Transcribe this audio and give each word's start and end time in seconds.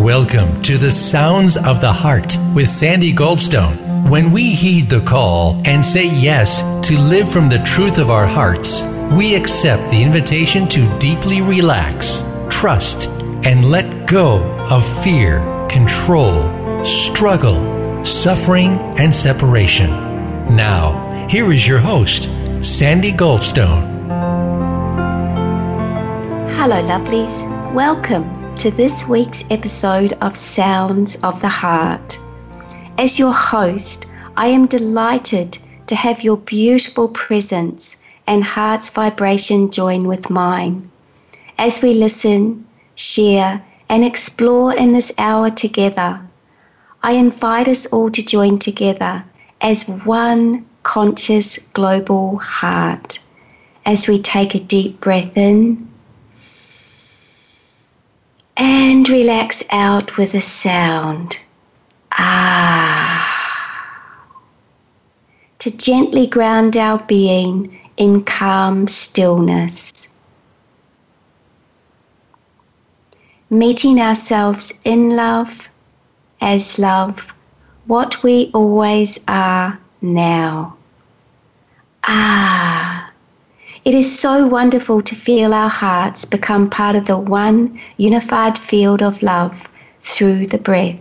Welcome 0.00 0.62
to 0.62 0.78
the 0.78 0.90
Sounds 0.90 1.58
of 1.58 1.82
the 1.82 1.92
Heart 1.92 2.38
with 2.54 2.70
Sandy 2.70 3.12
Goldstone. 3.12 4.08
When 4.08 4.32
we 4.32 4.54
heed 4.54 4.88
the 4.88 5.02
call 5.02 5.60
and 5.66 5.84
say 5.84 6.06
yes 6.06 6.62
to 6.88 6.98
live 6.98 7.30
from 7.30 7.50
the 7.50 7.58
truth 7.64 7.98
of 7.98 8.08
our 8.08 8.24
hearts, 8.24 8.82
we 9.12 9.34
accept 9.34 9.90
the 9.90 10.02
invitation 10.02 10.66
to 10.68 10.98
deeply 10.98 11.42
relax, 11.42 12.22
trust, 12.48 13.10
and 13.44 13.70
let 13.70 14.08
go 14.08 14.38
of 14.70 14.86
fear, 15.04 15.40
control, 15.68 16.82
struggle, 16.82 18.02
suffering, 18.02 18.78
and 18.96 19.14
separation. 19.14 19.90
Now, 20.56 21.26
here 21.28 21.52
is 21.52 21.68
your 21.68 21.78
host, 21.78 22.30
Sandy 22.64 23.12
Goldstone. 23.12 23.84
Hello, 26.48 26.82
lovelies. 26.82 27.44
Welcome 27.74 28.39
to 28.60 28.70
this 28.70 29.08
week's 29.08 29.42
episode 29.48 30.12
of 30.20 30.36
Sounds 30.36 31.16
of 31.22 31.40
the 31.40 31.48
Heart. 31.48 32.20
As 32.98 33.18
your 33.18 33.32
host, 33.32 34.04
I 34.36 34.48
am 34.48 34.66
delighted 34.66 35.56
to 35.86 35.96
have 35.96 36.22
your 36.22 36.36
beautiful 36.36 37.08
presence 37.08 37.96
and 38.26 38.44
heart's 38.44 38.90
vibration 38.90 39.70
join 39.70 40.06
with 40.06 40.28
mine. 40.28 40.90
As 41.56 41.80
we 41.80 41.94
listen, 41.94 42.66
share, 42.96 43.64
and 43.88 44.04
explore 44.04 44.74
in 44.74 44.92
this 44.92 45.10
hour 45.16 45.48
together, 45.48 46.20
I 47.02 47.12
invite 47.12 47.66
us 47.66 47.86
all 47.86 48.10
to 48.10 48.22
join 48.22 48.58
together 48.58 49.24
as 49.62 49.88
one 49.88 50.66
conscious 50.82 51.56
global 51.72 52.36
heart 52.36 53.20
as 53.86 54.06
we 54.06 54.20
take 54.20 54.54
a 54.54 54.60
deep 54.60 55.00
breath 55.00 55.38
in 55.38 55.89
and 58.60 59.08
relax 59.08 59.64
out 59.70 60.18
with 60.18 60.34
a 60.34 60.40
sound. 60.40 61.40
Ah. 62.12 63.16
To 65.60 65.70
gently 65.70 66.26
ground 66.26 66.76
our 66.76 66.98
being 66.98 67.80
in 67.96 68.22
calm 68.22 68.86
stillness. 68.86 70.08
Meeting 73.48 73.98
ourselves 73.98 74.78
in 74.84 75.16
love, 75.16 75.70
as 76.42 76.78
love, 76.78 77.34
what 77.86 78.22
we 78.22 78.50
always 78.52 79.18
are 79.26 79.78
now. 80.02 80.76
Ah. 82.04 82.99
It 83.82 83.94
is 83.94 84.18
so 84.18 84.46
wonderful 84.46 85.00
to 85.00 85.14
feel 85.14 85.54
our 85.54 85.70
hearts 85.70 86.26
become 86.26 86.68
part 86.68 86.96
of 86.96 87.06
the 87.06 87.16
one 87.16 87.80
unified 87.96 88.58
field 88.58 89.02
of 89.02 89.22
love 89.22 89.70
through 90.02 90.48
the 90.48 90.58
breath. 90.58 91.00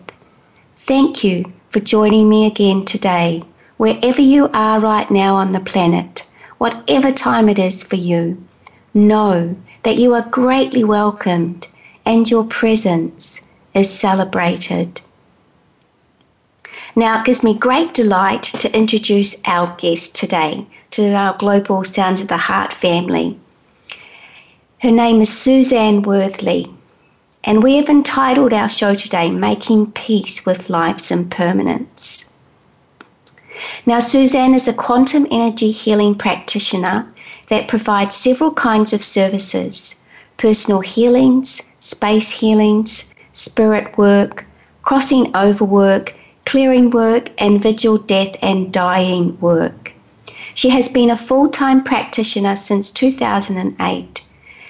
Thank 0.77 1.21
you 1.21 1.51
for 1.71 1.81
joining 1.81 2.29
me 2.29 2.45
again 2.45 2.85
today, 2.85 3.43
wherever 3.75 4.21
you 4.21 4.49
are 4.53 4.79
right 4.79 5.11
now 5.11 5.35
on 5.35 5.51
the 5.51 5.59
planet, 5.59 6.25
whatever 6.57 7.11
time 7.11 7.49
it 7.49 7.59
is 7.59 7.83
for 7.83 7.97
you. 7.97 8.41
Know 8.93 9.57
that 9.83 9.97
you 9.97 10.13
are 10.13 10.29
greatly 10.29 10.85
welcomed 10.85 11.67
and 12.05 12.29
your 12.29 12.45
presence 12.45 13.41
is 13.73 13.89
celebrated. 13.89 15.01
Now, 16.99 17.21
it 17.21 17.25
gives 17.25 17.45
me 17.45 17.53
great 17.53 17.93
delight 17.93 18.43
to 18.59 18.77
introduce 18.77 19.41
our 19.45 19.73
guest 19.77 20.15
today 20.15 20.67
to 20.91 21.13
our 21.13 21.33
Global 21.37 21.85
Sounds 21.85 22.19
of 22.19 22.27
the 22.27 22.35
Heart 22.35 22.73
family. 22.73 23.39
Her 24.79 24.91
name 24.91 25.21
is 25.21 25.29
Suzanne 25.29 26.01
Worthley, 26.01 26.69
and 27.45 27.63
we 27.63 27.77
have 27.77 27.87
entitled 27.87 28.51
our 28.51 28.67
show 28.67 28.95
today 28.95 29.31
Making 29.31 29.93
Peace 29.93 30.45
with 30.45 30.69
Life's 30.69 31.09
Impermanence. 31.09 32.33
Now, 33.85 34.01
Suzanne 34.01 34.53
is 34.53 34.67
a 34.67 34.73
quantum 34.73 35.25
energy 35.31 35.71
healing 35.71 36.15
practitioner 36.15 37.09
that 37.47 37.69
provides 37.69 38.13
several 38.13 38.51
kinds 38.51 38.91
of 38.91 39.01
services 39.01 40.03
personal 40.35 40.81
healings, 40.81 41.61
space 41.79 42.29
healings, 42.29 43.15
spirit 43.31 43.97
work, 43.97 44.45
crossing 44.81 45.33
over 45.33 45.63
work, 45.63 46.13
clearing 46.49 46.89
work, 46.89 47.29
and 47.37 47.61
vigil 47.61 47.99
death 47.99 48.35
and 48.41 48.73
dying 48.73 49.39
work. 49.39 49.93
She 50.55 50.69
has 50.69 50.89
been 50.89 51.11
a 51.11 51.15
full 51.15 51.47
time 51.47 51.83
practitioner 51.83 52.55
since 52.55 52.89
2008. 52.89 54.23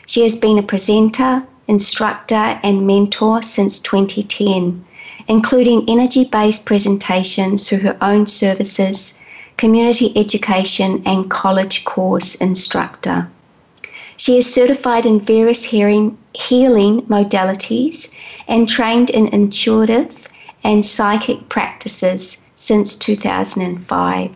She 0.05 0.23
has 0.23 0.35
been 0.35 0.59
a 0.59 0.61
presenter, 0.61 1.47
instructor, 1.67 2.59
and 2.63 2.85
mentor 2.85 3.41
since 3.41 3.79
2010, 3.79 4.83
including 5.29 5.85
energy 5.87 6.25
based 6.25 6.65
presentations 6.65 7.69
through 7.69 7.79
her 7.87 7.97
own 8.01 8.25
services, 8.25 9.17
community 9.55 10.11
education, 10.17 11.01
and 11.05 11.31
college 11.31 11.85
course 11.85 12.35
instructor. 12.35 13.29
She 14.17 14.37
is 14.37 14.53
certified 14.53 15.05
in 15.05 15.21
various 15.21 15.63
hearing, 15.63 16.17
healing 16.33 17.03
modalities 17.03 18.13
and 18.49 18.67
trained 18.67 19.09
in 19.09 19.27
intuitive 19.27 20.28
and 20.63 20.85
psychic 20.85 21.49
practices 21.49 22.37
since 22.55 22.95
2005. 22.95 24.31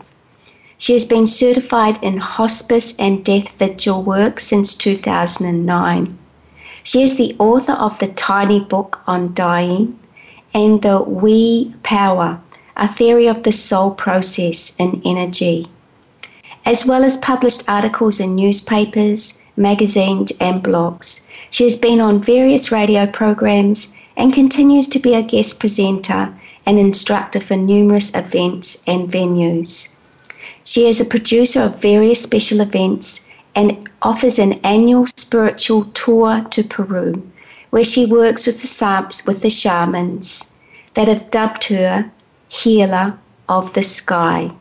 She 0.78 0.94
has 0.94 1.06
been 1.06 1.28
certified 1.28 2.00
in 2.02 2.18
hospice 2.18 2.96
and 2.98 3.24
death 3.24 3.58
vigil 3.58 4.04
work 4.04 4.40
since 4.40 4.76
2009. 4.76 6.18
She 6.84 7.02
is 7.02 7.16
the 7.16 7.36
author 7.40 7.74
of 7.74 7.98
the 8.00 8.08
tiny 8.08 8.60
book 8.60 9.02
on 9.08 9.34
dying 9.34 9.98
and 10.54 10.82
the 10.82 11.02
We 11.04 11.74
Power, 11.84 12.40
a 12.76 12.88
theory 12.88 13.28
of 13.28 13.44
the 13.44 13.52
soul 13.52 13.92
process 13.92 14.74
in 14.78 15.02
energy, 15.06 15.68
as 16.66 16.86
well 16.86 17.04
as 17.04 17.18
published 17.18 17.70
articles 17.70 18.20
in 18.20 18.36
newspapers, 18.36 19.46
magazines, 19.56 20.32
and 20.40 20.64
blogs. 20.64 21.28
She 21.50 21.64
has 21.64 21.78
been 21.78 22.02
on 22.02 22.22
various 22.22 22.72
radio 22.72 23.06
programs 23.08 23.94
and 24.16 24.34
continues 24.34 24.88
to 24.88 25.00
be 25.00 25.16
a 25.16 25.22
guest 25.22 25.60
presenter 25.60 26.34
and 26.66 26.80
instructor 26.80 27.40
for 27.40 27.58
numerous 27.58 28.16
events 28.16 28.84
and 28.88 29.12
venues. 29.12 29.98
She 30.64 30.88
is 30.88 31.02
a 31.02 31.06
producer 31.06 31.62
of 31.62 31.82
various 31.82 32.24
special 32.24 32.62
events 32.62 33.30
and 33.56 33.90
offers 34.02 34.40
an 34.40 34.54
annual 34.64 35.06
spiritual 35.18 35.86
tour 35.94 36.42
to 36.52 36.64
Peru, 36.64 37.22
where 37.70 37.84
she 37.84 38.06
works 38.06 38.48
with 38.48 38.62
the, 38.62 39.22
with 39.26 39.42
the 39.42 39.50
shamans 39.50 40.54
that 40.94 41.08
have 41.08 41.32
dubbed 41.32 41.66
her 41.66 42.12
Healer 42.48 43.18
of 43.50 43.74
the 43.74 43.84
Sky. 43.84 44.52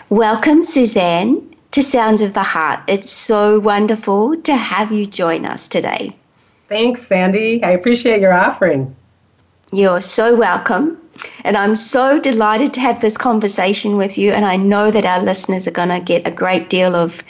Welcome, 0.09 0.64
Suzanne, 0.64 1.41
to 1.72 1.84
Sounds 1.84 2.22
of 2.22 2.34
the 2.34 2.44
Heart. 2.44 2.80
It's 2.88 3.12
so 3.12 3.59
wonderful 3.59 4.36
to 4.38 4.56
have 4.56 4.91
you 4.91 5.06
join 5.06 5.46
us 5.46 5.68
today. 5.68 6.16
Thanks, 6.69 7.06
Sandy. 7.06 7.63
I 7.63 7.72
appreciate 7.72 8.22
your 8.22 8.34
offering. 8.34 8.96
You're 9.72 10.02
so 10.02 10.36
welcome. 10.36 10.97
And 11.44 11.56
I'm 11.56 11.75
so 11.75 12.19
delighted 12.19 12.74
to 12.74 12.81
have 12.81 13.02
this 13.02 13.18
conversation 13.18 13.97
with 13.97 14.18
you. 14.18 14.31
And 14.31 14.46
I 14.46 14.56
know 14.56 14.90
that 14.90 15.06
our 15.06 15.22
listeners 15.22 15.68
are 15.68 15.72
going 15.72 15.90
to 15.90 16.00
get 16.00 16.28
a 16.28 16.31
great 16.31 16.69
deal 16.69 16.96
of 16.96 17.24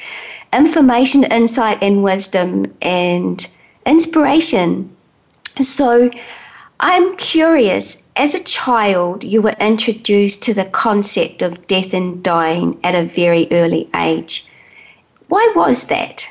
information, 0.53 1.25
insight, 1.25 1.81
and 1.81 2.03
wisdom 2.03 2.73
and 2.81 3.45
inspiration. 3.85 4.89
So 5.59 6.09
I'm 6.80 7.15
curious 7.18 8.02
as 8.15 8.36
a 8.36 8.44
child, 8.44 9.24
you 9.24 9.42
were 9.42 9.56
introduced 9.60 10.44
to 10.44 10.54
the 10.54 10.65
concept 10.65 11.42
of 11.42 11.65
death 11.68 11.94
and 11.94 12.24
dying 12.24 12.80
at 12.83 12.95
a 12.95 13.07
very 13.07 13.48
early 13.51 13.89
age. 13.95 14.45
Why 15.30 15.51
was 15.56 15.86
that? 15.86 16.27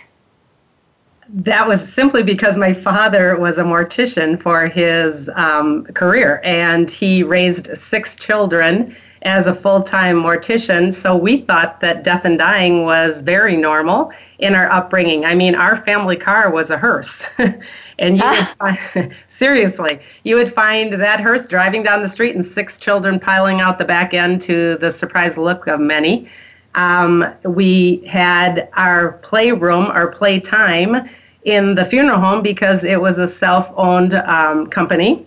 That 1.29 1.67
was 1.67 1.93
simply 1.93 2.23
because 2.23 2.57
my 2.57 2.75
father 2.75 3.37
was 3.37 3.59
a 3.59 3.63
mortician 3.63 4.41
for 4.41 4.67
his 4.67 5.31
um, 5.35 5.85
career, 5.87 6.41
and 6.45 6.91
he 6.91 7.23
raised 7.23 7.77
six 7.77 8.17
children 8.17 8.95
as 9.23 9.47
a 9.47 9.55
full 9.55 9.83
time 9.83 10.17
mortician. 10.17 10.93
So 10.93 11.17
we 11.17 11.43
thought 11.43 11.81
that 11.81 12.05
death 12.05 12.25
and 12.25 12.39
dying 12.39 12.85
was 12.85 13.23
very 13.23 13.57
normal 13.57 14.13
in 14.39 14.55
our 14.55 14.71
upbringing. 14.71 15.25
I 15.25 15.35
mean, 15.35 15.55
our 15.55 15.77
family 15.77 16.17
car 16.17 16.51
was 16.51 16.71
a 16.71 16.79
hearse. 16.79 17.27
and 17.99 18.19
you 18.19 18.25
would 18.25 18.49
find, 18.59 19.15
seriously, 19.29 20.01
you 20.25 20.37
would 20.37 20.53
find 20.53 20.93
that 20.95 21.21
hearse 21.21 21.47
driving 21.47 21.83
down 21.83 22.03
the 22.03 22.09
street 22.09 22.35
and 22.35 22.45
six 22.45 22.79
children 22.79 23.19
piling 23.19 23.61
out 23.61 23.79
the 23.79 23.85
back 23.85 24.15
end 24.15 24.41
to 24.43 24.77
the 24.79 24.91
surprised 24.91 25.39
look 25.39 25.67
of 25.67 25.81
many. 25.81 26.29
Um, 26.75 27.25
we 27.45 28.03
had 28.07 28.69
our 28.75 29.13
playroom, 29.19 29.87
our 29.87 30.09
playtime 30.09 31.09
in 31.45 31.75
the 31.75 31.85
funeral 31.85 32.21
home 32.21 32.43
because 32.43 32.85
it 32.85 33.01
was 33.01 33.19
a 33.19 33.27
self 33.27 33.71
owned 33.77 34.15
um, 34.15 34.69
company 34.69 35.27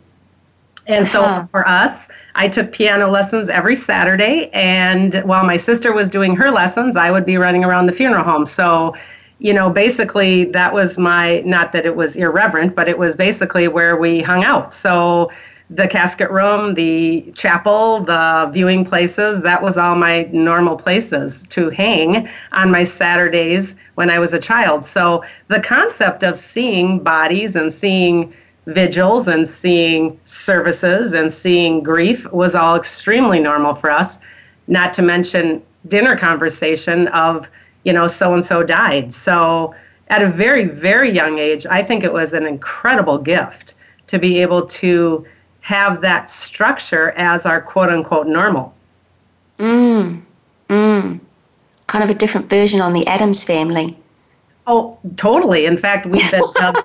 And 0.87 1.07
so 1.07 1.21
uh-huh. 1.21 1.47
for 1.51 1.67
us, 1.67 2.07
I 2.35 2.47
took 2.47 2.71
piano 2.71 3.09
lessons 3.09 3.49
every 3.49 3.75
Saturday. 3.75 4.49
And 4.53 5.15
while 5.23 5.43
my 5.43 5.57
sister 5.57 5.93
was 5.93 6.09
doing 6.09 6.35
her 6.35 6.51
lessons, 6.51 6.95
I 6.95 7.11
would 7.11 7.25
be 7.25 7.37
running 7.37 7.63
around 7.63 7.87
the 7.87 7.93
funeral 7.93 8.23
home. 8.23 8.45
So, 8.45 8.95
you 9.39 9.53
know, 9.53 9.69
basically, 9.69 10.45
that 10.45 10.73
was 10.73 10.97
my, 10.97 11.41
not 11.41 11.71
that 11.71 11.85
it 11.85 11.95
was 11.95 12.15
irreverent, 12.15 12.75
but 12.75 12.87
it 12.87 12.97
was 12.97 13.15
basically 13.15 13.67
where 13.67 13.97
we 13.97 14.21
hung 14.21 14.43
out. 14.43 14.73
So, 14.73 15.31
the 15.69 15.87
casket 15.87 16.29
room, 16.29 16.75
the 16.75 17.31
chapel, 17.33 18.01
the 18.01 18.49
viewing 18.53 18.85
places, 18.85 19.41
that 19.41 19.63
was 19.63 19.77
all 19.77 19.95
my 19.95 20.29
normal 20.31 20.75
places 20.75 21.43
to 21.49 21.69
hang 21.71 22.29
on 22.51 22.69
my 22.69 22.83
Saturdays 22.83 23.75
when 23.95 24.09
I 24.09 24.19
was 24.19 24.31
a 24.31 24.39
child. 24.39 24.85
So 24.85 25.23
the 25.47 25.59
concept 25.59 26.21
of 26.21 26.39
seeing 26.39 26.99
bodies 26.99 27.55
and 27.55 27.73
seeing 27.73 28.31
vigils 28.67 29.27
and 29.27 29.47
seeing 29.47 30.19
services 30.25 31.13
and 31.13 31.31
seeing 31.31 31.83
grief 31.83 32.29
was 32.31 32.55
all 32.55 32.75
extremely 32.75 33.39
normal 33.39 33.75
for 33.75 33.91
us, 33.91 34.19
not 34.67 34.93
to 34.95 35.01
mention 35.01 35.61
dinner 35.87 36.15
conversation 36.15 37.07
of, 37.09 37.47
you 37.83 37.93
know, 37.93 38.07
so 38.07 38.33
and 38.33 38.43
so 38.43 38.63
died. 38.63 39.13
So 39.13 39.75
at 40.09 40.21
a 40.21 40.29
very, 40.29 40.65
very 40.65 41.11
young 41.11 41.37
age, 41.37 41.65
I 41.65 41.83
think 41.83 42.03
it 42.03 42.13
was 42.13 42.33
an 42.33 42.45
incredible 42.45 43.17
gift 43.17 43.75
to 44.07 44.19
be 44.19 44.41
able 44.41 44.65
to 44.67 45.25
have 45.61 46.01
that 46.01 46.29
structure 46.29 47.11
as 47.11 47.45
our 47.45 47.61
quote 47.61 47.89
unquote 47.89 48.27
normal. 48.27 48.73
Mm, 49.57 50.21
mm. 50.69 51.19
Kind 51.87 52.03
of 52.03 52.09
a 52.09 52.13
different 52.13 52.49
version 52.49 52.81
on 52.81 52.93
the 52.93 53.05
Addams 53.07 53.43
family. 53.43 53.97
Oh, 54.67 54.97
totally. 55.17 55.65
In 55.65 55.77
fact, 55.77 56.05
we've 56.05 56.31
been 56.31 56.41
dubbed, 56.55 56.79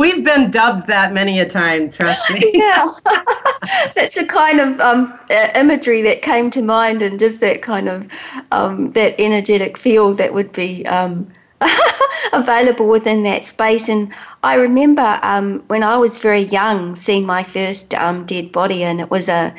we've 0.00 0.24
been 0.24 0.50
dubbed 0.50 0.86
that 0.86 1.12
many 1.12 1.38
a 1.40 1.46
time. 1.46 1.90
Trust 1.90 2.32
me. 2.32 2.40
Yeah, 2.54 2.86
that's 3.94 4.16
a 4.16 4.26
kind 4.26 4.60
of 4.60 4.80
um, 4.80 5.18
imagery 5.54 6.00
that 6.02 6.22
came 6.22 6.50
to 6.50 6.62
mind, 6.62 7.02
and 7.02 7.18
just 7.18 7.40
that 7.40 7.60
kind 7.60 7.88
of 7.88 8.08
um, 8.50 8.92
that 8.92 9.14
energetic 9.20 9.76
field 9.76 10.16
that 10.16 10.32
would 10.32 10.52
be 10.52 10.86
um, 10.86 11.28
available 12.32 12.88
within 12.88 13.22
that 13.24 13.44
space. 13.44 13.88
And 13.88 14.12
I 14.42 14.54
remember 14.54 15.20
um, 15.22 15.62
when 15.68 15.82
I 15.82 15.96
was 15.98 16.16
very 16.16 16.44
young, 16.60 16.96
seeing 16.96 17.26
my 17.26 17.42
first 17.42 17.94
um, 17.94 18.24
dead 18.24 18.52
body, 18.52 18.82
and 18.82 19.00
it 19.00 19.10
was 19.10 19.28
a 19.28 19.54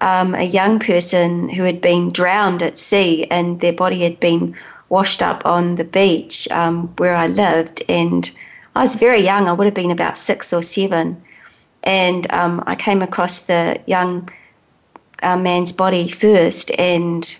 um, 0.00 0.34
a 0.34 0.44
young 0.44 0.78
person 0.78 1.48
who 1.48 1.64
had 1.64 1.80
been 1.80 2.10
drowned 2.10 2.62
at 2.62 2.78
sea, 2.78 3.26
and 3.30 3.60
their 3.60 3.72
body 3.72 4.00
had 4.02 4.20
been 4.20 4.54
washed 4.88 5.22
up 5.22 5.44
on 5.44 5.74
the 5.74 5.84
beach 5.84 6.48
where 6.96 7.16
I 7.16 7.26
lived. 7.26 7.82
And 7.88 8.30
I 8.74 8.82
was 8.82 8.96
very 8.96 9.20
young, 9.20 9.48
I 9.48 9.52
would 9.52 9.66
have 9.66 9.74
been 9.74 9.90
about 9.90 10.16
six 10.16 10.52
or 10.52 10.62
seven. 10.62 11.20
And 11.82 12.30
um, 12.32 12.62
I 12.66 12.76
came 12.76 13.02
across 13.02 13.42
the 13.42 13.80
young 13.86 14.28
uh, 15.22 15.36
man's 15.36 15.72
body 15.72 16.08
first 16.08 16.70
and 16.78 17.38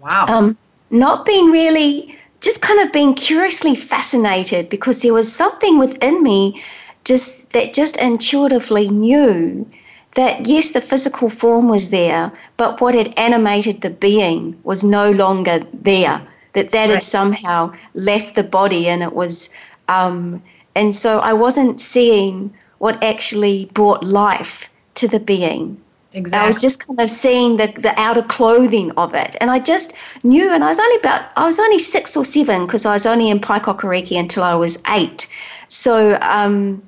wow. 0.00 0.26
Um, 0.28 0.56
not 0.90 1.26
being 1.26 1.50
really, 1.50 2.16
just 2.40 2.62
kind 2.62 2.80
of 2.80 2.92
being 2.92 3.14
curiously 3.14 3.74
fascinated 3.74 4.68
because 4.68 5.02
there 5.02 5.12
was 5.12 5.32
something 5.32 5.78
within 5.78 6.22
me 6.22 6.62
just 7.04 7.50
that 7.50 7.74
just 7.74 7.96
intuitively 7.98 8.88
knew 8.88 9.68
that 10.14 10.46
yes, 10.46 10.72
the 10.72 10.80
physical 10.80 11.28
form 11.28 11.68
was 11.68 11.90
there, 11.90 12.32
but 12.56 12.80
what 12.80 12.94
had 12.94 13.12
animated 13.18 13.82
the 13.82 13.90
being 13.90 14.58
was 14.64 14.82
no 14.82 15.10
longer 15.10 15.60
there 15.74 16.26
that 16.54 16.70
that 16.70 16.86
right. 16.86 16.94
had 16.94 17.02
somehow 17.02 17.72
left 17.94 18.34
the 18.34 18.42
body 18.42 18.88
and 18.88 19.02
it 19.02 19.12
was 19.12 19.50
um, 19.88 20.42
and 20.74 20.94
so 20.94 21.20
i 21.20 21.32
wasn't 21.32 21.80
seeing 21.80 22.52
what 22.78 23.02
actually 23.02 23.70
brought 23.72 24.02
life 24.04 24.70
to 24.94 25.08
the 25.08 25.20
being 25.20 25.76
Exactly. 26.16 26.44
I 26.44 26.46
was 26.46 26.62
just 26.62 26.86
kind 26.86 26.98
of 26.98 27.10
seeing 27.10 27.58
the, 27.58 27.66
the 27.66 27.92
outer 28.00 28.22
clothing 28.22 28.90
of 28.92 29.12
it. 29.12 29.36
And 29.38 29.50
I 29.50 29.58
just 29.58 29.92
knew, 30.24 30.50
and 30.50 30.64
I 30.64 30.68
was 30.68 30.78
only 30.78 30.96
about, 30.96 31.26
I 31.36 31.44
was 31.44 31.58
only 31.58 31.78
six 31.78 32.16
or 32.16 32.24
seven 32.24 32.64
because 32.64 32.86
I 32.86 32.92
was 32.92 33.04
only 33.04 33.28
in 33.28 33.38
Paekakariki 33.38 34.18
until 34.18 34.42
I 34.42 34.54
was 34.54 34.82
eight. 34.88 35.28
So, 35.68 36.16
um, 36.22 36.82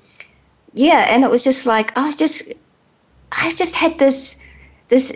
yeah, 0.73 1.07
and 1.11 1.25
it 1.25 1.31
was 1.31 1.45
just 1.45 1.67
like, 1.67 1.95
I 1.99 2.07
was 2.07 2.17
just, 2.17 2.55
I 3.33 3.51
just 3.55 3.77
had 3.77 3.99
this, 3.99 4.43
this 4.89 5.13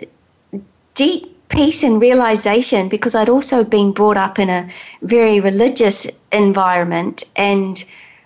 deep 0.93 1.32
peace 1.53 1.83
and 1.83 2.01
realization 2.01 2.89
because 2.89 3.15
I'd 3.15 3.29
also 3.29 3.63
been 3.63 3.91
brought 3.91 4.17
up 4.17 4.39
in 4.39 4.49
a 4.49 4.67
very 5.03 5.39
religious 5.39 6.07
environment 6.31 7.23
and 7.35 7.83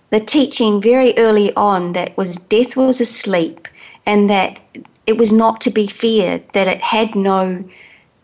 the 0.09 0.19
teaching 0.19 0.81
very 0.81 1.13
early 1.17 1.53
on 1.55 1.93
that 1.93 2.15
was 2.15 2.37
death 2.37 2.77
was 2.77 3.01
asleep 3.01 3.67
and 4.05 4.29
that 4.29 4.61
it 5.05 5.17
was 5.17 5.33
not 5.33 5.59
to 5.61 5.69
be 5.69 5.87
feared, 5.87 6.43
that 6.53 6.67
it 6.67 6.81
had 6.81 7.15
no 7.15 7.63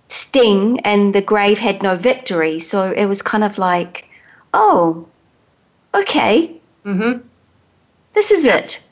sting 0.07 0.79
and 0.81 1.13
the 1.13 1.21
grave 1.21 1.59
had 1.59 1.83
no 1.83 1.95
victory. 1.97 2.59
So 2.59 2.91
it 2.91 3.05
was 3.05 3.21
kind 3.21 3.44
of 3.44 3.57
like, 3.57 4.07
oh, 4.53 5.05
okay. 5.94 6.55
Mm-hmm. 6.85 7.25
This 8.13 8.31
is 8.31 8.45
it. 8.45 8.88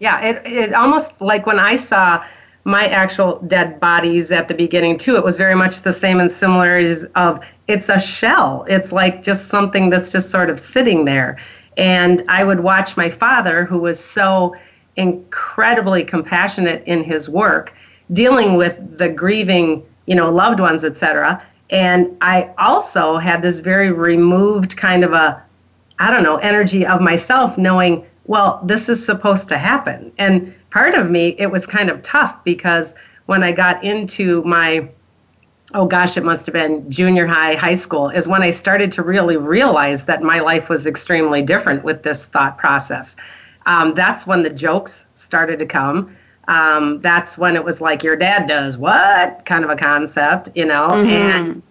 Yeah, 0.00 0.20
it, 0.20 0.42
it 0.44 0.74
almost 0.74 1.20
like 1.20 1.46
when 1.46 1.58
I 1.58 1.76
saw 1.76 2.24
my 2.64 2.86
actual 2.86 3.38
dead 3.46 3.78
bodies 3.78 4.32
at 4.32 4.48
the 4.48 4.54
beginning 4.54 4.96
too. 4.96 5.16
It 5.16 5.24
was 5.24 5.36
very 5.36 5.54
much 5.54 5.82
the 5.82 5.92
same 5.92 6.18
and 6.18 6.32
similarities 6.32 7.04
of 7.14 7.44
it's 7.68 7.88
a 7.88 8.00
shell. 8.00 8.64
It's 8.68 8.90
like 8.90 9.22
just 9.22 9.48
something 9.48 9.90
that's 9.90 10.10
just 10.10 10.30
sort 10.30 10.48
of 10.48 10.58
sitting 10.58 11.04
there. 11.04 11.38
And 11.76 12.22
I 12.28 12.44
would 12.44 12.60
watch 12.60 12.96
my 12.96 13.10
father, 13.10 13.64
who 13.64 13.78
was 13.78 14.02
so 14.02 14.54
incredibly 14.96 16.04
compassionate 16.04 16.82
in 16.86 17.04
his 17.04 17.28
work, 17.28 17.74
dealing 18.12 18.56
with 18.56 18.96
the 18.96 19.08
grieving, 19.08 19.84
you 20.06 20.14
know, 20.14 20.30
loved 20.30 20.60
ones, 20.60 20.84
etc. 20.84 21.42
And 21.70 22.16
I 22.20 22.50
also 22.58 23.18
had 23.18 23.42
this 23.42 23.60
very 23.60 23.90
removed 23.90 24.76
kind 24.76 25.04
of 25.04 25.12
a, 25.12 25.42
I 25.98 26.10
don't 26.10 26.22
know, 26.22 26.36
energy 26.36 26.86
of 26.86 27.00
myself, 27.00 27.58
knowing, 27.58 28.06
well, 28.26 28.60
this 28.64 28.88
is 28.88 29.04
supposed 29.04 29.48
to 29.48 29.58
happen. 29.58 30.12
And 30.16 30.54
part 30.74 30.96
of 30.96 31.08
me, 31.08 31.36
it 31.38 31.52
was 31.52 31.66
kind 31.66 31.88
of 31.88 32.02
tough 32.02 32.42
because 32.42 32.94
when 33.26 33.44
I 33.44 33.52
got 33.52 33.82
into 33.84 34.42
my, 34.42 34.88
oh 35.72 35.86
gosh, 35.86 36.16
it 36.16 36.24
must 36.24 36.46
have 36.46 36.52
been 36.52 36.90
junior 36.90 37.28
high, 37.28 37.54
high 37.54 37.76
school, 37.76 38.08
is 38.08 38.26
when 38.26 38.42
I 38.42 38.50
started 38.50 38.90
to 38.92 39.02
really 39.02 39.36
realize 39.36 40.06
that 40.06 40.20
my 40.24 40.40
life 40.40 40.68
was 40.68 40.84
extremely 40.84 41.42
different 41.42 41.84
with 41.84 42.02
this 42.02 42.24
thought 42.26 42.58
process. 42.58 43.14
Um, 43.66 43.94
that's 43.94 44.26
when 44.26 44.42
the 44.42 44.50
jokes 44.50 45.06
started 45.14 45.60
to 45.60 45.66
come. 45.66 46.16
Um, 46.48 47.00
that's 47.02 47.38
when 47.38 47.54
it 47.54 47.64
was 47.64 47.80
like 47.80 48.02
your 48.02 48.16
dad 48.16 48.48
does 48.48 48.76
what 48.76 49.46
kind 49.46 49.62
of 49.62 49.70
a 49.70 49.76
concept, 49.76 50.50
you 50.56 50.64
know, 50.64 50.88
mm-hmm. 50.88 51.08
and 51.08 51.62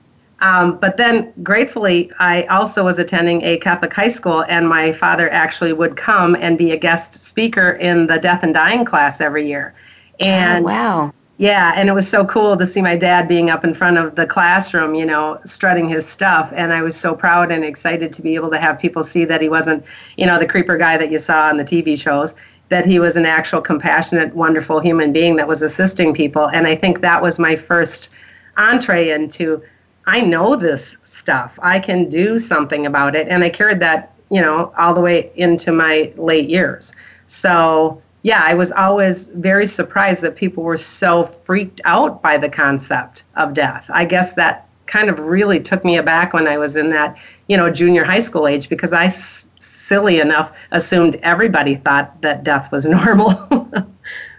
um, 0.43 0.77
but 0.77 0.97
then, 0.97 1.31
gratefully, 1.41 2.11
I 2.19 2.43
also 2.43 2.83
was 2.83 2.99
attending 2.99 3.41
a 3.43 3.57
Catholic 3.59 3.93
high 3.93 4.09
school, 4.09 4.43
and 4.49 4.67
my 4.67 4.91
father 4.91 5.31
actually 5.31 5.71
would 5.71 5.95
come 5.95 6.35
and 6.35 6.57
be 6.57 6.71
a 6.71 6.77
guest 6.77 7.15
speaker 7.15 7.71
in 7.71 8.07
the 8.07 8.19
death 8.19 8.43
and 8.43 8.53
dying 8.53 8.83
class 8.83 9.21
every 9.21 9.47
year. 9.47 9.73
And 10.19 10.65
oh, 10.65 10.67
wow. 10.67 11.13
Yeah, 11.37 11.71
and 11.77 11.87
it 11.87 11.93
was 11.93 12.09
so 12.09 12.25
cool 12.25 12.57
to 12.57 12.65
see 12.65 12.81
my 12.81 12.97
dad 12.97 13.29
being 13.29 13.49
up 13.49 13.63
in 13.63 13.73
front 13.73 13.97
of 13.97 14.15
the 14.15 14.27
classroom, 14.27 14.95
you 14.95 15.05
know, 15.05 15.39
strutting 15.45 15.87
his 15.87 16.05
stuff. 16.05 16.51
And 16.53 16.73
I 16.73 16.81
was 16.81 16.97
so 16.97 17.15
proud 17.15 17.49
and 17.49 17.63
excited 17.63 18.11
to 18.11 18.21
be 18.21 18.35
able 18.35 18.51
to 18.51 18.59
have 18.59 18.77
people 18.77 19.01
see 19.01 19.23
that 19.23 19.41
he 19.41 19.47
wasn't, 19.47 19.83
you 20.17 20.25
know, 20.25 20.37
the 20.37 20.45
creeper 20.45 20.75
guy 20.75 20.97
that 20.97 21.09
you 21.09 21.19
saw 21.19 21.47
on 21.47 21.55
the 21.55 21.63
TV 21.63 21.97
shows, 21.97 22.35
that 22.67 22.85
he 22.85 22.99
was 22.99 23.15
an 23.15 23.25
actual 23.25 23.61
compassionate, 23.61 24.35
wonderful 24.35 24.81
human 24.81 25.13
being 25.13 25.37
that 25.37 25.47
was 25.47 25.61
assisting 25.61 26.13
people. 26.13 26.49
And 26.49 26.67
I 26.67 26.75
think 26.75 26.99
that 26.99 27.21
was 27.21 27.39
my 27.39 27.55
first 27.55 28.09
entree 28.57 29.09
into 29.09 29.63
I 30.05 30.21
know 30.21 30.55
this 30.55 30.97
stuff. 31.03 31.57
I 31.61 31.79
can 31.79 32.09
do 32.09 32.37
something 32.39 32.85
about 32.85 33.15
it. 33.15 33.27
And 33.27 33.43
I 33.43 33.49
carried 33.49 33.79
that, 33.79 34.13
you 34.29 34.41
know, 34.41 34.73
all 34.77 34.93
the 34.93 35.01
way 35.01 35.31
into 35.35 35.71
my 35.71 36.11
late 36.17 36.49
years. 36.49 36.93
So, 37.27 38.01
yeah, 38.23 38.41
I 38.43 38.53
was 38.53 38.71
always 38.71 39.27
very 39.27 39.65
surprised 39.65 40.21
that 40.21 40.35
people 40.35 40.63
were 40.63 40.77
so 40.77 41.33
freaked 41.45 41.81
out 41.85 42.21
by 42.21 42.37
the 42.37 42.49
concept 42.49 43.23
of 43.35 43.53
death. 43.53 43.89
I 43.93 44.05
guess 44.05 44.33
that 44.33 44.67
kind 44.85 45.09
of 45.09 45.19
really 45.19 45.59
took 45.59 45.85
me 45.85 45.97
aback 45.97 46.33
when 46.33 46.47
I 46.47 46.57
was 46.57 46.75
in 46.75 46.89
that, 46.91 47.17
you 47.47 47.57
know, 47.57 47.69
junior 47.69 48.03
high 48.03 48.19
school 48.19 48.47
age 48.47 48.69
because 48.69 48.93
I, 48.93 49.09
silly 49.09 50.19
enough, 50.19 50.51
assumed 50.71 51.15
everybody 51.23 51.75
thought 51.75 52.21
that 52.21 52.43
death 52.43 52.71
was 52.71 52.85
normal. 52.87 53.67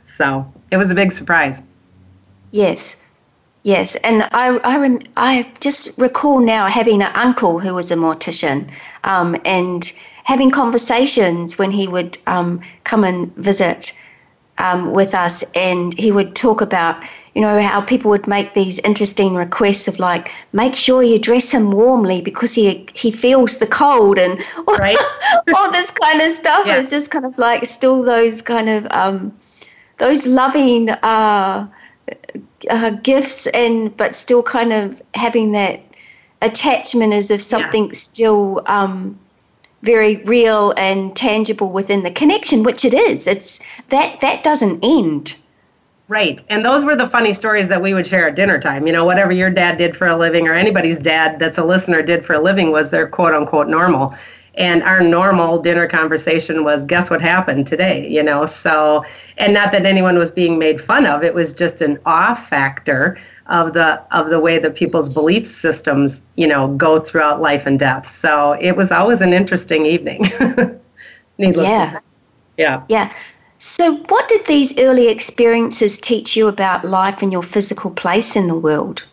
so 0.04 0.50
it 0.70 0.76
was 0.76 0.90
a 0.90 0.94
big 0.94 1.10
surprise. 1.10 1.62
Yes. 2.50 3.03
Yes, 3.64 3.96
and 3.96 4.28
I, 4.32 4.58
I, 4.58 4.76
rem, 4.76 5.00
I 5.16 5.50
just 5.58 5.98
recall 5.98 6.40
now 6.40 6.68
having 6.68 7.00
an 7.00 7.10
uncle 7.14 7.58
who 7.58 7.74
was 7.74 7.90
a 7.90 7.96
mortician 7.96 8.70
um, 9.04 9.36
and 9.46 9.90
having 10.24 10.50
conversations 10.50 11.56
when 11.56 11.70
he 11.70 11.88
would 11.88 12.18
um, 12.26 12.60
come 12.84 13.04
and 13.04 13.34
visit 13.36 13.98
um, 14.58 14.92
with 14.92 15.14
us, 15.14 15.42
and 15.54 15.98
he 15.98 16.12
would 16.12 16.36
talk 16.36 16.60
about, 16.60 17.02
you 17.34 17.40
know, 17.40 17.58
how 17.62 17.80
people 17.80 18.10
would 18.10 18.26
make 18.26 18.52
these 18.52 18.80
interesting 18.80 19.34
requests 19.34 19.88
of 19.88 19.98
like, 19.98 20.30
make 20.52 20.74
sure 20.74 21.02
you 21.02 21.18
dress 21.18 21.50
him 21.50 21.72
warmly 21.72 22.20
because 22.20 22.54
he 22.54 22.86
he 22.94 23.10
feels 23.10 23.58
the 23.58 23.66
cold 23.66 24.18
and 24.18 24.38
right. 24.78 24.98
all 25.56 25.72
this 25.72 25.90
kind 25.90 26.20
of 26.20 26.32
stuff. 26.32 26.66
Yeah. 26.66 26.80
It's 26.80 26.90
just 26.90 27.10
kind 27.10 27.24
of 27.24 27.36
like 27.38 27.64
still 27.64 28.02
those 28.02 28.42
kind 28.42 28.68
of 28.68 28.86
um, 28.90 29.34
those 29.96 30.26
loving 30.26 30.90
uh, 30.90 31.66
uh, 32.70 32.90
gifts, 32.90 33.46
and 33.48 33.96
but 33.96 34.14
still 34.14 34.42
kind 34.42 34.72
of 34.72 35.02
having 35.14 35.52
that 35.52 35.80
attachment 36.42 37.12
as 37.12 37.30
if 37.30 37.40
something's 37.40 37.96
yeah. 37.96 38.12
still 38.12 38.62
um, 38.66 39.18
very 39.82 40.16
real 40.24 40.72
and 40.76 41.14
tangible 41.16 41.70
within 41.70 42.02
the 42.02 42.10
connection, 42.10 42.62
which 42.62 42.84
it 42.84 42.94
is. 42.94 43.26
It's 43.26 43.60
that 43.88 44.20
that 44.20 44.42
doesn't 44.42 44.80
end. 44.82 45.36
Right. 46.08 46.42
And 46.48 46.64
those 46.64 46.84
were 46.84 46.96
the 46.96 47.06
funny 47.06 47.32
stories 47.32 47.68
that 47.68 47.80
we 47.80 47.94
would 47.94 48.06
share 48.06 48.28
at 48.28 48.36
dinner 48.36 48.60
time. 48.60 48.86
You 48.86 48.92
know, 48.92 49.06
whatever 49.06 49.32
your 49.32 49.48
dad 49.48 49.78
did 49.78 49.96
for 49.96 50.06
a 50.06 50.16
living 50.16 50.46
or 50.46 50.52
anybody's 50.52 50.98
dad 50.98 51.38
that's 51.38 51.56
a 51.56 51.64
listener 51.64 52.02
did 52.02 52.26
for 52.26 52.34
a 52.34 52.40
living 52.40 52.70
was 52.70 52.90
their 52.90 53.08
quote 53.08 53.34
unquote 53.34 53.68
normal. 53.68 54.14
And 54.56 54.82
our 54.84 55.00
normal 55.00 55.60
dinner 55.60 55.88
conversation 55.88 56.62
was, 56.62 56.84
guess 56.84 57.10
what 57.10 57.20
happened 57.20 57.66
today? 57.66 58.08
You 58.08 58.22
know, 58.22 58.46
so, 58.46 59.04
and 59.36 59.52
not 59.52 59.72
that 59.72 59.84
anyone 59.84 60.16
was 60.16 60.30
being 60.30 60.58
made 60.58 60.80
fun 60.80 61.06
of, 61.06 61.24
it 61.24 61.34
was 61.34 61.54
just 61.54 61.80
an 61.80 61.98
awe 62.06 62.34
factor 62.34 63.18
of 63.46 63.74
the 63.74 64.00
of 64.16 64.30
the 64.30 64.40
way 64.40 64.58
that 64.58 64.74
people's 64.74 65.10
belief 65.10 65.46
systems 65.46 66.22
you 66.36 66.46
know 66.46 66.68
go 66.76 66.98
throughout 66.98 67.40
life 67.40 67.66
and 67.66 67.78
death. 67.78 68.08
So 68.08 68.52
it 68.60 68.76
was 68.76 68.90
always 68.90 69.20
an 69.20 69.32
interesting 69.32 69.86
evening. 69.86 70.22
Needless 71.38 71.66
yeah. 71.66 72.00
yeah. 72.56 72.84
Yeah. 72.88 73.12
So 73.58 73.96
what 73.96 74.28
did 74.28 74.46
these 74.46 74.78
early 74.78 75.08
experiences 75.08 75.98
teach 75.98 76.36
you 76.36 76.48
about 76.48 76.84
life 76.84 77.22
and 77.22 77.32
your 77.32 77.42
physical 77.42 77.90
place 77.90 78.36
in 78.36 78.46
the 78.46 78.56
world? 78.56 79.04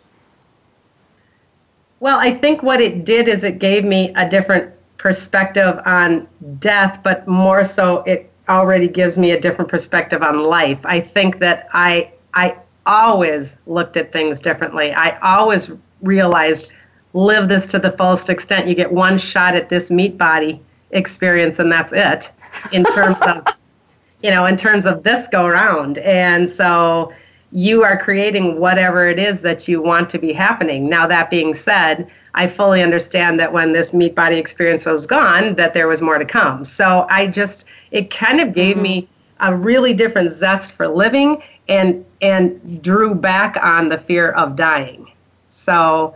Well 2.00 2.18
i 2.20 2.32
think 2.32 2.64
what 2.64 2.82
it 2.82 3.06
did 3.06 3.28
is 3.28 3.44
it 3.44 3.60
gave 3.60 3.84
me 3.84 4.14
a 4.16 4.28
different 4.28 4.74
perspective 5.02 5.80
on 5.86 6.28
death 6.60 7.00
but 7.04 7.28
more 7.28 7.64
so 7.64 7.98
it 8.04 8.32
already 8.50 8.88
gives 8.88 9.18
me 9.18 9.32
a 9.32 9.40
different 9.40 9.70
perspective 9.70 10.22
on 10.22 10.44
life 10.44 10.80
i 10.86 11.00
think 11.00 11.40
that 11.40 11.68
i 11.74 12.12
i 12.34 12.56
always 12.86 13.58
looked 13.68 13.98
at 13.98 14.12
things 14.12 14.40
differently. 14.40 14.92
I 14.94 15.18
always 15.20 15.72
realized 16.02 16.68
live 17.14 17.50
this 17.50 17.68
to 17.68 17.80
the 17.80 17.92
fullest 17.92 18.30
extent. 18.30 18.68
You 18.68 18.76
get 18.76 18.92
one 18.92 19.18
shot 19.18 19.56
at 19.56 19.70
this 19.70 19.92
meat 19.92 20.18
body 20.18 20.62
experience, 20.92 21.60
and 21.60 21.72
that's 21.72 21.92
it 21.94 22.32
in 22.74 22.84
terms 22.84 23.22
of, 23.22 23.46
you 24.24 24.32
know, 24.32 24.46
in 24.46 24.58
terms 24.58 24.86
of 24.86 25.04
this 25.04 25.28
go 25.28 25.46
around. 25.46 25.98
And 26.00 26.50
so 26.50 27.14
you 27.52 27.84
are 27.84 27.98
creating 27.98 28.60
whatever 28.60 29.08
it 29.08 29.20
is 29.20 29.42
that 29.42 29.68
you 29.68 29.82
want 29.82 30.10
to 30.12 30.20
be 30.20 30.32
happening. 30.32 30.90
Now, 30.90 31.06
that 31.08 31.30
being 31.30 31.54
said, 31.54 32.10
I 32.34 32.48
fully 32.48 32.82
understand 32.82 33.40
that 33.40 33.52
when 33.52 33.74
this 33.74 33.94
meat 33.94 34.16
body 34.16 34.38
experience 34.38 34.86
was 34.86 35.06
gone, 35.06 35.56
that 35.56 35.74
there 35.74 35.88
was 35.88 36.02
more 36.02 36.18
to 36.18 36.26
come. 36.26 36.64
So 36.64 37.06
I 37.10 37.28
just, 37.28 37.66
it 37.92 38.10
kind 38.10 38.40
of 38.40 38.54
gave 38.54 38.76
mm-hmm. 38.76 38.84
me 38.84 39.10
a 39.42 39.56
really 39.56 39.94
different 39.94 40.32
zest 40.32 40.72
for 40.72 40.88
living 40.88 41.42
and 41.68 42.06
and 42.22 42.82
drew 42.82 43.16
back 43.16 43.58
on 43.62 43.90
the 43.90 43.98
fear 43.98 44.32
of 44.32 44.56
dying. 44.56 45.12
So 45.50 46.16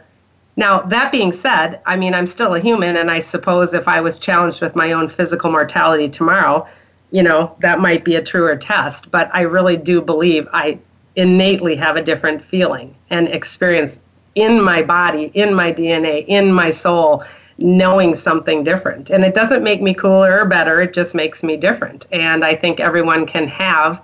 now 0.57 0.81
that 0.81 1.11
being 1.11 1.31
said, 1.31 1.81
I 1.85 1.95
mean 1.95 2.13
I'm 2.13 2.27
still 2.27 2.53
a 2.53 2.59
human 2.59 2.95
and 2.97 3.09
I 3.11 3.19
suppose 3.19 3.73
if 3.73 3.87
I 3.87 3.99
was 3.99 4.19
challenged 4.19 4.61
with 4.61 4.75
my 4.75 4.91
own 4.91 5.09
physical 5.09 5.51
mortality 5.51 6.07
tomorrow, 6.07 6.67
you 7.11 7.23
know, 7.23 7.55
that 7.59 7.79
might 7.79 8.05
be 8.05 8.15
a 8.15 8.23
truer 8.23 8.55
test, 8.55 9.09
but 9.11 9.29
I 9.33 9.41
really 9.41 9.77
do 9.77 10.01
believe 10.01 10.47
I 10.53 10.77
innately 11.15 11.75
have 11.75 11.95
a 11.95 12.01
different 12.01 12.43
feeling 12.43 12.93
and 13.09 13.27
experience 13.27 13.99
in 14.35 14.61
my 14.61 14.81
body, 14.81 15.31
in 15.33 15.53
my 15.53 15.71
DNA, 15.71 16.25
in 16.27 16.51
my 16.51 16.69
soul 16.69 17.23
knowing 17.57 18.15
something 18.15 18.63
different. 18.63 19.09
And 19.09 19.23
it 19.23 19.33
doesn't 19.33 19.63
make 19.63 19.81
me 19.81 19.93
cooler 19.93 20.41
or 20.41 20.45
better, 20.45 20.81
it 20.81 20.93
just 20.93 21.15
makes 21.15 21.41
me 21.41 21.55
different. 21.55 22.05
And 22.11 22.43
I 22.43 22.53
think 22.55 22.79
everyone 22.79 23.25
can 23.25 23.47
have 23.47 24.03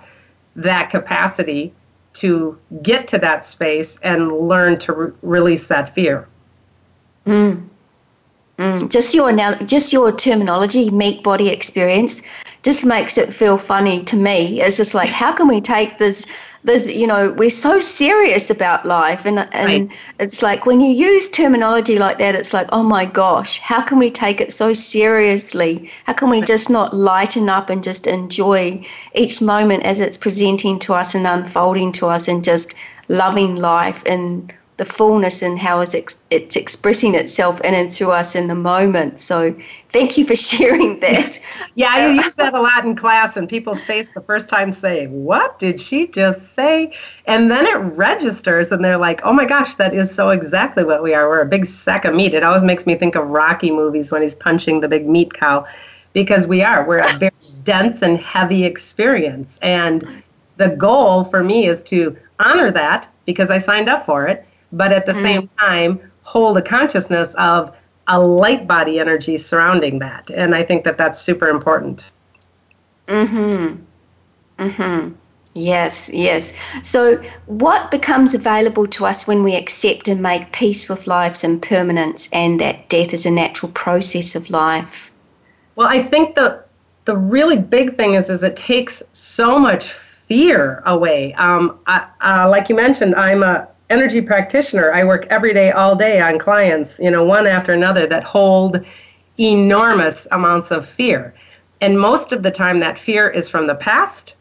that 0.56 0.90
capacity 0.90 1.72
to 2.14 2.58
get 2.82 3.08
to 3.08 3.18
that 3.18 3.44
space 3.44 3.98
and 4.02 4.48
learn 4.48 4.78
to 4.78 4.92
re- 4.92 5.12
release 5.22 5.66
that 5.68 5.94
fear. 5.94 6.26
Mm. 7.26 7.68
Mm. 8.58 8.90
Just 8.90 9.14
your 9.14 9.32
now, 9.32 9.54
just 9.54 9.92
your 9.92 10.12
terminology, 10.12 10.90
meat 10.90 11.22
body 11.22 11.48
experience, 11.48 12.22
just 12.62 12.84
makes 12.84 13.18
it 13.18 13.32
feel 13.32 13.58
funny 13.58 14.02
to 14.04 14.16
me. 14.16 14.60
It's 14.60 14.76
just 14.76 14.94
like, 14.94 15.10
how 15.10 15.32
can 15.32 15.48
we 15.48 15.60
take 15.60 15.98
this 15.98 16.26
there's 16.64 16.88
you 16.88 17.06
know 17.06 17.30
we're 17.32 17.50
so 17.50 17.80
serious 17.80 18.50
about 18.50 18.86
life 18.86 19.26
and 19.26 19.40
and 19.52 19.88
right. 19.88 19.98
it's 20.20 20.42
like 20.42 20.64
when 20.64 20.80
you 20.80 20.90
use 20.92 21.28
terminology 21.28 21.98
like 21.98 22.18
that 22.18 22.34
it's 22.34 22.52
like 22.52 22.68
oh 22.72 22.82
my 22.82 23.04
gosh 23.04 23.58
how 23.58 23.82
can 23.82 23.98
we 23.98 24.10
take 24.10 24.40
it 24.40 24.52
so 24.52 24.72
seriously 24.72 25.90
how 26.04 26.12
can 26.12 26.30
we 26.30 26.40
just 26.40 26.70
not 26.70 26.94
lighten 26.94 27.48
up 27.48 27.68
and 27.68 27.82
just 27.82 28.06
enjoy 28.06 28.80
each 29.14 29.42
moment 29.42 29.82
as 29.84 29.98
it's 29.98 30.16
presenting 30.16 30.78
to 30.78 30.94
us 30.94 31.14
and 31.14 31.26
unfolding 31.26 31.90
to 31.90 32.06
us 32.06 32.28
and 32.28 32.44
just 32.44 32.74
loving 33.08 33.56
life 33.56 34.02
and 34.06 34.54
the 34.78 34.84
fullness 34.86 35.42
and 35.42 35.58
how 35.58 35.80
it's, 35.80 35.94
ex- 35.94 36.24
it's 36.30 36.56
expressing 36.56 37.14
itself 37.14 37.60
in 37.60 37.74
and 37.74 37.92
through 37.92 38.10
us 38.10 38.34
in 38.34 38.48
the 38.48 38.54
moment. 38.54 39.20
So 39.20 39.54
thank 39.90 40.16
you 40.16 40.24
for 40.24 40.34
sharing 40.50 40.98
that. 41.00 41.38
yeah, 41.74 41.90
I 41.90 42.06
uh, 42.06 42.12
use 42.12 42.34
that 42.36 42.54
a 42.54 42.60
lot 42.60 42.84
in 42.84 42.96
class, 42.96 43.36
and 43.36 43.48
people's 43.48 43.84
face 43.84 44.10
the 44.12 44.22
first 44.22 44.48
time 44.48 44.72
say, 44.72 45.06
What 45.08 45.58
did 45.58 45.78
she 45.78 46.06
just 46.06 46.54
say? 46.54 46.92
And 47.26 47.50
then 47.50 47.66
it 47.66 47.76
registers, 47.94 48.72
and 48.72 48.84
they're 48.84 48.98
like, 48.98 49.20
Oh 49.24 49.32
my 49.32 49.44
gosh, 49.44 49.74
that 49.74 49.94
is 49.94 50.12
so 50.12 50.30
exactly 50.30 50.84
what 50.84 51.02
we 51.02 51.14
are. 51.14 51.28
We're 51.28 51.42
a 51.42 51.46
big 51.46 51.66
sack 51.66 52.04
of 52.06 52.14
meat. 52.14 52.32
It 52.32 52.42
always 52.42 52.64
makes 52.64 52.86
me 52.86 52.94
think 52.94 53.14
of 53.14 53.28
Rocky 53.28 53.70
movies 53.70 54.10
when 54.10 54.22
he's 54.22 54.34
punching 54.34 54.80
the 54.80 54.88
big 54.88 55.06
meat 55.06 55.34
cow, 55.34 55.66
because 56.14 56.46
we 56.46 56.62
are. 56.62 56.86
We're 56.86 57.00
a 57.00 57.12
very 57.18 57.32
dense 57.64 58.00
and 58.00 58.18
heavy 58.18 58.64
experience. 58.64 59.58
And 59.60 60.22
the 60.56 60.70
goal 60.70 61.24
for 61.24 61.44
me 61.44 61.66
is 61.66 61.82
to 61.84 62.16
honor 62.40 62.70
that 62.70 63.08
because 63.26 63.50
I 63.50 63.58
signed 63.58 63.88
up 63.88 64.06
for 64.06 64.26
it 64.26 64.46
but 64.72 64.92
at 64.92 65.06
the 65.06 65.12
mm. 65.12 65.22
same 65.22 65.46
time 65.48 66.00
hold 66.22 66.56
a 66.56 66.62
consciousness 66.62 67.34
of 67.34 67.74
a 68.08 68.18
light 68.18 68.66
body 68.66 68.98
energy 68.98 69.36
surrounding 69.38 69.98
that. 70.00 70.30
And 70.30 70.54
i 70.54 70.62
think 70.62 70.84
that 70.84 70.98
that's 70.98 71.20
super 71.20 71.48
important. 71.48 72.04
Mhm 73.08 73.78
mhm 74.58 75.14
yes 75.54 76.10
yes. 76.12 76.52
So 76.82 77.20
what 77.46 77.90
becomes 77.90 78.34
available 78.34 78.86
to 78.86 79.04
us 79.04 79.26
when 79.26 79.42
we 79.42 79.54
accept 79.54 80.08
and 80.08 80.22
make 80.22 80.52
peace 80.52 80.88
with 80.88 81.06
life's 81.06 81.44
impermanence 81.44 82.28
and 82.32 82.60
that 82.60 82.88
death 82.88 83.12
is 83.12 83.26
a 83.26 83.30
natural 83.30 83.70
process 83.72 84.34
of 84.34 84.50
life? 84.50 85.10
Well 85.76 85.88
i 85.88 86.02
think 86.02 86.34
the 86.34 86.62
the 87.04 87.16
really 87.16 87.58
big 87.58 87.96
thing 87.96 88.14
is 88.14 88.30
is 88.30 88.42
it 88.42 88.56
takes 88.56 89.02
so 89.12 89.58
much 89.58 89.92
fear 89.92 90.82
away. 90.86 91.34
Um, 91.34 91.78
I, 91.86 92.06
uh, 92.22 92.48
like 92.48 92.68
you 92.68 92.76
mentioned 92.76 93.14
i'm 93.16 93.42
a 93.42 93.68
energy 93.92 94.22
practitioner, 94.22 94.90
I 94.92 95.04
work 95.04 95.26
every 95.28 95.52
day, 95.52 95.70
all 95.70 95.94
day 95.94 96.18
on 96.20 96.38
clients, 96.38 96.98
you 96.98 97.10
know, 97.10 97.22
one 97.22 97.46
after 97.46 97.72
another 97.72 98.06
that 98.06 98.24
hold 98.24 98.84
enormous 99.38 100.26
amounts 100.32 100.70
of 100.70 100.88
fear. 100.88 101.34
And 101.82 102.00
most 102.00 102.32
of 102.32 102.42
the 102.42 102.50
time, 102.50 102.80
that 102.80 102.98
fear 102.98 103.28
is 103.28 103.48
from 103.50 103.66
the 103.66 103.74
past 103.74 104.34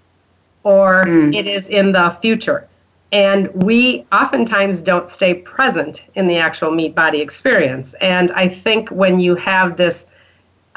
or 0.63 1.05
mm. 1.05 1.36
it 1.36 1.48
is 1.48 1.67
in 1.70 1.91
the 1.91 2.17
future. 2.22 2.67
And 3.12 3.51
we 3.53 4.05
oftentimes 4.13 4.79
don't 4.79 5.10
stay 5.10 5.34
present 5.34 6.05
in 6.15 6.27
the 6.27 6.38
actual 6.38 6.72
meat 6.72 6.96
body 6.96 7.20
experience. 7.20 7.93
And 7.96 8.31
I 8.31 8.48
think 8.48 8.89
when 8.89 9.20
you 9.20 9.36
have 9.36 9.75
this 9.75 10.05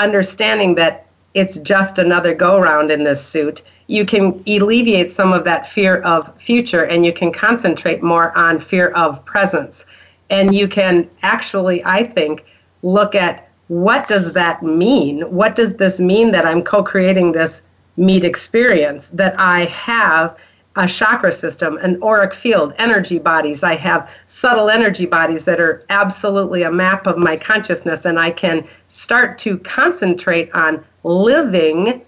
understanding 0.01 0.75
that 0.75 1.04
it's 1.35 1.59
just 1.59 1.99
another 1.99 2.33
go 2.35 2.59
round 2.59 2.91
in 2.91 3.05
this 3.05 3.25
suit, 3.25 3.63
you 3.89 4.07
can 4.07 4.43
alleviate 4.47 5.11
some 5.11 5.33
of 5.33 5.45
that 5.45 5.69
fear 5.69 6.01
of 6.03 6.31
future 6.41 6.85
and 6.87 7.05
you 7.05 7.13
can 7.13 7.33
concentrate 7.33 8.03
more 8.03 8.37
on 8.39 8.59
fear 8.59 8.89
of 8.91 9.23
presence. 9.25 9.85
And 10.31 10.55
you 10.55 10.69
can 10.69 11.09
actually, 11.23 11.85
I 11.85 12.05
think, 12.05 12.47
look 12.83 13.15
at 13.15 13.49
what 13.69 14.09
does 14.09 14.33
that 14.33 14.63
mean? 14.63 15.23
What 15.23 15.55
does 15.55 15.75
this 15.77 16.01
mean 16.01 16.31
that 16.31 16.47
I'm 16.47 16.63
co 16.63 16.83
creating 16.83 17.33
this 17.33 17.63
meat 17.97 18.25
experience, 18.25 19.09
that 19.09 19.39
I 19.39 19.67
have 19.67 20.37
a 20.77 20.89
chakra 20.89 21.31
system, 21.31 21.77
an 21.79 22.03
auric 22.03 22.35
field, 22.35 22.75
energy 22.79 23.19
bodies. 23.19 23.63
I 23.63 23.77
have 23.77 24.11
subtle 24.27 24.69
energy 24.69 25.07
bodies 25.07 25.45
that 25.45 25.61
are 25.61 25.85
absolutely 25.89 26.65
a 26.65 26.71
map 26.71 27.07
of 27.07 27.17
my 27.17 27.37
consciousness, 27.37 28.05
and 28.05 28.19
I 28.19 28.33
can 28.33 28.67
start 28.89 29.39
to 29.39 29.59
concentrate 29.59 30.53
on 30.53 30.85
living 31.05 32.03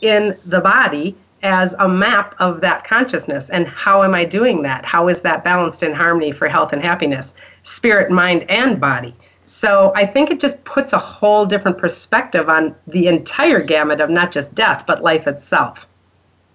in 0.00 0.34
the 0.48 0.60
body 0.60 1.16
as 1.42 1.74
a 1.78 1.88
map 1.88 2.34
of 2.38 2.60
that 2.60 2.84
consciousness. 2.84 3.50
And 3.50 3.68
how 3.68 4.02
am 4.02 4.14
I 4.14 4.24
doing 4.24 4.62
that? 4.62 4.84
How 4.84 5.08
is 5.08 5.20
that 5.22 5.44
balanced 5.44 5.82
in 5.82 5.94
harmony 5.94 6.32
for 6.32 6.48
health 6.48 6.72
and 6.72 6.82
happiness, 6.82 7.34
spirit, 7.62 8.10
mind, 8.10 8.44
and 8.48 8.80
body? 8.80 9.14
So 9.44 9.92
I 9.94 10.06
think 10.06 10.30
it 10.30 10.40
just 10.40 10.62
puts 10.64 10.92
a 10.92 10.98
whole 10.98 11.46
different 11.46 11.78
perspective 11.78 12.48
on 12.48 12.74
the 12.88 13.06
entire 13.06 13.60
gamut 13.60 14.00
of 14.00 14.10
not 14.10 14.32
just 14.32 14.52
death, 14.54 14.84
but 14.86 15.02
life 15.02 15.28
itself. 15.28 15.86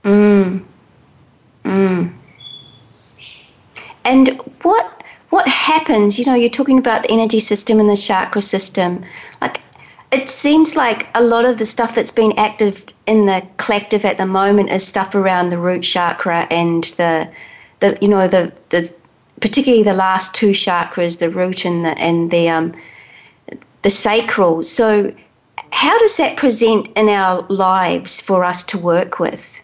Mm. 0.03 0.65
Mm. 1.63 2.13
And 4.03 4.41
what 4.63 5.03
what 5.29 5.47
happens? 5.47 6.19
You 6.19 6.25
know, 6.25 6.35
you're 6.35 6.49
talking 6.49 6.77
about 6.77 7.03
the 7.03 7.11
energy 7.11 7.39
system 7.39 7.79
and 7.79 7.89
the 7.89 7.95
chakra 7.95 8.41
system. 8.41 9.03
Like 9.39 9.61
it 10.11 10.27
seems 10.27 10.75
like 10.75 11.07
a 11.15 11.23
lot 11.23 11.45
of 11.45 11.57
the 11.57 11.65
stuff 11.65 11.95
that's 11.95 12.11
been 12.11 12.37
active 12.37 12.85
in 13.05 13.25
the 13.25 13.45
collective 13.57 14.03
at 14.03 14.17
the 14.17 14.25
moment 14.25 14.69
is 14.69 14.85
stuff 14.85 15.15
around 15.15 15.49
the 15.49 15.57
root 15.57 15.83
chakra 15.83 16.47
and 16.51 16.83
the 16.97 17.29
the 17.79 17.97
you 18.01 18.07
know 18.07 18.27
the 18.27 18.51
the 18.69 18.93
particularly 19.39 19.83
the 19.83 19.93
last 19.93 20.33
two 20.33 20.51
chakras, 20.51 21.19
the 21.19 21.29
root 21.29 21.65
and 21.65 21.85
the 21.85 21.97
and 21.97 22.31
the 22.31 22.49
um 22.49 22.73
the 23.81 23.89
sacral. 23.89 24.63
So 24.63 25.13
how 25.71 25.97
does 25.99 26.17
that 26.17 26.37
present 26.37 26.89
in 26.95 27.09
our 27.09 27.43
lives 27.49 28.21
for 28.21 28.43
us 28.43 28.63
to 28.65 28.77
work 28.77 29.19
with? 29.19 29.61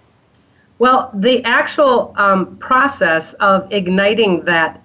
Well, 0.79 1.09
the 1.13 1.43
actual 1.43 2.13
um, 2.17 2.55
process 2.57 3.33
of 3.35 3.67
igniting 3.71 4.45
that 4.45 4.81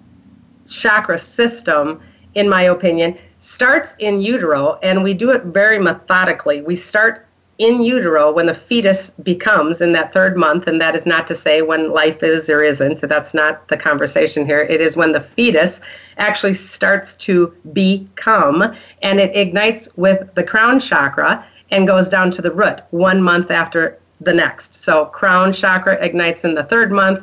chakra 0.67 1.17
system, 1.17 2.01
in 2.33 2.49
my 2.49 2.63
opinion, 2.63 3.17
starts 3.43 3.93
in 3.99 4.21
utero, 4.21 4.79
and 4.81 5.03
we 5.03 5.13
do 5.13 5.29
it 5.29 5.43
very 5.43 5.77
methodically. 5.77 6.61
We 6.61 6.77
start 6.77 7.25
in 7.59 7.83
utero 7.83 8.31
when 8.31 8.45
the 8.45 8.53
fetus 8.53 9.11
becomes 9.21 9.81
in 9.81 9.91
that 9.91 10.13
third 10.13 10.37
month, 10.37 10.65
and 10.65 10.79
that 10.79 10.95
is 10.95 11.05
not 11.05 11.27
to 11.27 11.35
say 11.35 11.61
when 11.61 11.91
life 11.91 12.23
is 12.23 12.49
or 12.49 12.63
isn't, 12.63 13.01
that's 13.01 13.33
not 13.33 13.67
the 13.67 13.75
conversation 13.75 14.45
here. 14.45 14.61
It 14.61 14.79
is 14.79 14.95
when 14.95 15.11
the 15.11 15.21
fetus 15.21 15.81
actually 16.17 16.53
starts 16.53 17.13
to 17.15 17.53
become, 17.73 18.73
and 19.01 19.19
it 19.19 19.35
ignites 19.35 19.89
with 19.97 20.33
the 20.35 20.43
crown 20.43 20.79
chakra 20.79 21.45
and 21.69 21.85
goes 21.85 22.07
down 22.07 22.31
to 22.31 22.41
the 22.41 22.51
root 22.51 22.81
one 22.91 23.21
month 23.21 23.51
after 23.51 23.99
the 24.21 24.33
next. 24.33 24.73
So, 24.73 25.05
crown 25.07 25.51
chakra 25.51 26.01
ignites 26.01 26.45
in 26.45 26.55
the 26.55 26.63
third 26.63 26.93
month, 26.93 27.19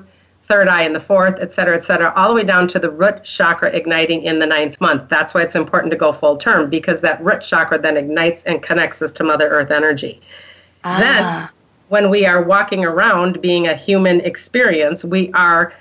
third 0.51 0.67
eye 0.67 0.83
in 0.83 0.93
the 0.93 1.01
fourth, 1.01 1.39
et 1.39 1.53
cetera, 1.55 1.77
et 1.77 1.85
cetera, 1.85 2.13
all 2.17 2.29
the 2.29 2.35
way 2.35 2.43
down 2.43 2.67
to 2.67 2.81
the 2.81 2.91
root 2.91 3.23
chakra 3.23 3.71
igniting 3.71 4.25
in 4.25 4.41
the 4.41 4.47
ninth 4.47 4.81
month. 4.81 5.09
That's 5.09 5.33
why 5.33 5.43
it's 5.43 5.55
important 5.55 5.93
to 5.93 5.97
go 5.97 6.13
full 6.13 6.37
term 6.37 6.69
because 6.69 7.01
that 7.03 7.23
root 7.23 7.41
chakra 7.41 7.79
then 7.79 7.97
ignites 7.97 8.43
and 8.43 8.61
connects 8.61 9.01
us 9.01 9.13
to 9.13 9.23
Mother 9.23 9.49
Earth 9.49 9.71
energy. 9.71 10.21
Ah. 10.83 10.99
Then, 10.99 11.49
when 11.89 12.11
we 12.11 12.27
are 12.27 12.43
walking 12.43 12.85
around 12.85 13.41
being 13.41 13.69
a 13.69 13.75
human 13.75 14.21
experience, 14.23 15.05
we 15.05 15.31
are 15.35 15.73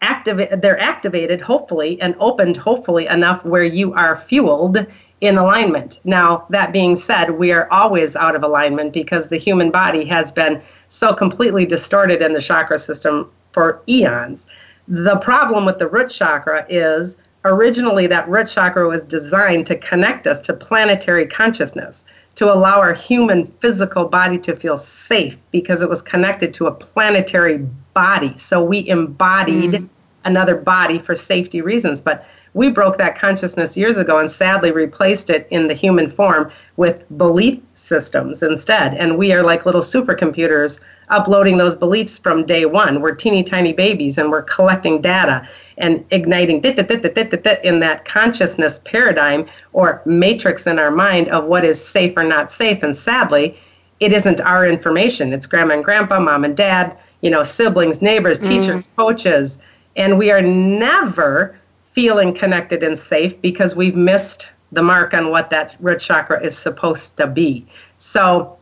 activate 0.00 0.60
they're 0.60 0.80
activated 0.80 1.40
hopefully 1.40 2.00
and 2.00 2.16
opened 2.18 2.56
hopefully 2.56 3.06
enough 3.06 3.44
where 3.44 3.62
you 3.62 3.94
are 3.94 4.16
fueled 4.16 4.84
in 5.20 5.38
alignment. 5.38 6.00
Now, 6.02 6.44
that 6.50 6.72
being 6.72 6.96
said, 6.96 7.30
we 7.30 7.52
are 7.52 7.70
always 7.70 8.16
out 8.16 8.34
of 8.34 8.42
alignment 8.42 8.92
because 8.92 9.28
the 9.28 9.36
human 9.36 9.70
body 9.70 10.04
has 10.06 10.32
been 10.32 10.60
so 10.88 11.14
completely 11.14 11.64
distorted 11.64 12.20
in 12.20 12.32
the 12.32 12.42
chakra 12.42 12.80
system 12.80 13.30
for 13.52 13.82
eons. 13.88 14.46
The 14.88 15.16
problem 15.16 15.64
with 15.64 15.78
the 15.78 15.88
root 15.88 16.10
chakra 16.10 16.66
is 16.68 17.16
originally 17.44 18.06
that 18.08 18.28
root 18.28 18.48
chakra 18.48 18.88
was 18.88 19.04
designed 19.04 19.66
to 19.66 19.76
connect 19.76 20.26
us 20.26 20.40
to 20.42 20.52
planetary 20.52 21.26
consciousness, 21.26 22.04
to 22.36 22.52
allow 22.52 22.78
our 22.78 22.94
human 22.94 23.46
physical 23.46 24.06
body 24.06 24.38
to 24.38 24.56
feel 24.56 24.78
safe 24.78 25.36
because 25.50 25.82
it 25.82 25.88
was 25.88 26.02
connected 26.02 26.54
to 26.54 26.66
a 26.66 26.72
planetary 26.72 27.58
body. 27.94 28.36
So 28.38 28.62
we 28.62 28.88
embodied 28.88 29.72
mm. 29.72 29.88
another 30.24 30.56
body 30.56 30.98
for 30.98 31.14
safety 31.14 31.60
reasons. 31.60 32.00
But 32.00 32.26
we 32.54 32.68
broke 32.68 32.98
that 32.98 33.18
consciousness 33.18 33.76
years 33.76 33.96
ago 33.96 34.18
and 34.18 34.30
sadly 34.30 34.70
replaced 34.70 35.30
it 35.30 35.46
in 35.50 35.68
the 35.68 35.74
human 35.74 36.10
form 36.10 36.50
with 36.76 37.04
belief 37.16 37.60
systems 37.74 38.42
instead. 38.42 38.94
And 38.94 39.16
we 39.16 39.32
are 39.32 39.42
like 39.42 39.64
little 39.64 39.80
supercomputers 39.80 40.80
uploading 41.08 41.56
those 41.58 41.76
beliefs 41.76 42.18
from 42.18 42.44
day 42.44 42.64
one. 42.64 43.00
We're 43.00 43.14
teeny 43.14 43.42
tiny 43.42 43.72
babies 43.72 44.18
and 44.18 44.30
we're 44.30 44.42
collecting 44.42 45.00
data 45.00 45.48
and 45.78 46.04
igniting 46.10 46.62
in 46.62 47.80
that 47.80 48.04
consciousness 48.04 48.80
paradigm 48.84 49.46
or 49.72 50.02
matrix 50.04 50.66
in 50.66 50.78
our 50.78 50.90
mind 50.90 51.28
of 51.28 51.44
what 51.44 51.64
is 51.64 51.82
safe 51.82 52.16
or 52.16 52.24
not 52.24 52.50
safe. 52.50 52.82
And 52.82 52.96
sadly, 52.96 53.58
it 54.00 54.12
isn't 54.12 54.40
our 54.40 54.66
information. 54.66 55.32
It's 55.32 55.46
grandma 55.46 55.74
and 55.74 55.84
grandpa, 55.84 56.20
mom 56.20 56.44
and 56.44 56.56
dad, 56.56 56.96
you 57.20 57.30
know, 57.30 57.42
siblings, 57.42 58.02
neighbors, 58.02 58.38
teachers, 58.38 58.88
mm. 58.88 58.96
coaches. 58.96 59.58
And 59.96 60.18
we 60.18 60.30
are 60.30 60.42
never 60.42 61.56
feeling 61.92 62.34
connected 62.34 62.82
and 62.82 62.98
safe 62.98 63.40
because 63.40 63.76
we've 63.76 63.96
missed 63.96 64.48
the 64.72 64.82
mark 64.82 65.12
on 65.12 65.30
what 65.30 65.50
that 65.50 65.76
root 65.80 66.00
chakra 66.00 66.42
is 66.42 66.56
supposed 66.56 67.16
to 67.18 67.26
be. 67.26 67.66
So 67.98 68.58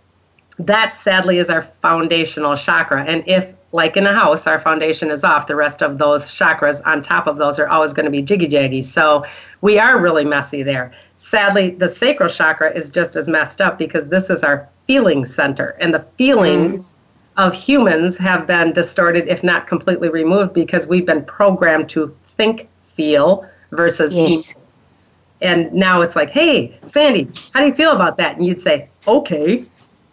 that 0.58 0.92
sadly 0.92 1.38
is 1.38 1.48
our 1.48 1.62
foundational 1.62 2.56
chakra. 2.56 3.04
And 3.04 3.22
if, 3.26 3.54
like 3.72 3.96
in 3.96 4.06
a 4.06 4.12
house, 4.12 4.48
our 4.48 4.58
foundation 4.58 5.10
is 5.10 5.22
off, 5.22 5.46
the 5.46 5.54
rest 5.54 5.80
of 5.80 5.98
those 5.98 6.24
chakras 6.24 6.84
on 6.84 7.02
top 7.02 7.28
of 7.28 7.38
those 7.38 7.58
are 7.60 7.68
always 7.68 7.92
going 7.92 8.04
to 8.04 8.10
be 8.10 8.20
jiggy 8.20 8.48
jaggy. 8.48 8.82
So 8.82 9.24
we 9.60 9.78
are 9.78 10.00
really 10.00 10.24
messy 10.24 10.64
there. 10.64 10.92
Sadly, 11.16 11.70
the 11.70 11.88
sacral 11.88 12.28
chakra 12.28 12.72
is 12.72 12.90
just 12.90 13.14
as 13.14 13.28
messed 13.28 13.60
up 13.60 13.78
because 13.78 14.08
this 14.08 14.28
is 14.28 14.42
our 14.42 14.68
feeling 14.86 15.24
center. 15.24 15.76
And 15.78 15.94
the 15.94 16.00
feelings 16.00 16.96
mm. 17.36 17.46
of 17.46 17.54
humans 17.54 18.18
have 18.18 18.46
been 18.46 18.72
distorted, 18.72 19.28
if 19.28 19.44
not 19.44 19.68
completely 19.68 20.08
removed, 20.08 20.52
because 20.52 20.88
we've 20.88 21.06
been 21.06 21.24
programmed 21.24 21.88
to 21.90 22.14
think 22.24 22.68
feel 23.00 23.48
versus 23.70 24.12
yes. 24.12 24.54
And 25.42 25.72
now 25.72 26.02
it's 26.02 26.16
like, 26.16 26.28
hey, 26.28 26.78
Sandy, 26.84 27.26
how 27.54 27.60
do 27.60 27.66
you 27.66 27.72
feel 27.72 27.92
about 27.92 28.18
that? 28.18 28.36
And 28.36 28.44
you'd 28.44 28.60
say, 28.60 28.90
okay, 29.08 29.64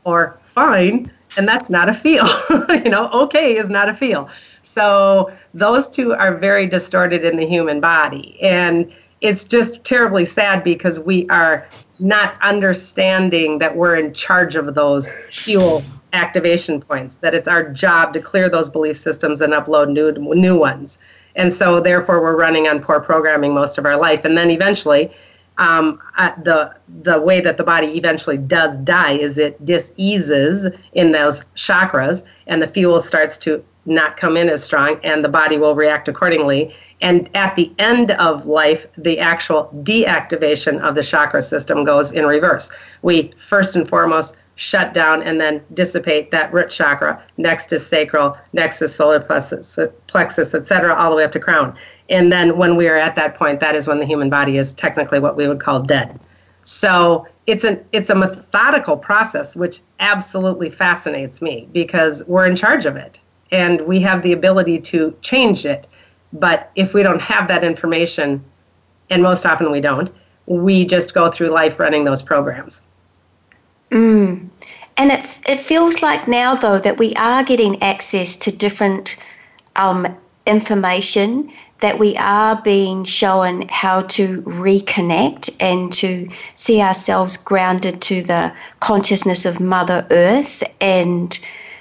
or 0.05 0.39
fine. 0.45 1.11
And 1.35 1.45
that's 1.45 1.69
not 1.69 1.89
a 1.89 1.93
feel. 1.93 2.25
you 2.69 2.89
know, 2.89 3.09
okay 3.11 3.57
is 3.57 3.69
not 3.69 3.89
a 3.89 3.93
feel. 3.93 4.29
So 4.61 5.31
those 5.53 5.89
two 5.89 6.13
are 6.13 6.37
very 6.37 6.65
distorted 6.65 7.25
in 7.25 7.35
the 7.35 7.45
human 7.45 7.81
body. 7.81 8.41
And 8.41 8.89
it's 9.19 9.43
just 9.43 9.83
terribly 9.83 10.23
sad 10.23 10.63
because 10.63 10.97
we 10.97 11.27
are 11.27 11.67
not 11.99 12.35
understanding 12.41 13.59
that 13.59 13.75
we're 13.75 13.97
in 13.97 14.13
charge 14.13 14.55
of 14.55 14.75
those 14.75 15.11
fuel 15.31 15.83
activation 16.13 16.79
points, 16.79 17.15
that 17.15 17.33
it's 17.33 17.49
our 17.49 17.69
job 17.69 18.13
to 18.13 18.21
clear 18.21 18.49
those 18.49 18.69
belief 18.69 18.95
systems 18.95 19.41
and 19.41 19.51
upload 19.51 19.91
new, 19.91 20.11
new 20.35 20.57
ones. 20.57 20.99
And 21.37 21.53
so, 21.53 21.79
therefore, 21.79 22.21
we're 22.21 22.35
running 22.35 22.67
on 22.67 22.81
poor 22.81 22.99
programming 22.99 23.53
most 23.53 23.77
of 23.77 23.85
our 23.85 23.95
life. 23.97 24.25
And 24.25 24.37
then 24.37 24.49
eventually, 24.51 25.11
um, 25.57 25.99
uh, 26.17 26.31
the 26.43 26.73
the 27.03 27.19
way 27.19 27.41
that 27.41 27.57
the 27.57 27.63
body 27.63 27.97
eventually 27.97 28.37
does 28.37 28.77
die 28.79 29.13
is 29.13 29.37
it 29.37 29.63
diseases 29.63 30.67
in 30.93 31.11
those 31.13 31.43
chakras, 31.55 32.23
and 32.47 32.61
the 32.61 32.67
fuel 32.67 32.99
starts 32.99 33.37
to 33.37 33.63
not 33.85 34.17
come 34.17 34.35
in 34.35 34.49
as 34.49 34.63
strong, 34.63 34.99
and 35.03 35.23
the 35.23 35.29
body 35.29 35.57
will 35.57 35.73
react 35.73 36.07
accordingly. 36.07 36.75
And 36.99 37.29
at 37.35 37.55
the 37.55 37.71
end 37.79 38.11
of 38.11 38.45
life, 38.47 38.87
the 38.97 39.19
actual 39.19 39.69
deactivation 39.83 40.81
of 40.81 40.95
the 40.95 41.03
chakra 41.03 41.41
system 41.41 41.83
goes 41.83 42.11
in 42.11 42.25
reverse. 42.25 42.71
We 43.03 43.33
first 43.37 43.75
and 43.75 43.87
foremost 43.87 44.35
shut 44.57 44.93
down 44.93 45.21
and 45.21 45.39
then 45.39 45.63
dissipate 45.73 46.31
that 46.31 46.51
root 46.51 46.69
chakra. 46.69 47.23
Next 47.37 47.71
is 47.71 47.85
sacral, 47.85 48.35
next 48.53 48.81
is 48.81 48.93
solar 48.93 49.19
plexus, 49.19 49.77
plexus, 50.07 50.53
etc., 50.53 50.93
all 50.93 51.11
the 51.11 51.15
way 51.15 51.23
up 51.23 51.31
to 51.33 51.39
crown. 51.39 51.77
And 52.09 52.31
then 52.31 52.57
when 52.57 52.75
we 52.75 52.87
are 52.87 52.97
at 52.97 53.15
that 53.15 53.35
point, 53.35 53.59
that 53.59 53.75
is 53.75 53.87
when 53.87 53.99
the 53.99 54.05
human 54.05 54.29
body 54.29 54.57
is 54.57 54.73
technically 54.73 55.19
what 55.19 55.37
we 55.37 55.47
would 55.47 55.59
call 55.59 55.81
dead. 55.81 56.19
So 56.63 57.27
it's 57.45 57.63
an 57.63 57.85
it's 57.93 58.09
a 58.09 58.15
methodical 58.15 58.97
process 58.97 59.55
which 59.55 59.79
absolutely 59.99 60.69
fascinates 60.69 61.41
me 61.41 61.69
because 61.71 62.23
we're 62.25 62.45
in 62.45 62.55
charge 62.55 62.85
of 62.85 62.97
it 62.97 63.19
and 63.51 63.81
we 63.81 63.99
have 64.01 64.23
the 64.23 64.33
ability 64.33 64.79
to 64.79 65.15
change 65.21 65.65
it. 65.65 65.87
But 66.33 66.71
if 66.75 66.93
we 66.93 67.03
don't 67.03 67.21
have 67.21 67.47
that 67.47 67.63
information, 67.63 68.43
and 69.09 69.23
most 69.23 69.45
often 69.45 69.71
we 69.71 69.79
don't, 69.79 70.11
we 70.47 70.85
just 70.85 71.13
go 71.13 71.29
through 71.29 71.49
life 71.49 71.79
running 71.79 72.03
those 72.03 72.21
programs. 72.21 72.81
Mm. 73.91 74.47
And 74.97 75.11
it, 75.11 75.39
it 75.47 75.59
feels 75.59 76.01
like 76.01 76.27
now, 76.27 76.55
though, 76.55 76.79
that 76.79 76.97
we 76.97 77.13
are 77.15 77.43
getting 77.43 77.81
access 77.83 78.35
to 78.37 78.51
different 78.55 79.15
um, 79.75 80.07
information, 80.45 81.51
that 81.79 81.99
we 81.99 82.17
are 82.17 82.59
being 82.63 83.03
shown 83.03 83.67
how 83.69 84.01
to 84.01 84.41
reconnect 84.41 85.55
and 85.59 85.93
to 85.93 86.27
see 86.55 86.81
ourselves 86.81 87.37
grounded 87.37 88.01
to 88.01 88.23
the 88.23 88.51
consciousness 88.79 89.45
of 89.45 89.59
Mother 89.59 90.05
Earth. 90.09 90.63
And 90.81 91.37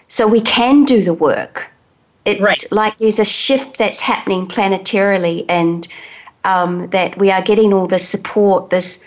so 0.08 0.28
we 0.28 0.42
can 0.42 0.84
do 0.84 1.02
the 1.02 1.14
work. 1.14 1.70
It's 2.26 2.40
right. 2.40 2.64
like 2.70 2.98
there's 2.98 3.18
a 3.18 3.24
shift 3.24 3.78
that's 3.78 4.00
happening 4.00 4.46
planetarily, 4.46 5.44
and 5.48 5.86
um, 6.44 6.90
that 6.90 7.16
we 7.18 7.30
are 7.30 7.40
getting 7.42 7.72
all 7.72 7.86
the 7.86 8.00
support, 8.00 8.70
this 8.70 9.06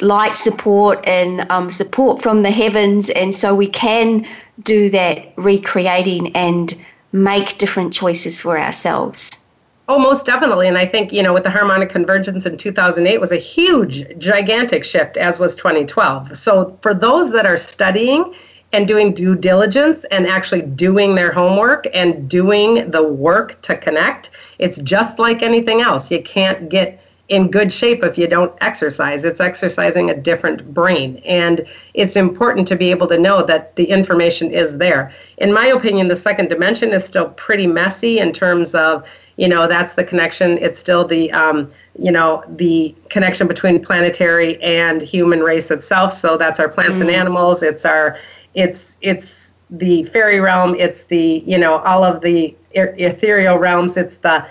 light 0.00 0.36
support 0.36 1.06
and 1.06 1.50
um, 1.50 1.70
support 1.70 2.22
from 2.22 2.42
the 2.42 2.50
heavens, 2.50 3.10
and 3.10 3.34
so 3.34 3.54
we 3.54 3.68
can 3.68 4.26
do 4.62 4.90
that 4.90 5.32
recreating 5.36 6.34
and 6.36 6.74
make 7.12 7.58
different 7.58 7.92
choices 7.92 8.40
for 8.40 8.58
ourselves. 8.58 9.42
Oh, 9.88 9.98
most 9.98 10.24
definitely. 10.24 10.68
And 10.68 10.78
I 10.78 10.86
think, 10.86 11.12
you 11.12 11.22
know, 11.22 11.34
with 11.34 11.42
the 11.42 11.50
harmonic 11.50 11.90
convergence 11.90 12.46
in 12.46 12.56
2008 12.56 13.20
was 13.20 13.32
a 13.32 13.36
huge, 13.36 14.06
gigantic 14.16 14.84
shift, 14.84 15.16
as 15.16 15.38
was 15.38 15.56
2012. 15.56 16.36
So 16.36 16.78
for 16.82 16.94
those 16.94 17.32
that 17.32 17.46
are 17.46 17.58
studying 17.58 18.32
and 18.72 18.86
doing 18.86 19.12
due 19.12 19.34
diligence 19.34 20.04
and 20.04 20.26
actually 20.26 20.62
doing 20.62 21.14
their 21.14 21.32
homework 21.32 21.86
and 21.92 22.28
doing 22.28 22.90
the 22.90 23.02
work 23.02 23.60
to 23.62 23.76
connect, 23.76 24.30
it's 24.58 24.78
just 24.78 25.18
like 25.18 25.42
anything 25.42 25.82
else. 25.82 26.10
You 26.10 26.22
can't 26.22 26.68
get 26.68 27.01
in 27.32 27.50
good 27.50 27.72
shape 27.72 28.04
if 28.04 28.18
you 28.18 28.26
don't 28.26 28.52
exercise. 28.60 29.24
It's 29.24 29.40
exercising 29.40 30.10
a 30.10 30.14
different 30.14 30.74
brain. 30.74 31.16
And 31.24 31.66
it's 31.94 32.14
important 32.14 32.68
to 32.68 32.76
be 32.76 32.90
able 32.90 33.06
to 33.06 33.18
know 33.18 33.42
that 33.46 33.74
the 33.76 33.86
information 33.86 34.50
is 34.52 34.76
there. 34.76 35.10
In 35.38 35.50
my 35.50 35.64
opinion, 35.64 36.08
the 36.08 36.16
second 36.16 36.50
dimension 36.50 36.92
is 36.92 37.02
still 37.02 37.30
pretty 37.30 37.66
messy 37.66 38.18
in 38.18 38.32
terms 38.32 38.74
of, 38.74 39.08
you 39.38 39.48
know, 39.48 39.66
that's 39.66 39.94
the 39.94 40.04
connection. 40.04 40.58
It's 40.58 40.78
still 40.78 41.06
the, 41.06 41.32
um, 41.32 41.72
you 41.98 42.12
know, 42.12 42.44
the 42.46 42.94
connection 43.08 43.48
between 43.48 43.82
planetary 43.82 44.62
and 44.62 45.00
human 45.00 45.40
race 45.40 45.70
itself. 45.70 46.12
So 46.12 46.36
that's 46.36 46.60
our 46.60 46.68
plants 46.68 46.98
mm. 46.98 47.02
and 47.02 47.10
animals. 47.10 47.62
It's 47.62 47.86
our, 47.86 48.18
it's, 48.52 48.98
it's 49.00 49.54
the 49.70 50.04
fairy 50.04 50.40
realm. 50.40 50.74
It's 50.78 51.04
the, 51.04 51.42
you 51.46 51.56
know, 51.56 51.78
all 51.78 52.04
of 52.04 52.20
the 52.20 52.54
ethereal 52.74 53.56
realms. 53.56 53.96
It's 53.96 54.16
the, 54.16 54.46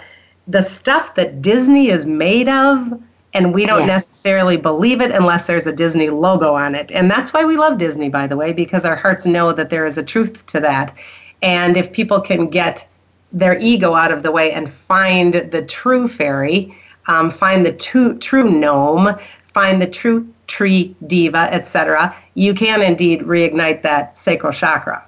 the 0.48 0.62
stuff 0.62 1.16
that 1.16 1.42
Disney 1.42 1.90
is 1.90 2.06
made 2.06 2.48
of, 2.48 3.02
and 3.34 3.54
we 3.54 3.66
don't 3.66 3.88
necessarily 3.88 4.58
believe 4.58 5.00
it 5.02 5.12
unless 5.12 5.48
there's 5.48 5.66
a 5.66 5.72
Disney 5.72 6.10
logo 6.10 6.54
on 6.54 6.76
it. 6.76 6.92
And 6.92 7.10
that's 7.10 7.32
why 7.32 7.46
we 7.46 7.56
love 7.56 7.78
Disney, 7.78 8.10
by 8.10 8.28
the 8.28 8.36
way, 8.36 8.52
because 8.52 8.84
our 8.84 8.96
hearts 8.96 9.26
know 9.26 9.54
that 9.54 9.70
there 9.70 9.86
is 9.86 9.98
a 9.98 10.04
truth 10.04 10.46
to 10.48 10.60
that. 10.60 10.94
And 11.42 11.78
if 11.78 11.92
people 11.94 12.20
can 12.20 12.50
get 12.50 12.86
their 13.32 13.58
ego 13.60 13.94
out 13.96 14.12
of 14.12 14.24
the 14.24 14.32
way 14.32 14.52
and 14.52 14.72
find 14.72 15.36
the 15.52 15.62
true 15.62 16.08
fairy, 16.08 16.76
um, 17.08 17.32
find 17.32 17.66
the 17.66 17.72
true, 17.72 18.18
true 18.18 18.50
gnome, 18.50 19.16
find 19.54 19.82
the 19.82 19.88
true 19.88 20.28
tree 20.48 20.94
deva, 21.08 21.54
etc., 21.54 22.16
you 22.34 22.54
can 22.54 22.82
indeed 22.82 23.22
reignite 23.22 23.82
that 23.84 24.18
sacral 24.18 24.52
chakra. 24.52 25.04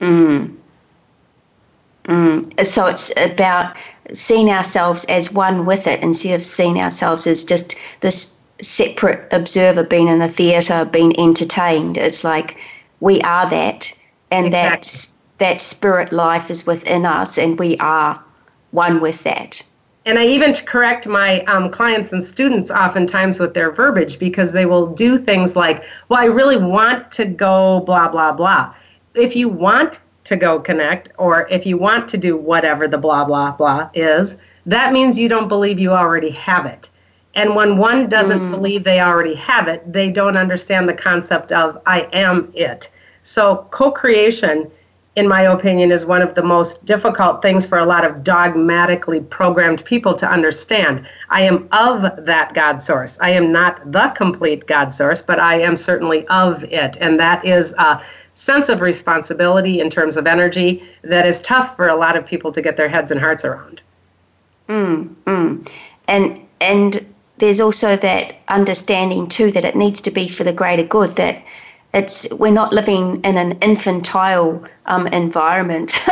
Mm. 0.00 0.56
Mm. 2.04 2.64
So 2.64 2.86
it's 2.86 3.12
about 3.16 3.76
seeing 4.12 4.50
ourselves 4.50 5.04
as 5.06 5.32
one 5.32 5.64
with 5.66 5.86
it 5.86 6.02
instead 6.02 6.34
of 6.34 6.42
seeing 6.42 6.80
ourselves 6.80 7.26
as 7.26 7.44
just 7.44 7.76
this 8.00 8.42
separate 8.60 9.32
observer 9.32 9.84
being 9.84 10.08
in 10.08 10.22
a 10.22 10.28
theatre, 10.28 10.84
being 10.84 11.18
entertained. 11.18 11.98
It's 11.98 12.24
like 12.24 12.60
we 13.00 13.20
are 13.22 13.48
that, 13.50 13.92
and 14.30 14.46
exactly. 14.46 14.88
that 14.88 15.08
that 15.38 15.60
spirit 15.60 16.12
life 16.12 16.50
is 16.50 16.66
within 16.66 17.04
us, 17.04 17.38
and 17.38 17.58
we 17.58 17.76
are 17.78 18.22
one 18.70 19.00
with 19.00 19.22
that. 19.24 19.62
And 20.04 20.18
I 20.18 20.26
even 20.26 20.52
correct 20.54 21.06
my 21.06 21.42
um, 21.44 21.70
clients 21.70 22.12
and 22.12 22.22
students 22.22 22.70
oftentimes 22.70 23.38
with 23.38 23.54
their 23.54 23.70
verbiage 23.70 24.18
because 24.18 24.50
they 24.50 24.66
will 24.66 24.88
do 24.88 25.18
things 25.18 25.54
like, 25.54 25.84
"Well, 26.08 26.20
I 26.20 26.24
really 26.24 26.56
want 26.56 27.12
to 27.12 27.24
go 27.24 27.80
blah 27.80 28.08
blah 28.08 28.32
blah." 28.32 28.74
If 29.14 29.36
you 29.36 29.48
want 29.48 30.00
to 30.24 30.36
go 30.36 30.60
connect, 30.60 31.10
or 31.18 31.48
if 31.48 31.66
you 31.66 31.76
want 31.76 32.08
to 32.08 32.16
do 32.16 32.36
whatever 32.36 32.86
the 32.86 32.98
blah, 32.98 33.24
blah, 33.24 33.52
blah 33.52 33.90
is, 33.94 34.36
that 34.66 34.92
means 34.92 35.18
you 35.18 35.28
don't 35.28 35.48
believe 35.48 35.80
you 35.80 35.92
already 35.92 36.30
have 36.30 36.66
it. 36.66 36.88
And 37.34 37.56
when 37.56 37.78
one 37.78 38.08
doesn't 38.08 38.40
mm. 38.40 38.50
believe 38.50 38.84
they 38.84 39.00
already 39.00 39.34
have 39.34 39.66
it, 39.68 39.90
they 39.90 40.10
don't 40.10 40.36
understand 40.36 40.88
the 40.88 40.94
concept 40.94 41.50
of 41.50 41.80
I 41.86 42.02
am 42.12 42.52
it. 42.54 42.90
So, 43.22 43.66
co 43.70 43.90
creation, 43.90 44.70
in 45.16 45.28
my 45.28 45.42
opinion, 45.42 45.92
is 45.92 46.04
one 46.04 46.22
of 46.22 46.34
the 46.34 46.42
most 46.42 46.84
difficult 46.84 47.40
things 47.40 47.66
for 47.66 47.78
a 47.78 47.86
lot 47.86 48.04
of 48.04 48.22
dogmatically 48.22 49.20
programmed 49.20 49.84
people 49.84 50.14
to 50.14 50.28
understand. 50.28 51.06
I 51.30 51.42
am 51.42 51.68
of 51.72 52.02
that 52.24 52.52
God 52.54 52.82
source. 52.82 53.18
I 53.20 53.30
am 53.30 53.50
not 53.50 53.80
the 53.90 54.08
complete 54.08 54.66
God 54.66 54.92
source, 54.92 55.22
but 55.22 55.38
I 55.38 55.60
am 55.60 55.76
certainly 55.76 56.26
of 56.28 56.64
it. 56.64 56.96
And 57.00 57.18
that 57.18 57.44
is 57.46 57.72
a 57.78 58.02
sense 58.34 58.68
of 58.68 58.80
responsibility 58.80 59.80
in 59.80 59.90
terms 59.90 60.16
of 60.16 60.26
energy 60.26 60.82
that 61.02 61.26
is 61.26 61.40
tough 61.42 61.76
for 61.76 61.88
a 61.88 61.94
lot 61.94 62.16
of 62.16 62.26
people 62.26 62.52
to 62.52 62.62
get 62.62 62.76
their 62.76 62.88
heads 62.88 63.10
and 63.10 63.20
hearts 63.20 63.44
around. 63.44 63.80
Mm, 64.68 65.14
mm. 65.26 65.70
And 66.08 66.40
and 66.60 67.06
there's 67.38 67.60
also 67.60 67.96
that 67.96 68.36
understanding 68.48 69.28
too 69.28 69.50
that 69.50 69.64
it 69.64 69.76
needs 69.76 70.00
to 70.02 70.10
be 70.10 70.28
for 70.28 70.44
the 70.44 70.52
greater 70.52 70.84
good 70.84 71.10
that 71.16 71.44
it's 71.94 72.26
we're 72.34 72.52
not 72.52 72.72
living 72.72 73.20
in 73.22 73.36
an 73.36 73.52
infantile 73.60 74.64
um, 74.86 75.06
environment. 75.08 75.98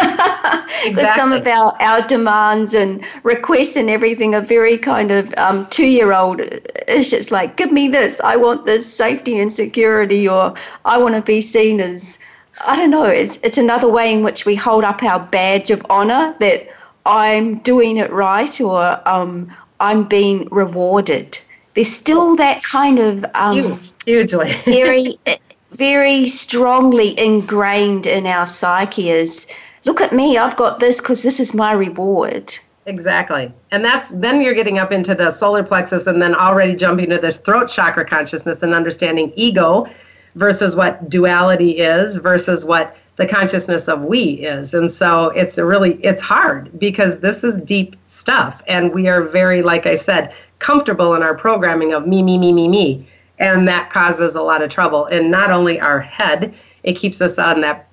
exactly. 0.84 1.04
some 1.16 1.32
of 1.32 1.46
our, 1.46 1.74
our 1.80 2.06
demands 2.06 2.74
and 2.74 3.02
requests 3.22 3.76
and 3.76 3.88
everything 3.88 4.34
are 4.34 4.42
very 4.42 4.76
kind 4.76 5.10
of 5.10 5.32
um, 5.38 5.66
two 5.68 5.86
year 5.86 6.12
old 6.12 6.40
ish. 6.86 7.12
It's 7.12 7.30
like, 7.30 7.56
give 7.56 7.72
me 7.72 7.88
this, 7.88 8.20
I 8.20 8.36
want 8.36 8.66
this 8.66 8.92
safety 8.92 9.38
and 9.38 9.50
security, 9.50 10.28
or 10.28 10.54
I 10.84 10.98
want 10.98 11.14
to 11.14 11.22
be 11.22 11.40
seen 11.40 11.80
as, 11.80 12.18
I 12.66 12.76
don't 12.76 12.90
know, 12.90 13.04
it's, 13.04 13.36
it's 13.42 13.58
another 13.58 13.88
way 13.88 14.12
in 14.12 14.22
which 14.22 14.44
we 14.44 14.54
hold 14.54 14.84
up 14.84 15.02
our 15.02 15.20
badge 15.20 15.70
of 15.70 15.84
honor 15.88 16.34
that 16.40 16.68
I'm 17.06 17.58
doing 17.60 17.96
it 17.96 18.12
right 18.12 18.60
or 18.60 19.08
um, 19.08 19.50
I'm 19.80 20.04
being 20.04 20.46
rewarded. 20.50 21.38
There's 21.72 21.90
still 21.90 22.36
that 22.36 22.62
kind 22.62 22.98
of 22.98 23.24
um, 23.34 23.56
Huge, 23.56 23.92
hugely 24.04 24.52
very 24.64 25.16
very 25.72 26.26
strongly 26.26 27.18
ingrained 27.18 28.06
in 28.06 28.26
our 28.26 28.46
psyche 28.46 29.10
is 29.10 29.46
look 29.84 30.00
at 30.00 30.12
me, 30.12 30.36
I've 30.36 30.56
got 30.56 30.80
this 30.80 31.00
because 31.00 31.22
this 31.22 31.40
is 31.40 31.54
my 31.54 31.72
reward. 31.72 32.54
Exactly. 32.86 33.52
And 33.70 33.84
that's 33.84 34.10
then 34.10 34.40
you're 34.40 34.54
getting 34.54 34.78
up 34.78 34.90
into 34.90 35.14
the 35.14 35.30
solar 35.30 35.62
plexus 35.62 36.06
and 36.06 36.20
then 36.20 36.34
already 36.34 36.74
jumping 36.74 37.10
to 37.10 37.18
the 37.18 37.32
throat 37.32 37.68
chakra 37.68 38.04
consciousness 38.04 38.62
and 38.62 38.74
understanding 38.74 39.32
ego 39.36 39.86
versus 40.34 40.74
what 40.74 41.08
duality 41.08 41.78
is 41.78 42.16
versus 42.16 42.64
what 42.64 42.96
the 43.16 43.26
consciousness 43.26 43.86
of 43.86 44.02
we 44.02 44.20
is. 44.20 44.72
And 44.72 44.90
so 44.90 45.28
it's 45.30 45.58
a 45.58 45.64
really 45.64 45.94
it's 46.02 46.22
hard 46.22 46.78
because 46.78 47.18
this 47.18 47.44
is 47.44 47.56
deep 47.58 47.96
stuff 48.06 48.62
and 48.66 48.94
we 48.94 49.08
are 49.08 49.22
very 49.22 49.62
like 49.62 49.86
I 49.86 49.94
said 49.94 50.34
comfortable 50.58 51.14
in 51.14 51.22
our 51.22 51.34
programming 51.34 51.92
of 51.92 52.06
me 52.06 52.22
me 52.22 52.38
me 52.38 52.52
me 52.52 52.66
me 52.66 53.06
and 53.40 53.66
that 53.66 53.90
causes 53.90 54.34
a 54.34 54.42
lot 54.42 54.62
of 54.62 54.70
trouble. 54.70 55.06
In 55.06 55.30
not 55.30 55.50
only 55.50 55.80
our 55.80 55.98
head, 55.98 56.54
it 56.84 56.92
keeps 56.92 57.20
us 57.20 57.38
on 57.38 57.62
that 57.62 57.86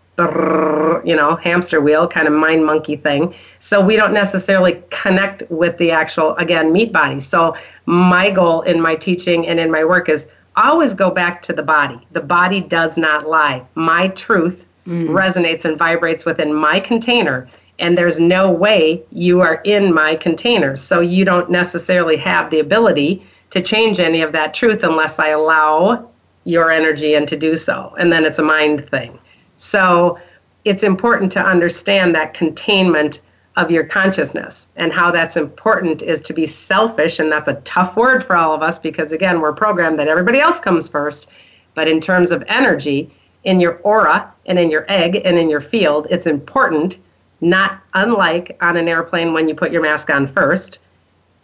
you 1.06 1.16
know 1.16 1.36
hamster 1.44 1.80
wheel 1.80 2.08
kind 2.08 2.28
of 2.28 2.34
mind 2.34 2.66
monkey 2.66 2.96
thing. 2.96 3.34
So 3.60 3.84
we 3.84 3.96
don't 3.96 4.14
necessarily 4.14 4.82
connect 4.90 5.44
with 5.50 5.78
the 5.78 5.92
actual 5.92 6.36
again 6.36 6.72
meat 6.74 6.92
body. 6.92 7.20
So 7.20 7.56
my 7.86 8.30
goal 8.30 8.62
in 8.62 8.82
my 8.82 8.96
teaching 8.96 9.48
and 9.48 9.60
in 9.60 9.72
my 9.72 9.84
work 9.84 10.10
is 10.10 10.28
always 10.56 10.94
go 10.94 11.12
back 11.12 11.44
to 11.44 11.54
the 11.54 11.62
body. 11.62 12.00
The 12.12 12.22
body 12.22 12.62
does 12.62 12.98
not 12.98 13.28
lie. 13.28 13.64
My 13.76 14.08
truth 14.10 14.66
mm. 14.88 15.10
resonates 15.10 15.66
and 15.66 15.78
vibrates 15.78 16.26
within 16.26 16.52
my 16.52 16.80
container 16.80 17.48
and 17.80 17.96
there's 17.96 18.20
no 18.20 18.50
way 18.50 19.04
you 19.12 19.42
are 19.42 19.62
in 19.64 19.94
my 19.94 20.16
container. 20.16 20.76
So 20.76 21.00
you 21.00 21.24
don't 21.24 21.52
necessarily 21.52 22.18
have 22.18 22.50
the 22.50 22.60
ability 22.60 23.24
to 23.52 23.62
change 23.62 24.00
any 24.00 24.22
of 24.22 24.32
that 24.34 24.54
truth 24.54 24.84
unless 24.84 25.20
I 25.20 25.30
allow 25.30 26.10
your 26.44 26.72
energy 26.72 27.16
and 27.16 27.28
to 27.28 27.36
do 27.36 27.56
so. 27.56 27.94
And 27.98 28.12
then 28.12 28.26
it's 28.26 28.40
a 28.40 28.44
mind 28.44 28.90
thing. 28.90 29.20
So 29.58 30.18
it's 30.66 30.84
important 30.84 31.32
to 31.34 31.42
understand 31.42 32.14
that 32.16 32.34
containment 32.34 33.22
of 33.56 33.72
your 33.72 33.84
consciousness 33.84 34.68
and 34.76 34.94
how 34.94 35.12
that's 35.12 35.36
important 35.36 36.02
is 36.02 36.22
to 36.22 36.34
be 36.34 36.46
selfish. 36.46 37.20
And 37.20 37.32
that's 37.32 37.48
a 37.48 37.56
tough 37.62 37.98
word 37.98 38.24
for 38.24 38.36
all 38.36 38.54
of 38.54 38.62
us 38.62 38.78
because, 38.78 39.12
again, 39.12 39.42
we're 39.42 39.54
programmed 39.54 39.98
that 40.00 40.08
everybody 40.08 40.40
else 40.40 40.60
comes 40.60 40.88
first. 40.88 41.28
But 41.74 41.88
in 41.88 42.00
terms 42.00 42.32
of 42.32 42.44
energy, 42.48 43.10
in 43.44 43.60
your 43.60 43.78
aura 43.78 44.32
and 44.46 44.60
in 44.60 44.70
your 44.70 44.86
egg 44.90 45.22
and 45.26 45.38
in 45.38 45.50
your 45.50 45.62
field, 45.62 46.08
it's 46.10 46.28
important, 46.28 46.98
not 47.42 47.82
unlike 47.94 48.58
on 48.62 48.78
an 48.78 48.88
airplane 48.88 49.34
when 49.34 49.48
you 49.48 49.56
put 49.56 49.72
your 49.72 49.82
mask 49.82 50.10
on 50.10 50.28
first 50.28 50.80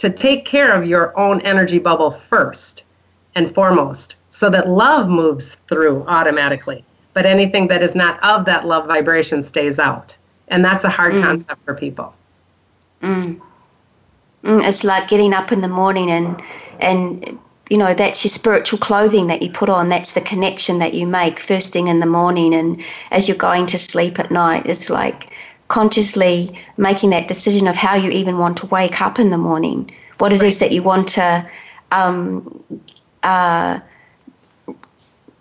to 0.04 0.10
take 0.10 0.44
care 0.44 0.74
of 0.74 0.86
your 0.86 1.18
own 1.18 1.40
energy 1.42 1.80
bubble 1.80 2.12
first 2.12 2.84
and 3.36 3.50
foremost 3.56 4.18
so 4.32 4.50
that 4.50 4.68
love 4.68 5.08
moves 5.08 5.56
through 5.70 6.04
automatically. 6.10 6.84
But 7.14 7.26
anything 7.26 7.70
that 7.70 7.82
is 7.82 7.96
not 7.96 8.22
of 8.22 8.44
that 8.44 8.68
love 8.68 8.86
vibration 8.86 9.44
stays 9.44 9.80
out. 9.80 10.18
And 10.50 10.66
that's 10.66 10.84
a 10.84 10.90
hard 10.90 11.14
mm. 11.14 11.24
concept 11.24 11.64
for 11.64 11.74
people. 11.74 12.14
Mm. 13.02 13.40
Mm, 14.44 14.68
it's 14.68 14.84
like 14.84 15.08
getting 15.08 15.34
up 15.34 15.54
in 15.54 15.62
the 15.62 15.70
morning 15.70 16.12
and 16.12 16.42
and 16.82 17.40
you 17.70 17.78
know 17.78 17.94
that's 17.94 18.26
your 18.26 18.30
spiritual 18.30 18.80
clothing 18.80 19.28
that 19.28 19.42
you 19.42 19.50
put 19.50 19.70
on 19.70 19.88
that's 19.88 20.16
the 20.16 20.22
connection 20.22 20.80
that 20.80 20.94
you 20.94 21.08
make 21.08 21.40
first 21.40 21.72
thing 21.72 21.88
in 21.88 22.02
the 22.02 22.06
morning 22.06 22.54
and 22.54 22.82
as 23.12 23.30
you're 23.30 23.38
going 23.38 23.66
to 23.68 23.78
sleep 23.78 24.20
at 24.20 24.32
night 24.32 24.66
it's 24.66 24.90
like 24.90 25.34
consciously 25.74 26.52
making 26.78 27.10
that 27.10 27.28
decision 27.28 27.68
of 27.68 27.76
how 27.76 27.96
you 27.96 28.12
even 28.12 28.38
want 28.38 28.56
to 28.56 28.68
wake 28.68 29.02
up 29.02 29.18
in 29.18 29.32
the 29.32 29.40
morning, 29.40 29.90
what 30.20 30.32
it 30.32 30.44
is 30.44 30.60
that 30.60 30.72
you 30.72 30.84
want 30.84 31.08
to 31.08 31.50
um, 31.92 32.64
uh, 33.24 33.80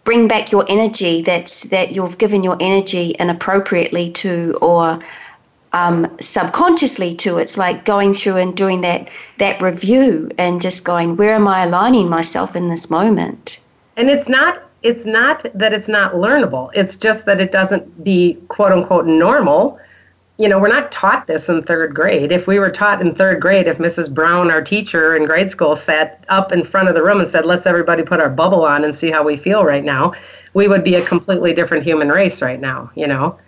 bring 0.04 0.26
back 0.28 0.50
your 0.50 0.64
energy 0.70 1.20
that's 1.20 1.64
that 1.64 1.94
you've 1.94 2.16
given 2.16 2.42
your 2.42 2.56
energy 2.60 3.14
inappropriately 3.18 4.08
to 4.08 4.56
or 4.62 4.98
um, 5.74 6.10
subconsciously 6.18 7.14
to. 7.16 7.36
It's 7.36 7.58
like 7.58 7.84
going 7.84 8.14
through 8.14 8.38
and 8.38 8.56
doing 8.56 8.80
that 8.80 9.10
that 9.36 9.60
review 9.60 10.30
and 10.38 10.62
just 10.62 10.82
going, 10.82 11.16
where 11.16 11.34
am 11.34 11.46
I 11.46 11.64
aligning 11.64 12.08
myself 12.08 12.56
in 12.56 12.70
this 12.70 12.88
moment? 12.88 13.60
And 13.98 14.08
it's 14.08 14.30
not 14.30 14.62
it's 14.82 15.04
not 15.04 15.44
that 15.52 15.74
it's 15.74 15.88
not 15.88 16.14
learnable. 16.14 16.70
It's 16.72 16.96
just 16.96 17.26
that 17.26 17.38
it 17.38 17.52
doesn't 17.52 18.02
be 18.02 18.38
quote 18.48 18.72
unquote 18.72 19.04
normal 19.06 19.78
you 20.38 20.48
know, 20.48 20.58
we're 20.58 20.68
not 20.68 20.90
taught 20.90 21.26
this 21.26 21.48
in 21.48 21.62
third 21.62 21.94
grade. 21.94 22.32
If 22.32 22.46
we 22.46 22.58
were 22.58 22.70
taught 22.70 23.00
in 23.00 23.14
third 23.14 23.40
grade, 23.40 23.66
if 23.66 23.78
Mrs. 23.78 24.12
Brown, 24.12 24.50
our 24.50 24.62
teacher 24.62 25.14
in 25.14 25.26
grade 25.26 25.50
school, 25.50 25.74
sat 25.76 26.24
up 26.28 26.52
in 26.52 26.64
front 26.64 26.88
of 26.88 26.94
the 26.94 27.02
room 27.02 27.20
and 27.20 27.28
said, 27.28 27.44
let's 27.44 27.66
everybody 27.66 28.02
put 28.02 28.20
our 28.20 28.30
bubble 28.30 28.64
on 28.64 28.82
and 28.82 28.94
see 28.94 29.10
how 29.10 29.22
we 29.22 29.36
feel 29.36 29.64
right 29.64 29.84
now, 29.84 30.14
we 30.54 30.68
would 30.68 30.84
be 30.84 30.94
a 30.94 31.04
completely 31.04 31.52
different 31.52 31.84
human 31.84 32.08
race 32.08 32.40
right 32.40 32.60
now, 32.60 32.90
you 32.94 33.06
know? 33.06 33.38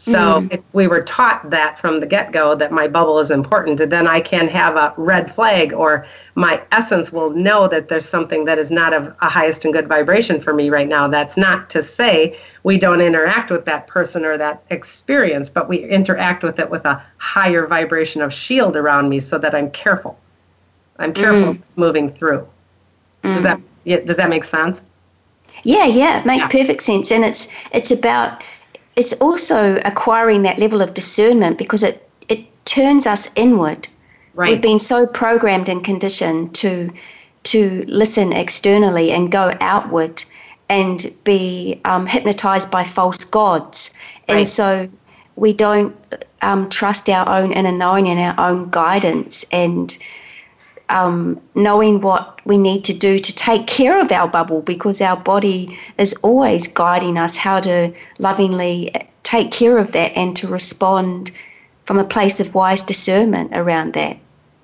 So 0.00 0.42
mm. 0.42 0.52
if 0.52 0.60
we 0.74 0.86
were 0.86 1.02
taught 1.02 1.50
that 1.50 1.76
from 1.76 1.98
the 1.98 2.06
get 2.06 2.30
go 2.30 2.54
that 2.54 2.70
my 2.70 2.86
bubble 2.86 3.18
is 3.18 3.32
important, 3.32 3.90
then 3.90 4.06
I 4.06 4.20
can 4.20 4.46
have 4.46 4.76
a 4.76 4.94
red 4.96 5.28
flag 5.28 5.72
or 5.72 6.06
my 6.36 6.62
essence 6.70 7.10
will 7.10 7.30
know 7.30 7.66
that 7.66 7.88
there's 7.88 8.08
something 8.08 8.44
that 8.44 8.60
is 8.60 8.70
not 8.70 8.94
of 8.94 9.12
a 9.22 9.28
highest 9.28 9.64
and 9.64 9.74
good 9.74 9.88
vibration 9.88 10.40
for 10.40 10.54
me 10.54 10.70
right 10.70 10.86
now. 10.86 11.08
That's 11.08 11.36
not 11.36 11.68
to 11.70 11.82
say 11.82 12.38
we 12.62 12.78
don't 12.78 13.00
interact 13.00 13.50
with 13.50 13.64
that 13.64 13.88
person 13.88 14.24
or 14.24 14.38
that 14.38 14.62
experience, 14.70 15.50
but 15.50 15.68
we 15.68 15.78
interact 15.78 16.44
with 16.44 16.60
it 16.60 16.70
with 16.70 16.84
a 16.84 17.02
higher 17.16 17.66
vibration 17.66 18.22
of 18.22 18.32
shield 18.32 18.76
around 18.76 19.08
me 19.08 19.18
so 19.18 19.36
that 19.36 19.52
I'm 19.52 19.68
careful. 19.72 20.16
I'm 21.00 21.12
careful 21.12 21.54
mm. 21.54 21.62
moving 21.74 22.08
through. 22.08 22.46
Mm. 23.24 23.34
Does 23.34 23.42
that 23.42 24.06
does 24.06 24.16
that 24.16 24.30
make 24.30 24.44
sense? 24.44 24.80
Yeah, 25.64 25.86
yeah, 25.86 26.20
it 26.20 26.26
makes 26.26 26.44
yeah. 26.44 26.60
perfect 26.60 26.82
sense. 26.82 27.10
And 27.10 27.24
it's 27.24 27.48
it's 27.72 27.90
about 27.90 28.44
it's 28.98 29.12
also 29.14 29.80
acquiring 29.84 30.42
that 30.42 30.58
level 30.58 30.82
of 30.82 30.92
discernment 30.92 31.56
because 31.56 31.84
it, 31.84 32.10
it 32.28 32.40
turns 32.64 33.06
us 33.06 33.30
inward. 33.36 33.86
Right. 34.34 34.50
We've 34.50 34.60
been 34.60 34.80
so 34.80 35.06
programmed 35.06 35.68
and 35.68 35.82
conditioned 35.84 36.54
to 36.56 36.90
to 37.44 37.84
listen 37.86 38.32
externally 38.32 39.12
and 39.12 39.30
go 39.30 39.54
outward 39.60 40.24
and 40.68 41.14
be 41.24 41.80
um, 41.84 42.06
hypnotized 42.06 42.70
by 42.70 42.84
false 42.84 43.24
gods. 43.24 43.96
And 44.26 44.46
so 44.46 44.88
we 45.36 45.52
don't 45.54 45.96
um, 46.42 46.68
trust 46.68 47.08
our 47.08 47.26
own 47.28 47.52
inner 47.52 47.72
knowing 47.72 48.08
and 48.08 48.18
our 48.18 48.50
own 48.50 48.68
guidance 48.68 49.46
and 49.50 49.96
um, 50.88 51.40
knowing 51.54 52.00
what 52.00 52.40
we 52.44 52.56
need 52.56 52.84
to 52.84 52.94
do 52.94 53.18
to 53.18 53.34
take 53.34 53.66
care 53.66 54.00
of 54.00 54.10
our 54.10 54.28
bubble 54.28 54.62
because 54.62 55.00
our 55.00 55.16
body 55.16 55.76
is 55.98 56.14
always 56.22 56.66
guiding 56.66 57.18
us 57.18 57.36
how 57.36 57.60
to 57.60 57.92
lovingly 58.18 58.90
take 59.22 59.50
care 59.50 59.76
of 59.76 59.92
that 59.92 60.16
and 60.16 60.36
to 60.36 60.48
respond 60.48 61.30
from 61.84 61.98
a 61.98 62.04
place 62.04 62.40
of 62.40 62.54
wise 62.54 62.82
discernment 62.82 63.50
around 63.52 63.92
that. 63.94 64.16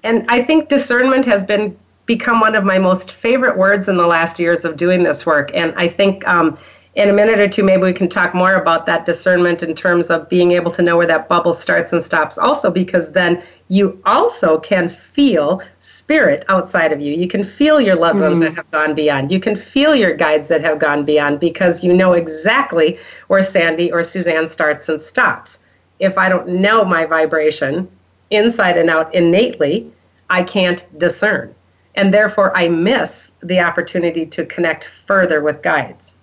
And 0.02 0.24
I 0.28 0.42
think 0.42 0.68
discernment 0.68 1.26
has 1.26 1.44
been 1.44 1.76
become 2.06 2.40
one 2.40 2.54
of 2.54 2.64
my 2.64 2.78
most 2.78 3.12
favorite 3.12 3.56
words 3.56 3.88
in 3.88 3.96
the 3.96 4.06
last 4.06 4.38
years 4.38 4.64
of 4.64 4.76
doing 4.76 5.04
this 5.04 5.24
work. 5.24 5.50
And 5.54 5.74
I 5.76 5.88
think 5.88 6.26
um, 6.28 6.58
in 6.96 7.10
a 7.10 7.12
minute 7.12 7.40
or 7.40 7.48
two, 7.48 7.64
maybe 7.64 7.82
we 7.82 7.92
can 7.92 8.08
talk 8.08 8.34
more 8.34 8.54
about 8.54 8.86
that 8.86 9.04
discernment 9.04 9.64
in 9.64 9.74
terms 9.74 10.10
of 10.10 10.28
being 10.28 10.52
able 10.52 10.70
to 10.70 10.80
know 10.80 10.96
where 10.96 11.08
that 11.08 11.28
bubble 11.28 11.52
starts 11.52 11.92
and 11.92 12.00
stops, 12.00 12.38
also, 12.38 12.70
because 12.70 13.10
then 13.10 13.42
you 13.68 14.00
also 14.04 14.60
can 14.60 14.88
feel 14.88 15.60
spirit 15.80 16.44
outside 16.48 16.92
of 16.92 17.00
you. 17.00 17.12
You 17.12 17.26
can 17.26 17.42
feel 17.42 17.80
your 17.80 17.96
loved 17.96 18.20
ones 18.20 18.34
mm-hmm. 18.34 18.44
that 18.44 18.54
have 18.54 18.70
gone 18.70 18.94
beyond. 18.94 19.32
You 19.32 19.40
can 19.40 19.56
feel 19.56 19.96
your 19.96 20.14
guides 20.14 20.46
that 20.48 20.60
have 20.60 20.78
gone 20.78 21.04
beyond 21.04 21.40
because 21.40 21.82
you 21.82 21.92
know 21.92 22.12
exactly 22.12 22.96
where 23.26 23.42
Sandy 23.42 23.90
or 23.90 24.04
Suzanne 24.04 24.46
starts 24.46 24.88
and 24.88 25.02
stops. 25.02 25.58
If 25.98 26.16
I 26.16 26.28
don't 26.28 26.48
know 26.48 26.84
my 26.84 27.06
vibration 27.06 27.90
inside 28.30 28.78
and 28.78 28.88
out 28.88 29.12
innately, 29.12 29.90
I 30.30 30.44
can't 30.44 30.84
discern. 30.98 31.52
And 31.96 32.14
therefore, 32.14 32.56
I 32.56 32.68
miss 32.68 33.32
the 33.42 33.60
opportunity 33.60 34.26
to 34.26 34.46
connect 34.46 34.88
further 35.06 35.42
with 35.42 35.62
guides 35.62 36.13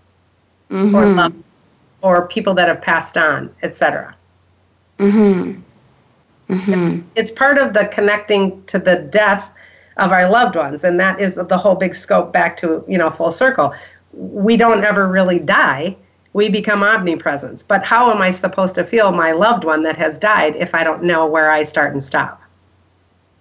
mm-hmm. 0.72 0.96
or 0.96 1.06
loved 1.06 1.44
or 2.02 2.28
people 2.28 2.54
that 2.56 2.68
have 2.68 2.82
passed 2.82 3.18
on, 3.18 3.54
etc. 3.62 4.16
Mm-hmm. 4.98 5.62
Mm-hmm. 6.54 6.74
It's, 6.74 7.04
it's 7.16 7.32
part 7.32 7.58
of 7.58 7.74
the 7.74 7.86
connecting 7.86 8.64
to 8.66 8.80
the 8.80 8.96
death 8.98 9.50
of 9.98 10.12
our 10.12 10.30
loved 10.30 10.56
ones, 10.56 10.84
and 10.84 11.00
that 11.00 11.20
is 11.20 11.36
the 11.36 11.58
whole 11.58 11.76
big 11.76 11.94
scope 11.94 12.34
back 12.34 12.58
to 12.58 12.84
you 12.88 12.98
know 12.98 13.10
full 13.10 13.32
circle. 13.32 13.74
We 14.14 14.58
don't 14.58 14.84
ever 14.84 15.08
really 15.08 15.40
die; 15.40 15.96
we 16.34 16.50
become 16.50 16.84
omnipresence. 16.84 17.64
But 17.64 17.84
how 17.84 18.12
am 18.12 18.22
I 18.22 18.32
supposed 18.32 18.76
to 18.76 18.84
feel 18.84 19.12
my 19.12 19.32
loved 19.32 19.64
one 19.64 19.84
that 19.84 19.98
has 19.98 20.18
died 20.18 20.56
if 20.56 20.74
I 20.74 20.84
don't 20.84 21.04
know 21.04 21.26
where 21.26 21.52
I 21.52 21.64
start 21.64 21.94
and 21.94 22.04
stop? 22.04 22.42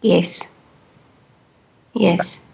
Yes. 0.03 0.55
Yes. 1.95 2.45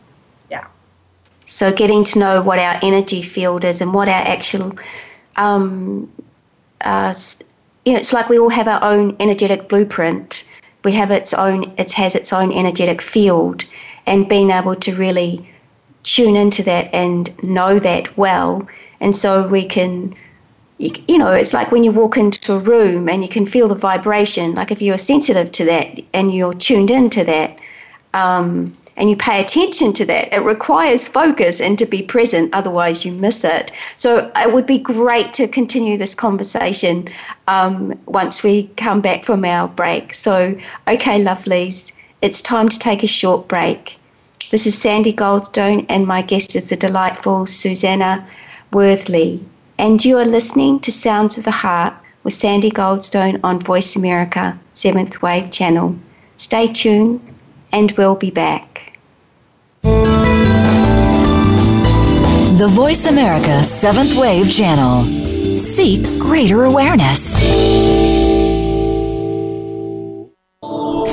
So, 1.47 1.73
getting 1.73 2.05
to 2.05 2.19
know 2.19 2.43
what 2.43 2.59
our 2.59 2.79
energy 2.83 3.23
field 3.23 3.65
is 3.65 3.81
and 3.81 3.95
what 3.95 4.09
our 4.09 4.23
actual 4.27 4.77
um, 5.37 6.11
uh, 6.83 7.15
you 7.85 7.93
know, 7.93 7.99
it's 7.99 8.13
like 8.13 8.29
we 8.29 8.39
all 8.39 8.49
have 8.49 8.69
our 8.69 8.83
own 8.83 9.17
energetic 9.21 9.69
blueprint. 9.69 10.45
We 10.85 10.93
have 10.93 11.11
its 11.11 11.33
own, 11.33 11.73
it 11.79 11.93
has 11.93 12.15
its 12.15 12.33
own 12.33 12.53
energetic 12.53 13.01
field, 13.01 13.65
and 14.07 14.29
being 14.29 14.51
able 14.51 14.75
to 14.75 14.95
really 14.97 15.49
tune 16.03 16.37
into 16.37 16.63
that 16.65 16.93
and 16.93 17.31
know 17.43 17.79
that 17.79 18.17
well, 18.17 18.67
and 19.01 19.15
so 19.15 19.47
we 19.49 19.65
can, 19.65 20.15
you, 20.79 21.19
know, 21.19 21.33
it's 21.33 21.55
like 21.55 21.73
when 21.73 21.85
you 21.85 21.93
walk 21.93 22.17
into 22.17 22.55
a 22.55 22.59
room 22.59 23.09
and 23.09 23.23
you 23.23 23.29
can 23.29 23.47
feel 23.47 23.69
the 23.69 23.75
vibration. 23.75 24.55
Like 24.55 24.71
if 24.71 24.81
you're 24.83 24.99
sensitive 24.99 25.51
to 25.53 25.65
that 25.65 26.01
and 26.13 26.35
you're 26.35 26.55
tuned 26.55 26.91
into 26.91 27.25
that, 27.25 27.61
um, 28.15 28.77
and 28.97 29.11
you 29.11 29.17
pay 29.17 29.41
attention 29.41 29.93
to 29.95 30.05
that. 30.07 30.33
It 30.33 30.43
requires 30.43 31.09
focus 31.09 31.61
and 31.61 31.79
to 31.79 31.87
be 31.87 32.03
present, 32.03 32.53
otherwise, 32.53 33.05
you 33.05 33.13
miss 33.13 33.45
it. 33.45 33.73
So, 33.97 34.31
it 34.37 34.53
would 34.53 34.67
be 34.67 34.79
great 34.79 35.35
to 35.35 35.47
continue 35.47 35.99
this 35.99 36.15
conversation 36.15 37.09
um, 37.47 37.99
once 38.07 38.43
we 38.43 38.65
come 38.77 39.01
back 39.01 39.25
from 39.25 39.45
our 39.45 39.69
break. 39.69 40.15
So, 40.15 40.55
okay, 40.89 41.23
lovelies, 41.23 41.93
it's 42.23 42.41
time 42.41 42.69
to 42.69 42.79
take 42.79 43.03
a 43.03 43.07
short 43.07 43.49
break. 43.49 43.99
This 44.51 44.67
is 44.67 44.79
Sandy 44.79 45.13
Goldstone, 45.13 45.85
and 45.89 46.07
my 46.07 46.23
guest 46.23 46.55
is 46.55 46.69
the 46.69 46.77
delightful 46.77 47.47
Susanna 47.47 48.25
Worthley. 48.73 49.41
And 49.79 50.03
you 50.05 50.17
are 50.19 50.25
listening 50.25 50.81
to 50.81 50.93
Sounds 50.93 51.37
of 51.37 51.45
the 51.45 51.51
Heart 51.51 51.95
with 52.23 52.33
Sandy 52.33 52.71
Goldstone 52.71 53.41
on 53.45 53.61
Voice 53.61 53.97
America, 53.97 54.59
7th 54.75 55.21
Wave 55.21 55.51
Channel. 55.51 55.97
Stay 56.37 56.69
tuned, 56.69 57.21
and 57.73 57.93
we'll 57.93 58.17
be 58.17 58.31
back. 58.31 58.86
The 62.57 62.69
Voice 62.69 63.05
America 63.05 63.63
Seventh 63.63 64.17
Wave 64.17 64.51
Channel. 64.51 65.05
Seek 65.59 66.03
greater 66.19 66.65
awareness. 66.65 67.37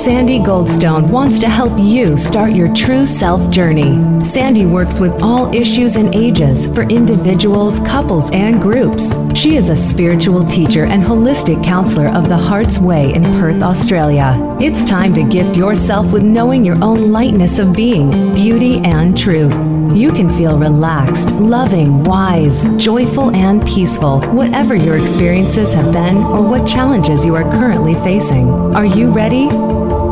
Sandy 0.02 0.38
Goldstone 0.38 1.10
wants 1.10 1.38
to 1.40 1.48
help 1.50 1.78
you 1.78 2.16
start 2.16 2.52
your 2.52 2.74
true 2.74 3.06
self 3.06 3.50
journey. 3.50 4.24
Sandy 4.24 4.64
works 4.64 4.98
with 4.98 5.12
all 5.20 5.54
issues 5.54 5.96
and 5.96 6.14
ages 6.14 6.66
for 6.68 6.84
individuals, 6.84 7.78
couples, 7.80 8.30
and 8.30 8.62
groups. 8.62 9.12
She 9.34 9.56
is 9.56 9.68
a 9.68 9.76
spiritual 9.76 10.46
teacher 10.46 10.86
and 10.86 11.02
holistic 11.02 11.62
counselor 11.62 12.08
of 12.08 12.30
the 12.30 12.38
Heart's 12.38 12.78
Way 12.78 13.12
in 13.12 13.22
Perth, 13.22 13.62
Australia. 13.62 14.56
It's 14.62 14.82
time 14.82 15.12
to 15.12 15.22
gift 15.22 15.58
yourself 15.58 16.10
with 16.10 16.22
knowing 16.22 16.64
your 16.64 16.82
own 16.82 17.12
lightness 17.12 17.58
of 17.58 17.74
being, 17.74 18.32
beauty, 18.34 18.78
and 18.78 19.14
truth. 19.16 19.52
You 19.94 20.10
can 20.10 20.28
feel 20.28 20.58
relaxed, 20.58 21.30
loving, 21.30 22.02
wise, 22.02 22.64
joyful, 22.78 23.30
and 23.30 23.64
peaceful, 23.64 24.20
whatever 24.32 24.74
your 24.74 24.98
experiences 24.98 25.72
have 25.72 25.92
been 25.92 26.16
or 26.16 26.42
what 26.42 26.66
challenges 26.66 27.24
you 27.24 27.36
are 27.36 27.44
currently 27.44 27.94
facing. 27.94 28.48
Are 28.74 28.84
you 28.84 29.12
ready? 29.12 29.48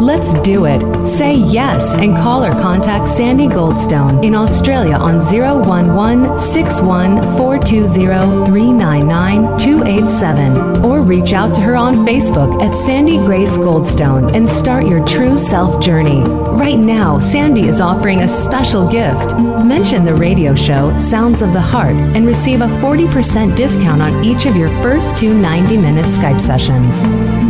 Let's 0.01 0.35
do 0.43 0.67
it. 0.67 0.81
Say 1.07 1.35
yes 1.35 1.95
and 1.95 2.17
call 2.17 2.45
or 2.45 2.53
contact 2.53 3.07
Sandy 3.07 3.47
Goldstone 3.47 4.25
in 4.25 4.35
Australia 4.35 4.95
on 4.95 5.21
011 5.21 6.39
61420 6.39 8.47
399 8.47 9.59
287 9.59 10.85
or 10.85 11.03
reach 11.03 11.33
out 11.33 11.55
to 11.55 11.61
her 11.61 11.77
on 11.77 12.07
Facebook 12.07 12.63
at 12.63 12.77
Sandy 12.77 13.19
Grace 13.19 13.57
Goldstone 13.57 14.35
and 14.35 14.49
start 14.49 14.87
your 14.87 15.05
true 15.07 15.39
self 15.39 15.83
journey. 15.83 16.23
Right 16.23 16.79
now, 16.79 17.19
Sandy 17.19 17.69
is 17.69 17.81
offering 17.81 18.23
a 18.23 18.29
special 18.29 18.91
gift. 18.91 19.39
Mention 19.65 20.05
the 20.05 20.15
radio 20.15 20.55
show 20.55 20.97
Sounds 20.99 21.43
of 21.43 21.53
the 21.53 21.61
Heart 21.61 21.97
and 21.97 22.27
receive 22.27 22.61
a 22.61 22.67
40% 22.67 23.57
discount 23.57 24.03
on 24.03 24.25
each 24.25 24.47
of 24.47 24.57
your 24.57 24.69
first 24.83 25.17
two 25.17 25.35
90 25.35 25.77
minute 25.77 26.07
Skype 26.07 26.41
sessions. 26.41 27.01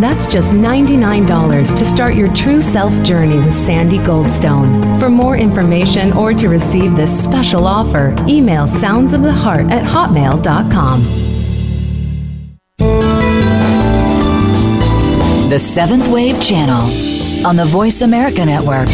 That's 0.00 0.26
just 0.26 0.52
$99 0.52 1.76
to 1.76 1.84
start 1.84 2.14
your 2.14 2.31
true 2.34 2.60
self 2.62 2.92
journey 3.02 3.36
with 3.36 3.54
Sandy 3.54 3.98
Goldstone. 3.98 4.98
For 4.98 5.08
more 5.08 5.36
information 5.36 6.12
or 6.12 6.32
to 6.34 6.48
receive 6.48 6.96
this 6.96 7.12
special 7.24 7.66
offer, 7.66 8.14
email 8.28 8.66
soundsoftheheart 8.66 9.70
at 9.70 9.84
hotmail.com. 9.84 11.02
The 15.48 15.58
Seventh 15.58 16.08
Wave 16.08 16.42
Channel 16.42 17.46
on 17.46 17.56
the 17.56 17.66
Voice 17.66 18.02
America 18.02 18.44
Network. 18.46 18.88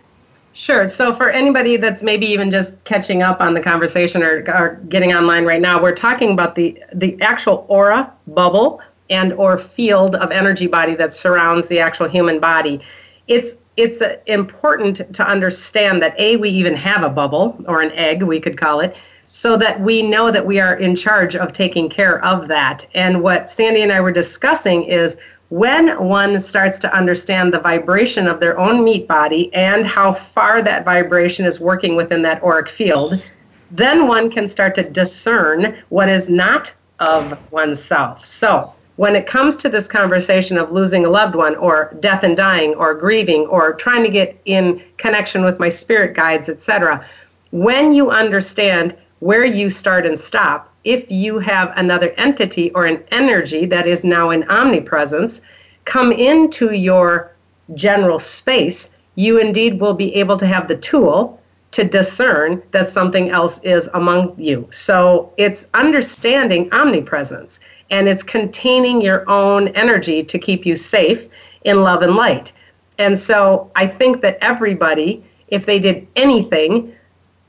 Sure. 0.54 0.88
So, 0.88 1.15
for 1.15 1.30
anybody 1.30 1.78
that's 1.78 2.02
maybe 2.02 2.26
even 2.26 2.52
just 2.52 2.84
catching 2.84 3.24
up 3.24 3.39
on 3.39 3.54
the 3.54 3.62
conversation 3.62 4.24
or, 4.24 4.44
or 4.50 4.80
getting 4.89 5.13
online 5.13 5.46
right 5.46 5.62
now, 5.62 5.82
we're 5.82 5.96
talking 5.96 6.32
about 6.32 6.56
the 6.56 6.78
the 6.94 7.20
actual 7.22 7.65
aura 7.70 8.12
bubble 8.28 8.82
and 9.10 9.34
or 9.34 9.58
field 9.58 10.15
of 10.15 10.32
energy 10.32 10.68
body 10.68 10.96
that 10.96 11.13
surrounds 11.13 11.68
the 11.68 11.80
actual 11.80 12.10
human 12.10 12.39
body. 12.39 12.82
It's 13.28 13.56
it's 13.80 14.02
uh, 14.02 14.18
important 14.26 15.13
to 15.13 15.26
understand 15.26 16.02
that 16.02 16.20
a 16.20 16.36
we 16.38 16.50
even 16.50 16.76
have 16.76 17.04
a 17.04 17.10
bubble 17.10 17.58
or 17.68 17.82
an 17.82 17.92
egg 17.94 18.24
we 18.24 18.39
could 18.39 18.58
call 18.58 18.80
it 18.80 18.98
so 19.26 19.56
that 19.58 19.80
we 19.82 20.02
know 20.02 20.32
that 20.32 20.46
we 20.46 20.60
are 20.60 20.76
in 20.76 20.96
charge 20.96 21.36
of 21.36 21.54
taking 21.54 21.88
care 21.88 22.24
of 22.26 22.48
that. 22.48 22.86
And 22.94 23.22
what 23.22 23.50
sandy 23.50 23.82
and 23.82 23.92
i 23.92 24.00
were 24.00 24.12
discussing 24.12 24.84
is 24.84 25.18
when 25.50 26.04
one 26.04 26.39
starts 26.39 26.78
to 26.80 26.94
understand 26.94 27.54
the 27.54 27.60
vibration 27.60 28.28
of 28.28 28.39
their 28.39 28.60
own 28.60 28.84
meat 28.84 29.08
body 29.08 29.52
and 29.54 29.86
how 29.86 30.13
far 30.13 30.62
that 30.62 30.86
vibration 30.86 31.46
is 31.46 31.60
working 31.60 31.96
within 31.96 32.22
that 32.24 32.44
auric 32.44 32.70
field 32.70 33.24
then 33.72 34.08
one 34.08 34.30
can 34.30 34.48
start 34.48 34.76
to 34.76 34.84
discern 34.84 35.78
what 35.89 36.10
is 36.10 36.30
not 36.30 36.72
of 37.00 37.38
oneself. 37.52 38.26
So 38.26 38.74
when 38.99 39.15
it 39.15 39.25
comes 39.25 39.55
to 39.55 39.69
this 39.69 39.88
conversation 39.88 40.57
of 40.57 40.73
losing 40.73 41.05
a 41.05 41.09
loved 41.09 41.33
one 41.33 41.55
or 41.55 41.95
death 42.01 42.21
and 42.21 42.35
dying 42.35 42.75
or 42.75 42.93
grieving 42.93 43.45
or 43.45 43.71
trying 43.71 44.03
to 44.03 44.09
get 44.09 44.38
in 44.43 44.83
connection 44.97 45.45
with 45.45 45.57
my 45.57 45.69
spirit 45.69 46.13
guides 46.13 46.49
etc 46.49 47.05
when 47.51 47.93
you 47.93 48.12
understand 48.12 48.93
where 49.19 49.45
you 49.45 49.69
start 49.69 50.05
and 50.05 50.19
stop 50.19 50.69
if 50.83 51.09
you 51.09 51.39
have 51.39 51.71
another 51.77 52.09
entity 52.17 52.71
or 52.71 52.85
an 52.85 53.01
energy 53.12 53.65
that 53.65 53.88
is 53.88 54.03
now 54.03 54.31
in 54.31 54.43
omnipresence 54.49 55.39
come 55.85 56.12
into 56.12 56.73
your 56.73 57.31
general 57.75 58.19
space 58.19 58.89
you 59.15 59.39
indeed 59.39 59.79
will 59.79 59.93
be 59.93 60.13
able 60.13 60.35
to 60.35 60.45
have 60.45 60.67
the 60.67 60.75
tool 60.75 61.39
to 61.71 61.85
discern 61.85 62.62
that 62.71 62.89
something 62.89 63.29
else 63.29 63.59
is 63.59 63.88
among 63.93 64.33
you. 64.39 64.67
So 64.71 65.31
it's 65.38 65.67
understanding 65.75 66.67
omnipresence 66.73 67.59
and 67.89 68.08
it's 68.08 68.23
containing 68.23 69.02
your 69.02 69.28
own 69.30 69.69
energy 69.69 70.23
to 70.23 70.38
keep 70.38 70.65
you 70.65 70.75
safe 70.75 71.25
in 71.63 71.84
love 71.84 72.02
and 72.02 72.15
light. 72.15 72.52
And 72.97 73.17
so 73.17 73.71
I 73.75 73.88
think 73.88 74.21
that 74.21 74.38
everybody, 74.41 75.23
if 75.47 75.65
they 75.65 75.80
did 75.80 76.08
anything 76.15 76.93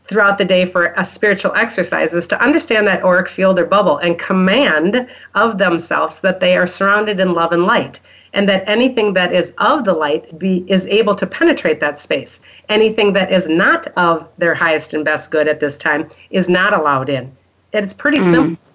throughout 0.06 0.38
the 0.38 0.44
day 0.44 0.64
for 0.64 0.94
a 0.96 1.04
spiritual 1.04 1.52
exercise, 1.54 2.12
is 2.12 2.26
to 2.28 2.42
understand 2.42 2.86
that 2.86 3.04
auric 3.04 3.28
field 3.28 3.58
or 3.58 3.66
bubble 3.66 3.98
and 3.98 4.18
command 4.18 5.08
of 5.34 5.58
themselves 5.58 6.20
that 6.20 6.40
they 6.40 6.56
are 6.56 6.66
surrounded 6.66 7.20
in 7.20 7.32
love 7.32 7.52
and 7.52 7.64
light. 7.64 8.00
And 8.32 8.48
that 8.48 8.62
anything 8.68 9.14
that 9.14 9.32
is 9.32 9.52
of 9.58 9.84
the 9.84 9.92
light 9.92 10.38
be, 10.38 10.64
is 10.68 10.86
able 10.86 11.16
to 11.16 11.26
penetrate 11.26 11.80
that 11.80 11.98
space. 11.98 12.38
Anything 12.68 13.12
that 13.14 13.32
is 13.32 13.48
not 13.48 13.88
of 13.96 14.28
their 14.38 14.54
highest 14.54 14.94
and 14.94 15.04
best 15.04 15.32
good 15.32 15.48
at 15.48 15.58
this 15.58 15.76
time 15.76 16.08
is 16.30 16.48
not 16.48 16.72
allowed 16.72 17.08
in. 17.08 17.36
It's 17.72 17.92
pretty 17.92 18.18
mm. 18.18 18.30
simple 18.30 18.69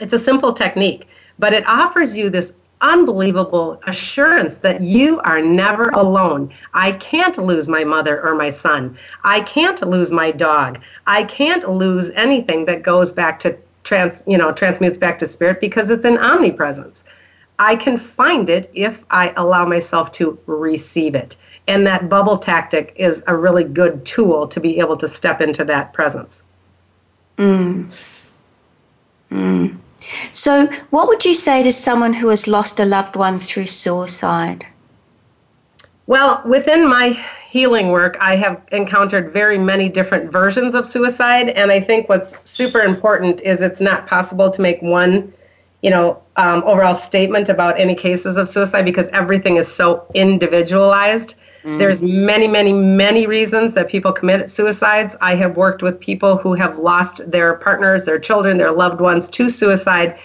it's 0.00 0.12
a 0.12 0.18
simple 0.18 0.52
technique, 0.52 1.08
but 1.38 1.52
it 1.52 1.66
offers 1.66 2.16
you 2.16 2.30
this 2.30 2.52
unbelievable 2.80 3.80
assurance 3.86 4.56
that 4.56 4.80
you 4.80 5.20
are 5.20 5.42
never 5.42 5.88
alone. 5.90 6.52
I 6.74 6.92
can't 6.92 7.36
lose 7.36 7.68
my 7.68 7.84
mother 7.84 8.22
or 8.22 8.34
my 8.34 8.50
son. 8.50 8.96
I 9.24 9.40
can't 9.40 9.80
lose 9.88 10.12
my 10.12 10.30
dog. 10.30 10.80
I 11.06 11.24
can't 11.24 11.68
lose 11.68 12.10
anything 12.10 12.64
that 12.66 12.82
goes 12.82 13.12
back 13.12 13.40
to 13.40 13.56
trans, 13.82 14.22
you 14.26 14.38
know, 14.38 14.52
transmutes 14.52 14.98
back 14.98 15.18
to 15.20 15.26
spirit 15.26 15.60
because 15.60 15.90
it's 15.90 16.04
an 16.04 16.18
omnipresence. 16.18 17.02
I 17.58 17.74
can 17.74 17.96
find 17.96 18.48
it 18.48 18.70
if 18.74 19.04
I 19.10 19.32
allow 19.36 19.64
myself 19.64 20.12
to 20.12 20.38
receive 20.46 21.14
it. 21.16 21.36
And 21.66 21.86
that 21.86 22.08
bubble 22.08 22.38
tactic 22.38 22.94
is 22.96 23.22
a 23.26 23.36
really 23.36 23.64
good 23.64 24.06
tool 24.06 24.46
to 24.48 24.60
be 24.60 24.78
able 24.78 24.96
to 24.98 25.08
step 25.08 25.40
into 25.40 25.64
that 25.64 25.92
presence. 25.92 26.42
Mm. 27.36 27.90
Mm. 29.30 29.76
So, 30.32 30.66
what 30.90 31.08
would 31.08 31.24
you 31.24 31.34
say 31.34 31.62
to 31.62 31.72
someone 31.72 32.14
who 32.14 32.28
has 32.28 32.46
lost 32.46 32.80
a 32.80 32.84
loved 32.84 33.16
one 33.16 33.38
through 33.38 33.66
suicide? 33.66 34.64
Well, 36.06 36.40
within 36.46 36.88
my 36.88 37.18
healing 37.48 37.88
work, 37.88 38.16
I 38.20 38.36
have 38.36 38.62
encountered 38.72 39.32
very 39.32 39.58
many 39.58 39.88
different 39.88 40.30
versions 40.30 40.74
of 40.74 40.86
suicide, 40.86 41.48
and 41.50 41.72
I 41.72 41.80
think 41.80 42.08
what's 42.08 42.34
super 42.44 42.80
important 42.80 43.40
is 43.40 43.60
it's 43.60 43.80
not 43.80 44.06
possible 44.06 44.50
to 44.50 44.60
make 44.60 44.80
one, 44.82 45.32
you 45.82 45.90
know, 45.90 46.22
um, 46.36 46.62
overall 46.64 46.94
statement 46.94 47.48
about 47.48 47.78
any 47.80 47.94
cases 47.94 48.36
of 48.36 48.48
suicide 48.48 48.84
because 48.84 49.08
everything 49.08 49.56
is 49.56 49.66
so 49.66 50.06
individualized. 50.14 51.34
Mm. 51.64 51.78
There's 51.78 52.02
many, 52.02 52.46
many, 52.48 52.72
many 52.72 53.26
reasons 53.26 53.74
that 53.74 53.88
people 53.88 54.12
commit 54.12 54.48
suicides. 54.48 55.16
I 55.20 55.34
have 55.36 55.56
worked 55.56 55.82
with 55.82 55.98
people 56.00 56.36
who 56.36 56.54
have 56.54 56.78
lost 56.78 57.28
their 57.30 57.54
partners, 57.54 58.04
their 58.04 58.18
children, 58.18 58.58
their 58.58 58.72
loved 58.72 59.00
ones 59.00 59.28
to 59.30 59.48
suicide. 59.48 60.18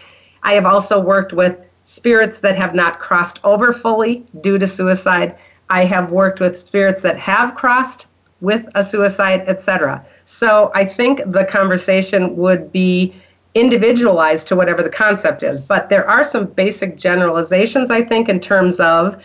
I 0.43 0.53
have 0.53 0.65
also 0.65 0.99
worked 0.99 1.33
with 1.33 1.57
spirits 1.83 2.39
that 2.39 2.55
have 2.55 2.75
not 2.75 2.99
crossed 2.99 3.39
over 3.43 3.73
fully 3.73 4.25
due 4.41 4.57
to 4.57 4.67
suicide. 4.67 5.35
I 5.69 5.85
have 5.85 6.11
worked 6.11 6.39
with 6.39 6.57
spirits 6.57 7.01
that 7.01 7.17
have 7.17 7.55
crossed 7.55 8.07
with 8.41 8.67
a 8.75 8.83
suicide, 8.83 9.43
etc. 9.47 10.05
So 10.25 10.71
I 10.75 10.85
think 10.85 11.21
the 11.25 11.45
conversation 11.45 12.35
would 12.35 12.71
be 12.71 13.15
individualized 13.55 14.47
to 14.47 14.55
whatever 14.55 14.81
the 14.81 14.89
concept 14.89 15.43
is. 15.43 15.61
But 15.61 15.89
there 15.89 16.07
are 16.09 16.23
some 16.23 16.45
basic 16.45 16.97
generalizations, 16.97 17.89
I 17.89 18.01
think, 18.01 18.29
in 18.29 18.39
terms 18.39 18.79
of 18.79 19.23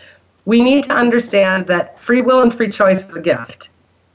we 0.49 0.63
need 0.63 0.83
to 0.83 0.93
understand 0.93 1.67
that 1.67 1.99
free 1.99 2.23
will 2.23 2.41
and 2.41 2.51
free 2.51 2.71
choice 2.71 3.07
is 3.07 3.15
a 3.15 3.21
gift. 3.21 3.69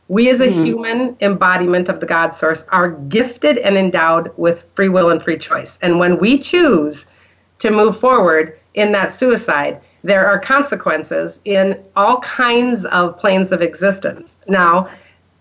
We, 0.09 0.31
as 0.31 0.41
a 0.41 0.49
mm-hmm. 0.49 0.65
human 0.65 1.17
embodiment 1.21 1.89
of 1.89 2.01
the 2.01 2.07
God 2.07 2.35
source, 2.35 2.65
are 2.71 2.91
gifted 2.91 3.59
and 3.59 3.79
endowed 3.79 4.33
with 4.37 4.65
free 4.75 4.89
will 4.89 5.11
and 5.11 5.23
free 5.23 5.39
choice. 5.39 5.79
And 5.81 6.01
when 6.01 6.19
we 6.19 6.37
choose 6.39 7.07
to 7.61 7.71
move 7.71 8.01
forward 8.01 8.59
in 8.75 8.91
that 8.91 9.13
suicide, 9.13 9.81
there 10.03 10.27
are 10.27 10.41
consequences 10.41 11.41
in 11.45 11.81
all 11.95 12.19
kinds 12.23 12.85
of 12.87 13.17
planes 13.17 13.53
of 13.53 13.63
existence. 13.63 14.37
Now, 14.49 14.89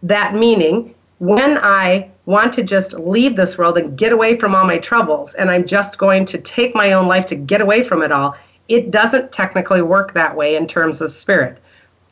that 0.04 0.36
meaning, 0.36 0.94
when 1.18 1.58
I 1.58 2.08
want 2.28 2.54
to 2.54 2.62
just 2.62 2.94
leave 2.94 3.36
this 3.36 3.58
world 3.58 3.80
and 3.80 3.98
get 3.98 4.12
away 4.12 4.38
from 4.38 4.54
all 4.54 4.64
my 4.64 4.78
troubles, 4.78 5.34
and 5.34 5.50
I'm 5.50 5.66
just 5.66 5.98
going 5.98 6.26
to 6.28 6.38
take 6.38 6.76
my 6.76 6.94
own 6.94 7.08
life 7.08 7.26
to 7.28 7.36
get 7.36 7.62
away 7.62 7.82
from 7.84 8.04
it 8.04 8.12
all, 8.12 8.36
it 8.68 8.92
doesn't 8.92 9.32
technically 9.32 9.82
work 9.82 10.14
that 10.14 10.36
way 10.36 10.56
in 10.56 10.68
terms 10.68 11.02
of 11.02 11.12
spirit. 11.12 11.58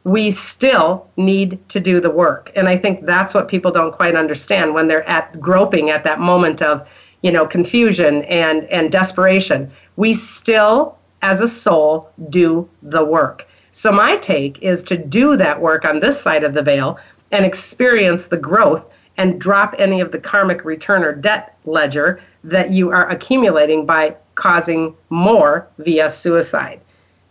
We 0.04 0.32
still 0.32 1.08
need 1.16 1.60
to 1.70 1.80
do 1.80 2.00
the 2.00 2.10
work. 2.10 2.52
And 2.56 2.68
I 2.68 2.78
think 2.78 3.06
that's 3.06 3.34
what 3.34 3.48
people 3.48 3.72
don't 3.72 3.94
quite 3.94 4.16
understand 4.16 4.74
when 4.74 4.88
they're 4.88 5.08
at 5.08 5.40
groping 5.40 5.90
at 5.92 6.04
that 6.04 6.20
moment 6.20 6.62
of, 6.62 6.88
you 7.22 7.32
know, 7.32 7.46
confusion 7.46 8.24
and, 8.24 8.64
and 8.66 8.92
desperation. 8.92 9.72
We 9.96 10.14
still, 10.14 10.98
as 11.22 11.40
a 11.40 11.48
soul, 11.48 12.10
do 12.30 12.68
the 12.82 13.06
work. 13.06 13.48
So 13.72 13.92
my 13.92 14.18
take 14.18 14.62
is 14.62 14.84
to 14.84 14.98
do 14.98 15.38
that 15.38 15.62
work 15.62 15.86
on 15.86 16.00
this 16.00 16.20
side 16.20 16.44
of 16.44 16.54
the 16.54 16.64
veil 16.64 16.98
and 17.32 17.46
experience 17.46 18.28
the 18.28 18.38
growth 18.38 18.86
and 19.18 19.40
drop 19.40 19.76
any 19.78 20.02
of 20.02 20.12
the 20.12 20.20
karmic 20.20 20.66
return 20.66 21.04
or 21.04 21.14
debt 21.14 21.58
ledger 21.66 22.20
that 22.44 22.72
you 22.72 22.92
are 22.92 23.08
accumulating 23.10 23.86
by 23.86 24.16
causing 24.36 24.96
more 25.10 25.68
via 25.80 26.10
suicide. 26.10 26.80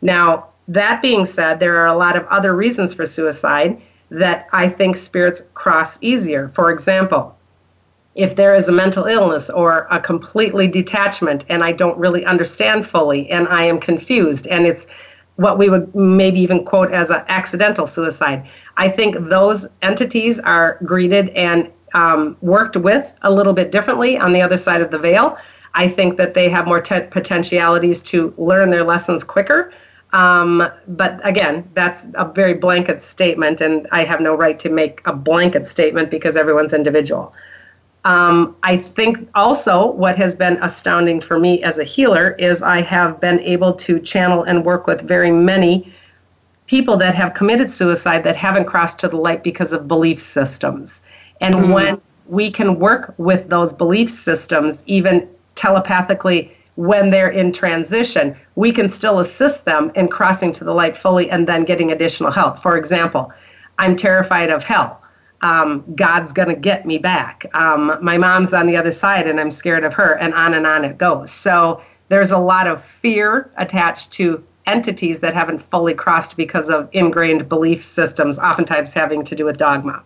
Now, 0.03 0.47
that 0.69 1.03
being 1.03 1.27
said, 1.27 1.59
there 1.59 1.77
are 1.77 1.87
a 1.87 1.97
lot 1.97 2.17
of 2.17 2.27
other 2.27 2.55
reasons 2.55 2.95
for 2.95 3.05
suicide 3.05 3.81
that 4.11 4.49
I 4.53 4.69
think 4.69 4.97
spirits 4.97 5.43
cross 5.55 5.99
easier. 6.01 6.51
For 6.55 6.71
example, 6.71 7.37
if 8.15 8.37
there 8.37 8.55
is 8.55 8.69
a 8.69 8.73
mental 8.73 9.07
illness 9.07 9.51
or 9.51 9.87
a 9.91 10.01
completely 10.01 10.67
detachment 10.67 11.45
and 11.49 11.63
I 11.63 11.73
don't 11.73 11.97
really 11.97 12.25
understand 12.25 12.87
fully 12.87 13.31
and 13.31 13.47
I 13.49 13.65
am 13.65 13.79
confused 13.79 14.47
and 14.49 14.67
it's 14.67 14.87
what 15.37 15.59
we 15.59 15.71
would 15.71 15.95
maybe 15.95 16.39
even 16.41 16.65
quote 16.65 16.93
as 16.93 17.11
an 17.11 17.23
accidental 17.29 17.87
suicide. 17.87 18.47
I 18.77 18.89
think 18.89 19.17
those 19.29 19.67
entities 19.81 20.39
are 20.41 20.79
greeted 20.85 21.31
and 21.31 21.71
um, 21.95 22.37
worked 22.43 22.77
with 22.77 23.15
a 23.23 23.31
little 23.31 23.53
bit 23.53 23.73
differently 23.73 24.19
on 24.19 24.33
the 24.33 24.43
other 24.43 24.57
side 24.57 24.83
of 24.83 24.91
the 24.91 24.99
veil. 24.99 25.39
I 25.75 25.89
think 25.89 26.17
that 26.17 26.35
they 26.35 26.49
have 26.49 26.67
more 26.67 26.81
te- 26.81 27.03
potentialities 27.11 28.03
to 28.03 28.35
learn 28.37 28.71
their 28.71 28.85
lessons 28.85 29.25
quicker. 29.25 29.73
Um, 30.13 30.69
but 30.89 31.21
again, 31.25 31.69
that's 31.75 32.07
a 32.15 32.25
very 32.25 32.55
blanket 32.55 33.03
statement, 33.03 33.61
and 33.61 33.87
I 33.93 34.05
have 34.05 34.21
no 34.21 34.35
right 34.35 34.59
to 34.59 34.69
make 34.69 35.01
a 35.07 35.13
blanket 35.13 35.67
statement 35.67 36.11
because 36.11 36.37
everyone's 36.37 36.73
individual. 36.73 37.33
Um, 38.05 38.57
I 38.63 38.79
think 38.79 39.29
also 39.35 39.93
what 39.93 40.17
has 40.17 40.35
been 40.35 40.59
astounding 40.63 41.21
for 41.21 41.39
me 41.39 41.63
as 41.63 41.79
a 41.79 41.85
healer 41.85 42.33
is 42.39 42.63
I 42.63 42.81
have 42.81 43.21
been 43.21 43.41
able 43.41 43.75
to 43.75 44.01
channel 44.01 44.43
and 44.43 44.65
work 44.65 44.87
with 44.87 45.03
very 45.03 45.31
many 45.31 45.93
people 46.67 46.97
that 46.97 47.15
have 47.15 47.35
committed 47.35 47.71
suicide 47.71 48.25
that 48.25 48.37
haven't 48.37 48.65
crossed 48.65 48.99
to 49.01 49.09
the 49.09 49.17
light 49.17 49.45
because 49.45 49.73
of 49.73 49.87
belief 49.87 50.21
systems. 50.21 51.03
And 51.41 51.55
mm. 51.55 51.75
when 51.75 52.01
we 52.27 52.51
can 52.51 52.79
work 52.79 53.13
with 53.19 53.51
those 53.51 53.73
belief 53.73 54.09
systems, 54.09 54.83
even 54.87 55.29
telepathically, 55.55 56.57
when 56.77 57.11
they're 57.11 57.31
in 57.31 57.53
transition, 57.53 58.37
we 58.55 58.73
can 58.73 58.89
still 58.89 59.19
assist 59.19 59.65
them 59.65 59.93
in 59.95 60.09
crossing 60.09 60.53
to 60.53 60.65
the 60.65 60.73
light 60.73 60.97
fully 60.97 61.31
and 61.31 61.47
then 61.47 61.65
getting 61.65 61.93
additional 61.93 62.31
help. 62.31 62.59
For 62.59 62.77
example, 62.77 63.33
I'm 63.79 63.97
terrified 63.97 64.51
of 64.51 64.65
hell. 64.65 65.03
Um, 65.43 65.85
God's 65.95 66.33
going 66.33 66.49
to 66.49 66.55
get 66.55 66.87
me 66.87 66.99
back. 66.99 67.47
Um, 67.55 67.99
my 68.03 68.19
mom's 68.19 68.53
on 68.53 68.67
the 68.67 68.77
other 68.77 68.93
side 68.93 69.27
and 69.27 69.41
I'm 69.41 69.51
scared 69.51 69.85
of 69.85 69.95
her, 69.95 70.15
and 70.19 70.35
on 70.35 70.55
and 70.55 70.67
on 70.67 70.85
it 70.85 70.99
goes. 70.99 71.31
So 71.31 71.83
there's 72.09 72.31
a 72.31 72.39
lot 72.39 72.67
of 72.67 72.85
fear 72.85 73.51
attached 73.57 74.13
to 74.13 74.43
entities 74.67 75.21
that 75.21 75.35
haven't 75.35 75.61
fully 75.71 75.95
crossed 75.95 76.37
because 76.37 76.69
of 76.69 76.89
ingrained 76.93 77.49
belief 77.49 77.83
systems, 77.83 78.39
oftentimes 78.39 78.93
having 78.93 79.25
to 79.25 79.35
do 79.35 79.45
with 79.45 79.57
dogma. 79.57 80.03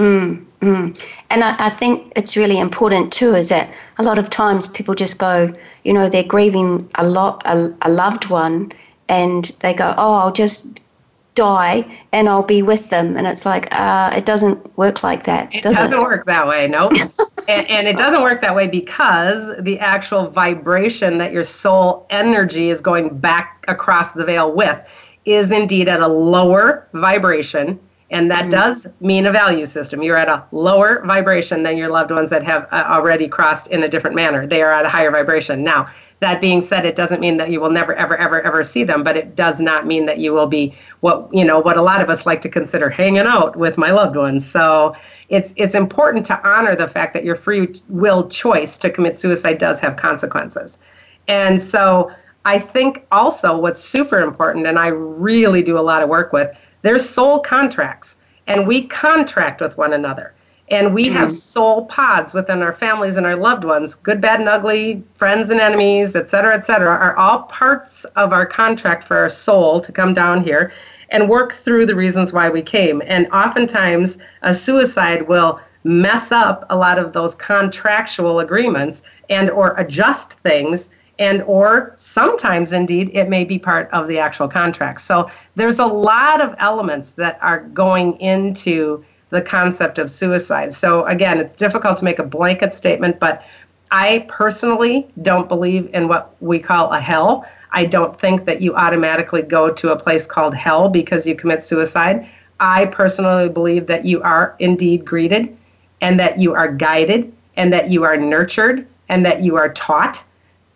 Mm, 0.00 0.46
mm. 0.60 1.14
And 1.28 1.44
I, 1.44 1.66
I, 1.66 1.68
think 1.68 2.10
it's 2.16 2.34
really 2.34 2.58
important 2.58 3.12
too 3.12 3.34
is 3.34 3.50
that 3.50 3.70
a 3.98 4.02
lot 4.02 4.18
of 4.18 4.30
times 4.30 4.66
people 4.66 4.94
just 4.94 5.18
go, 5.18 5.52
you 5.84 5.92
know, 5.92 6.08
they're 6.08 6.24
grieving 6.24 6.88
a 6.94 7.06
lot, 7.06 7.42
a, 7.44 7.70
a 7.82 7.90
loved 7.90 8.30
one, 8.30 8.72
and 9.10 9.44
they 9.60 9.74
go, 9.74 9.94
oh, 9.98 10.14
I'll 10.14 10.32
just 10.32 10.80
die 11.34 11.86
and 12.12 12.30
I'll 12.30 12.42
be 12.42 12.62
with 12.62 12.88
them. 12.88 13.14
And 13.14 13.26
it's 13.26 13.44
like, 13.44 13.68
uh, 13.78 14.14
it 14.16 14.24
doesn't 14.24 14.74
work 14.78 15.02
like 15.02 15.24
that. 15.24 15.54
It 15.54 15.62
does 15.62 15.76
doesn't 15.76 15.98
it? 15.98 16.02
work 16.02 16.24
that 16.24 16.46
way, 16.48 16.66
no. 16.66 16.88
and, 17.48 17.68
and 17.68 17.86
it 17.86 17.98
doesn't 17.98 18.22
work 18.22 18.40
that 18.40 18.54
way 18.54 18.68
because 18.68 19.50
the 19.60 19.78
actual 19.80 20.30
vibration 20.30 21.18
that 21.18 21.30
your 21.30 21.44
soul 21.44 22.06
energy 22.08 22.70
is 22.70 22.80
going 22.80 23.18
back 23.18 23.62
across 23.68 24.12
the 24.12 24.24
veil 24.24 24.50
with 24.50 24.80
is 25.26 25.52
indeed 25.52 25.90
at 25.90 26.00
a 26.00 26.08
lower 26.08 26.88
vibration 26.94 27.78
and 28.10 28.30
that 28.30 28.42
mm-hmm. 28.42 28.50
does 28.50 28.86
mean 29.00 29.26
a 29.26 29.32
value 29.32 29.64
system. 29.64 30.02
You're 30.02 30.16
at 30.16 30.28
a 30.28 30.44
lower 30.50 31.04
vibration 31.06 31.62
than 31.62 31.78
your 31.78 31.90
loved 31.90 32.10
ones 32.10 32.28
that 32.30 32.42
have 32.42 32.66
uh, 32.72 32.84
already 32.88 33.28
crossed 33.28 33.68
in 33.68 33.84
a 33.84 33.88
different 33.88 34.16
manner. 34.16 34.46
They 34.46 34.62
are 34.62 34.72
at 34.72 34.84
a 34.84 34.88
higher 34.88 35.12
vibration. 35.12 35.62
Now, 35.62 35.88
that 36.18 36.40
being 36.40 36.60
said, 36.60 36.84
it 36.84 36.96
doesn't 36.96 37.20
mean 37.20 37.36
that 37.38 37.50
you 37.50 37.60
will 37.60 37.70
never, 37.70 37.94
ever, 37.94 38.16
ever, 38.16 38.42
ever 38.42 38.62
see 38.62 38.84
them, 38.84 39.02
but 39.02 39.16
it 39.16 39.36
does 39.36 39.60
not 39.60 39.86
mean 39.86 40.06
that 40.06 40.18
you 40.18 40.32
will 40.32 40.48
be 40.48 40.74
what 41.00 41.28
you 41.32 41.44
know 41.44 41.60
what 41.60 41.76
a 41.76 41.82
lot 41.82 42.00
of 42.02 42.10
us 42.10 42.26
like 42.26 42.42
to 42.42 42.48
consider 42.48 42.90
hanging 42.90 43.20
out 43.20 43.56
with 43.56 43.78
my 43.78 43.90
loved 43.90 44.16
ones. 44.16 44.46
So 44.46 44.94
it's 45.30 45.54
it's 45.56 45.74
important 45.74 46.26
to 46.26 46.46
honor 46.46 46.76
the 46.76 46.88
fact 46.88 47.14
that 47.14 47.24
your 47.24 47.36
free 47.36 47.80
will 47.88 48.28
choice 48.28 48.76
to 48.78 48.90
commit 48.90 49.18
suicide 49.18 49.58
does 49.58 49.80
have 49.80 49.96
consequences. 49.96 50.78
And 51.28 51.62
so 51.62 52.10
I 52.44 52.58
think 52.58 53.06
also 53.12 53.56
what's 53.56 53.80
super 53.80 54.20
important, 54.20 54.66
and 54.66 54.78
I 54.78 54.88
really 54.88 55.62
do 55.62 55.78
a 55.78 55.80
lot 55.80 56.02
of 56.02 56.08
work 56.08 56.32
with 56.32 56.54
there's 56.82 57.08
soul 57.08 57.40
contracts, 57.40 58.16
and 58.46 58.66
we 58.66 58.86
contract 58.86 59.60
with 59.60 59.76
one 59.76 59.92
another. 59.92 60.34
And 60.70 60.94
we 60.94 61.06
mm. 61.06 61.12
have 61.12 61.32
soul 61.32 61.86
pods 61.86 62.32
within 62.32 62.62
our 62.62 62.72
families 62.72 63.16
and 63.16 63.26
our 63.26 63.36
loved 63.36 63.64
ones, 63.64 63.96
good, 63.96 64.20
bad, 64.20 64.38
and 64.40 64.48
ugly, 64.48 65.02
friends 65.14 65.50
and 65.50 65.60
enemies, 65.60 66.14
et 66.14 66.30
cetera, 66.30 66.54
et 66.54 66.64
cetera, 66.64 66.90
are 66.90 67.16
all 67.16 67.42
parts 67.44 68.04
of 68.16 68.32
our 68.32 68.46
contract 68.46 69.04
for 69.04 69.16
our 69.16 69.28
soul 69.28 69.80
to 69.80 69.90
come 69.90 70.12
down 70.12 70.44
here 70.44 70.72
and 71.10 71.28
work 71.28 71.52
through 71.52 71.86
the 71.86 71.94
reasons 71.94 72.32
why 72.32 72.48
we 72.48 72.62
came. 72.62 73.02
And 73.06 73.26
oftentimes, 73.32 74.18
a 74.42 74.54
suicide 74.54 75.26
will 75.26 75.60
mess 75.82 76.30
up 76.30 76.66
a 76.70 76.76
lot 76.76 76.98
of 76.98 77.12
those 77.12 77.34
contractual 77.34 78.40
agreements 78.40 79.02
and 79.28 79.50
or 79.50 79.74
adjust 79.76 80.34
things 80.34 80.88
and 81.20 81.42
or 81.42 81.92
sometimes 81.96 82.72
indeed 82.72 83.10
it 83.12 83.28
may 83.28 83.44
be 83.44 83.58
part 83.58 83.88
of 83.92 84.08
the 84.08 84.18
actual 84.18 84.48
contract. 84.48 85.02
So 85.02 85.30
there's 85.54 85.78
a 85.78 85.86
lot 85.86 86.40
of 86.40 86.54
elements 86.58 87.12
that 87.12 87.38
are 87.42 87.60
going 87.60 88.18
into 88.20 89.04
the 89.28 89.42
concept 89.42 89.98
of 89.98 90.10
suicide. 90.10 90.72
So 90.72 91.04
again 91.06 91.38
it's 91.38 91.54
difficult 91.54 91.98
to 91.98 92.04
make 92.04 92.18
a 92.18 92.24
blanket 92.24 92.74
statement 92.74 93.20
but 93.20 93.44
i 93.92 94.24
personally 94.28 95.08
don't 95.22 95.48
believe 95.48 95.88
in 95.92 96.08
what 96.08 96.34
we 96.40 96.58
call 96.58 96.92
a 96.92 97.00
hell. 97.00 97.46
I 97.72 97.84
don't 97.84 98.18
think 98.18 98.46
that 98.46 98.60
you 98.60 98.74
automatically 98.74 99.42
go 99.42 99.70
to 99.70 99.92
a 99.92 99.96
place 99.96 100.26
called 100.26 100.54
hell 100.54 100.88
because 100.88 101.26
you 101.26 101.36
commit 101.36 101.64
suicide. 101.64 102.26
I 102.58 102.86
personally 102.86 103.48
believe 103.48 103.86
that 103.86 104.04
you 104.04 104.22
are 104.22 104.56
indeed 104.58 105.04
greeted 105.04 105.56
and 106.00 106.18
that 106.18 106.40
you 106.40 106.54
are 106.54 106.72
guided 106.72 107.32
and 107.56 107.72
that 107.72 107.90
you 107.90 108.04
are 108.04 108.16
nurtured 108.16 108.86
and 109.08 109.24
that 109.26 109.42
you 109.42 109.56
are 109.56 109.72
taught 109.74 110.24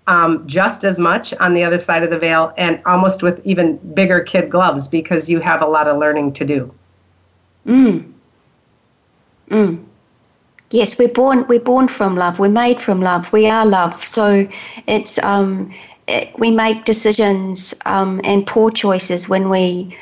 um, 0.06 0.46
just 0.46 0.84
as 0.84 0.98
much 0.98 1.32
on 1.34 1.54
the 1.54 1.64
other 1.64 1.78
side 1.78 2.02
of 2.02 2.10
the 2.10 2.18
veil 2.18 2.52
and 2.56 2.80
almost 2.84 3.22
with 3.22 3.40
even 3.44 3.76
bigger 3.94 4.20
kid 4.20 4.50
gloves 4.50 4.86
because 4.88 5.30
you 5.30 5.40
have 5.40 5.62
a 5.62 5.66
lot 5.66 5.88
of 5.88 5.98
learning 5.98 6.32
to 6.34 6.44
do. 6.44 6.72
Mm. 7.66 8.12
Mm. 9.50 9.84
Yes, 10.70 10.98
we're 10.98 11.08
born. 11.08 11.46
We're 11.48 11.60
born 11.60 11.88
from 11.88 12.16
love. 12.16 12.38
We're 12.38 12.48
made 12.48 12.80
from 12.80 13.00
love. 13.00 13.32
We 13.32 13.46
are 13.46 13.64
love. 13.64 13.94
So 14.04 14.48
it's 14.86 15.18
um, 15.22 15.70
it, 16.08 16.36
we 16.38 16.50
make 16.50 16.84
decisions 16.84 17.74
um, 17.86 18.20
and 18.24 18.46
poor 18.46 18.70
choices 18.70 19.28
when 19.28 19.48
we 19.48 19.96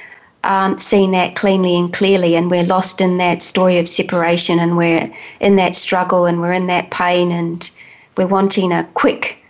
aren't 0.44 0.80
seeing 0.80 1.12
that 1.12 1.36
cleanly 1.36 1.76
and 1.78 1.92
clearly, 1.92 2.34
and 2.34 2.50
we're 2.50 2.64
lost 2.64 3.00
in 3.00 3.18
that 3.18 3.42
story 3.42 3.78
of 3.78 3.86
separation, 3.86 4.58
and 4.58 4.76
we're 4.76 5.08
in 5.40 5.56
that 5.56 5.76
struggle, 5.76 6.26
and 6.26 6.40
we're 6.40 6.52
in 6.52 6.66
that 6.66 6.90
pain, 6.90 7.30
and 7.30 7.70
we're 8.16 8.26
wanting 8.26 8.72
a 8.72 8.88
quick 8.94 9.41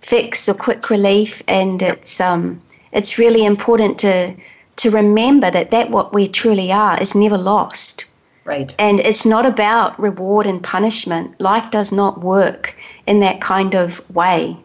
fix 0.00 0.48
or 0.48 0.54
quick 0.54 0.90
relief, 0.90 1.42
and 1.48 1.82
it's 1.82 2.20
um, 2.20 2.60
it's 2.92 3.18
really 3.18 3.44
important 3.44 3.98
to 4.00 4.34
to 4.76 4.90
remember 4.90 5.50
that 5.50 5.70
that 5.70 5.90
what 5.90 6.12
we 6.12 6.28
truly 6.28 6.70
are 6.72 7.00
is 7.00 7.14
never 7.14 7.38
lost. 7.38 8.12
Right. 8.44 8.72
And 8.78 9.00
it's 9.00 9.26
not 9.26 9.44
about 9.44 9.98
reward 9.98 10.46
and 10.46 10.62
punishment. 10.62 11.40
Life 11.40 11.70
does 11.72 11.90
not 11.90 12.20
work 12.20 12.76
in 13.06 13.18
that 13.20 13.40
kind 13.40 13.74
of 13.74 14.08
way. 14.14 14.56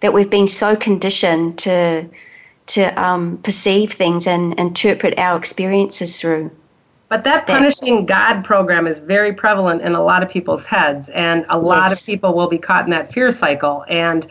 That 0.00 0.12
we've 0.12 0.28
been 0.28 0.46
so 0.46 0.76
conditioned 0.76 1.58
to 1.60 2.06
to 2.66 3.02
um, 3.02 3.38
perceive 3.38 3.92
things 3.92 4.26
and 4.26 4.58
interpret 4.58 5.18
our 5.18 5.36
experiences 5.36 6.20
through. 6.20 6.50
But 7.08 7.22
that 7.22 7.46
punishing 7.46 8.04
God 8.04 8.44
program 8.44 8.88
is 8.88 8.98
very 8.98 9.32
prevalent 9.32 9.82
in 9.82 9.94
a 9.94 10.02
lot 10.02 10.24
of 10.24 10.28
people's 10.28 10.66
heads, 10.66 11.08
and 11.10 11.46
a 11.48 11.58
lot 11.58 11.88
yes. 11.88 12.02
of 12.02 12.06
people 12.06 12.34
will 12.34 12.48
be 12.48 12.58
caught 12.58 12.84
in 12.84 12.90
that 12.90 13.12
fear 13.12 13.30
cycle. 13.30 13.84
And 13.88 14.26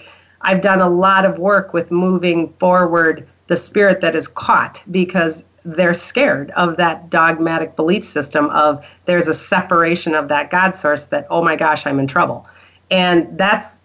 I've 0.45 0.61
done 0.61 0.79
a 0.79 0.89
lot 0.89 1.25
of 1.25 1.39
work 1.39 1.73
with 1.73 1.89
moving 1.89 2.53
forward 2.59 3.27
the 3.47 3.57
spirit 3.57 3.99
that 4.01 4.15
is 4.15 4.27
caught 4.27 4.81
because 4.91 5.43
they're 5.65 5.95
scared 5.95 6.51
of 6.51 6.77
that 6.77 7.09
dogmatic 7.09 7.75
belief 7.75 8.05
system 8.05 8.51
of 8.51 8.85
there's 9.05 9.27
a 9.27 9.33
separation 9.33 10.13
of 10.13 10.27
that 10.27 10.51
God 10.51 10.75
source 10.75 11.05
that, 11.05 11.25
oh 11.31 11.43
my 11.43 11.55
gosh, 11.55 11.87
I'm 11.87 11.99
in 11.99 12.05
trouble. 12.05 12.47
And 12.91 13.27
that's 13.37 13.77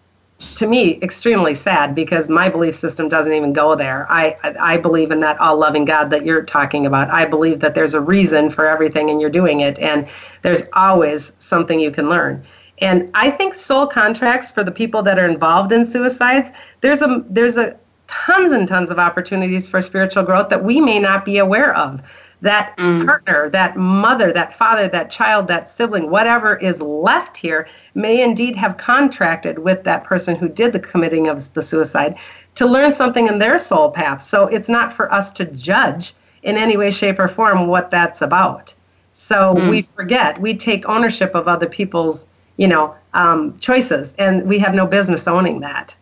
to 0.55 0.67
me 0.67 0.99
extremely 1.01 1.55
sad 1.55 1.95
because 1.95 2.29
my 2.29 2.49
belief 2.49 2.75
system 2.75 3.09
doesn't 3.09 3.33
even 3.33 3.53
go 3.53 3.75
there. 3.75 4.11
I, 4.11 4.37
I 4.59 4.77
believe 4.77 5.11
in 5.11 5.19
that 5.21 5.39
all 5.39 5.57
loving 5.57 5.85
God 5.85 6.11
that 6.11 6.25
you're 6.25 6.43
talking 6.43 6.85
about. 6.85 7.09
I 7.09 7.25
believe 7.25 7.59
that 7.61 7.73
there's 7.73 7.95
a 7.95 8.01
reason 8.01 8.49
for 8.51 8.67
everything 8.67 9.09
and 9.09 9.19
you're 9.19 9.29
doing 9.29 9.61
it, 9.61 9.79
and 9.79 10.07
there's 10.41 10.63
always 10.73 11.33
something 11.39 11.79
you 11.79 11.91
can 11.91 12.09
learn. 12.09 12.43
And 12.81 13.09
I 13.13 13.29
think 13.29 13.55
soul 13.55 13.85
contracts 13.85 14.49
for 14.49 14.63
the 14.63 14.71
people 14.71 15.03
that 15.03 15.19
are 15.19 15.29
involved 15.29 15.71
in 15.71 15.85
suicides, 15.85 16.51
there's 16.81 17.01
a 17.01 17.23
there's 17.29 17.57
a 17.57 17.77
tons 18.07 18.51
and 18.51 18.67
tons 18.67 18.91
of 18.91 18.99
opportunities 18.99 19.69
for 19.69 19.81
spiritual 19.81 20.23
growth 20.23 20.49
that 20.49 20.63
we 20.63 20.81
may 20.81 20.99
not 20.99 21.23
be 21.23 21.37
aware 21.37 21.75
of. 21.75 22.01
That 22.41 22.75
mm. 22.77 23.05
partner, 23.05 23.51
that 23.51 23.77
mother, 23.77 24.33
that 24.33 24.57
father, 24.57 24.87
that 24.87 25.11
child, 25.11 25.47
that 25.47 25.69
sibling, 25.69 26.09
whatever 26.09 26.55
is 26.55 26.81
left 26.81 27.37
here 27.37 27.67
may 27.93 28.21
indeed 28.21 28.55
have 28.55 28.77
contracted 28.77 29.59
with 29.59 29.83
that 29.83 30.03
person 30.03 30.35
who 30.35 30.49
did 30.49 30.73
the 30.73 30.79
committing 30.79 31.27
of 31.27 31.53
the 31.53 31.61
suicide 31.61 32.17
to 32.55 32.65
learn 32.65 32.91
something 32.91 33.27
in 33.27 33.37
their 33.37 33.59
soul 33.59 33.91
path. 33.91 34.23
So 34.23 34.47
it's 34.47 34.69
not 34.69 34.91
for 34.91 35.13
us 35.13 35.31
to 35.33 35.45
judge 35.45 36.15
in 36.41 36.57
any 36.57 36.77
way, 36.77 36.89
shape, 36.89 37.19
or 37.19 37.27
form 37.27 37.67
what 37.67 37.91
that's 37.91 38.23
about. 38.23 38.73
So 39.13 39.53
mm. 39.53 39.69
we 39.69 39.83
forget, 39.83 40.41
we 40.41 40.55
take 40.55 40.89
ownership 40.89 41.35
of 41.35 41.47
other 41.47 41.67
people's 41.67 42.25
you 42.61 42.67
know, 42.67 42.95
um, 43.15 43.57
choices, 43.57 44.13
and 44.19 44.47
we 44.47 44.59
have 44.59 44.75
no 44.75 44.85
business 44.85 45.27
owning 45.27 45.61
that. 45.61 45.95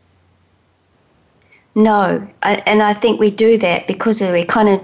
No, 1.73 2.27
I, 2.43 2.55
and 2.65 2.83
I 2.83 2.93
think 2.93 3.17
we 3.17 3.31
do 3.31 3.57
that 3.59 3.87
because 3.87 4.19
we're 4.19 4.43
kind 4.43 4.67
of 4.67 4.81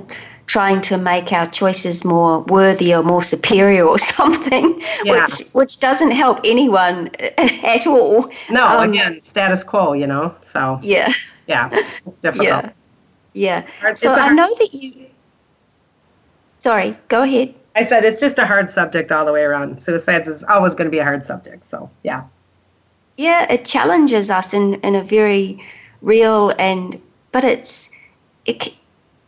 trying 0.47 0.79
to 0.79 0.97
make 0.97 1.33
our 1.33 1.47
choices 1.47 2.05
more 2.05 2.43
worthy 2.43 2.95
or 2.95 3.03
more 3.03 3.21
superior 3.21 3.83
or 3.83 3.97
something, 4.15 4.81
yeah. 5.03 5.19
which 5.19 5.49
which 5.51 5.79
doesn't 5.81 6.11
help 6.11 6.39
anyone 6.45 7.09
at 7.65 7.85
all. 7.85 8.31
No, 8.49 8.65
um, 8.65 8.91
again, 8.91 9.21
status 9.21 9.65
quo, 9.65 9.91
you 9.91 10.07
know. 10.07 10.33
So 10.39 10.79
yeah, 10.81 11.11
yeah, 11.45 11.67
it's 11.73 12.19
difficult. 12.19 12.47
Yeah, 12.47 12.71
yeah. 13.33 13.93
so 13.95 14.13
I 14.13 14.29
know 14.29 14.47
that 14.59 14.73
you. 14.73 15.07
Sorry, 16.59 16.95
go 17.09 17.23
ahead. 17.23 17.53
I 17.75 17.85
said 17.85 18.05
it's 18.05 18.19
just 18.19 18.39
a 18.39 18.45
hard 18.45 18.69
subject 18.69 19.11
all 19.11 19.25
the 19.25 19.33
way 19.33 19.43
around. 19.43 19.81
Suicide 19.81 20.27
is 20.27 20.43
always 20.43 20.73
going 20.75 20.85
to 20.85 20.91
be 20.91 20.99
a 20.99 21.03
hard 21.03 21.25
subject. 21.25 21.65
So 21.65 21.89
yeah. 22.03 22.23
Yeah, 23.17 23.51
it 23.51 23.65
challenges 23.65 24.29
us 24.29 24.53
in 24.53 24.75
in 24.75 24.95
a 24.95 25.03
very 25.03 25.59
real 26.01 26.53
and 26.57 27.01
but 27.31 27.43
it's 27.43 27.91
it 28.45 28.73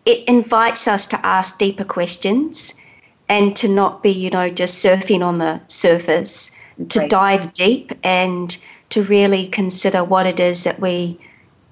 it 0.05 0.23
invites 0.27 0.87
us 0.87 1.05
to 1.07 1.25
ask 1.25 1.57
deeper 1.57 1.83
questions 1.83 2.81
and 3.29 3.55
to 3.57 3.67
not 3.67 4.01
be, 4.01 4.09
you 4.09 4.29
know, 4.29 4.49
just 4.49 4.83
surfing 4.83 5.21
on 5.21 5.37
the 5.37 5.59
surface, 5.67 6.51
to 6.89 6.99
right. 6.99 7.09
dive 7.09 7.51
deep 7.53 7.91
and 8.03 8.57
to 8.89 9.03
really 9.03 9.47
consider 9.47 10.03
what 10.03 10.25
it 10.25 10.39
is 10.39 10.63
that 10.63 10.79
we, 10.79 11.19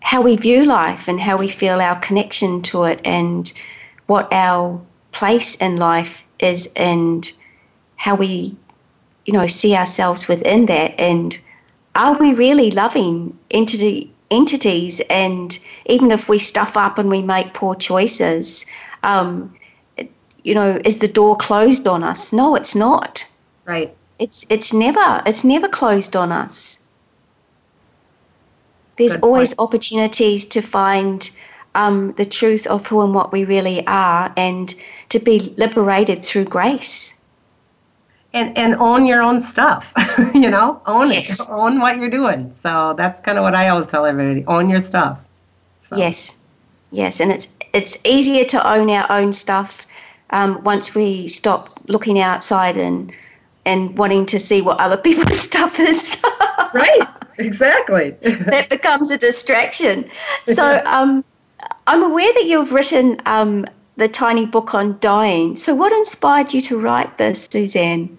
how 0.02 0.22
we 0.22 0.36
view 0.36 0.66
life 0.66 1.08
and 1.08 1.20
how 1.20 1.38
we 1.38 1.48
feel 1.48 1.80
our 1.80 1.98
connection 2.00 2.62
to 2.62 2.84
it 2.84 3.00
and 3.06 3.54
what 4.08 4.28
our 4.34 4.82
place 5.14 5.56
in 5.56 5.78
life 5.78 6.25
is 6.40 6.72
and 6.76 7.32
how 7.98 8.16
we, 8.16 8.56
you 9.26 9.34
know, 9.34 9.48
see 9.48 9.76
ourselves 9.76 10.28
within 10.28 10.66
that 10.68 11.00
and 11.00 11.40
are 11.96 12.18
we 12.18 12.34
really 12.34 12.72
loving 12.72 13.38
entity 13.52 14.12
entities. 14.32 15.02
And 15.10 15.58
even 15.86 16.12
if 16.12 16.28
we 16.30 16.40
stuff 16.40 16.78
up 16.78 16.98
and 16.98 17.10
we 17.10 17.22
make 17.22 17.54
poor 17.54 17.76
choices, 17.76 18.66
um, 19.04 19.56
you 20.44 20.54
know, 20.54 20.80
is 20.86 21.00
the 21.00 21.08
door 21.08 21.36
closed 21.38 21.88
on 21.88 22.04
us? 22.04 22.32
No, 22.32 22.56
it's 22.56 22.76
not. 22.76 23.26
Right. 23.66 23.96
It's 24.20 24.46
it's 24.50 24.74
never 24.74 25.22
it's 25.26 25.44
never 25.44 25.68
closed 25.68 26.16
on 26.16 26.32
us. 26.32 26.82
There's 28.98 29.16
Good 29.16 29.24
always 29.24 29.54
point. 29.54 29.68
opportunities 29.68 30.46
to 30.46 30.62
find 30.62 31.30
um, 31.74 32.14
the 32.14 32.24
truth 32.24 32.66
of 32.68 32.88
who 32.88 33.02
and 33.02 33.14
what 33.14 33.34
we 33.34 33.44
really 33.44 33.86
are, 33.88 34.32
and 34.38 34.74
to 35.10 35.20
be 35.20 35.54
liberated 35.58 36.24
through 36.24 36.46
grace. 36.46 37.22
And 38.34 38.58
and 38.58 38.76
own 38.76 39.06
your 39.06 39.22
own 39.22 39.40
stuff 39.40 39.94
you 40.34 40.50
know 40.50 40.82
own 40.86 41.10
yes. 41.10 41.48
it 41.48 41.54
own 41.54 41.80
what 41.80 41.96
you're 41.98 42.10
doing. 42.10 42.52
So 42.54 42.94
that's 42.98 43.22
kind 43.22 43.38
of 43.38 43.44
what 43.44 43.56
i 43.56 43.70
always 43.70 43.88
tell 43.88 44.06
everybody 44.06 44.46
own 44.48 44.70
your 44.70 44.82
stuff. 44.82 45.20
So. 45.84 45.96
yes 45.96 46.44
yes 46.92 47.22
and 47.22 47.32
it's 47.32 47.56
it's 47.74 47.98
easier 48.06 48.44
to 48.44 48.70
own 48.70 48.90
our 48.90 49.10
own 49.10 49.32
stuff 49.32 49.86
um, 50.32 50.62
once 50.64 50.96
we 50.96 51.30
stop 51.30 51.80
looking 51.88 52.20
outside 52.20 52.76
and 52.76 53.14
and 53.66 53.98
wanting 53.98 54.26
to 54.26 54.38
see 54.38 54.62
what 54.62 54.82
other 54.82 54.98
people's 55.08 55.40
stuff 55.40 55.80
is. 55.80 56.22
Right 56.74 57.08
exactly. 57.38 58.16
That 58.22 58.68
becomes 58.70 59.12
a 59.12 59.18
distraction. 59.18 60.06
So 60.46 60.82
um, 60.86 61.24
i'm 61.88 62.04
aware 62.04 62.32
that 62.34 62.46
you've 62.46 62.72
written 62.72 63.18
um, 63.26 63.66
the 63.98 64.08
tiny 64.08 64.46
book 64.46 64.74
on 64.74 64.98
dying 65.00 65.56
so 65.56 65.74
what 65.74 65.92
inspired 65.94 66.54
you 66.54 66.62
to 66.62 66.80
write 66.80 67.18
this 67.18 67.48
suzanne 67.52 68.18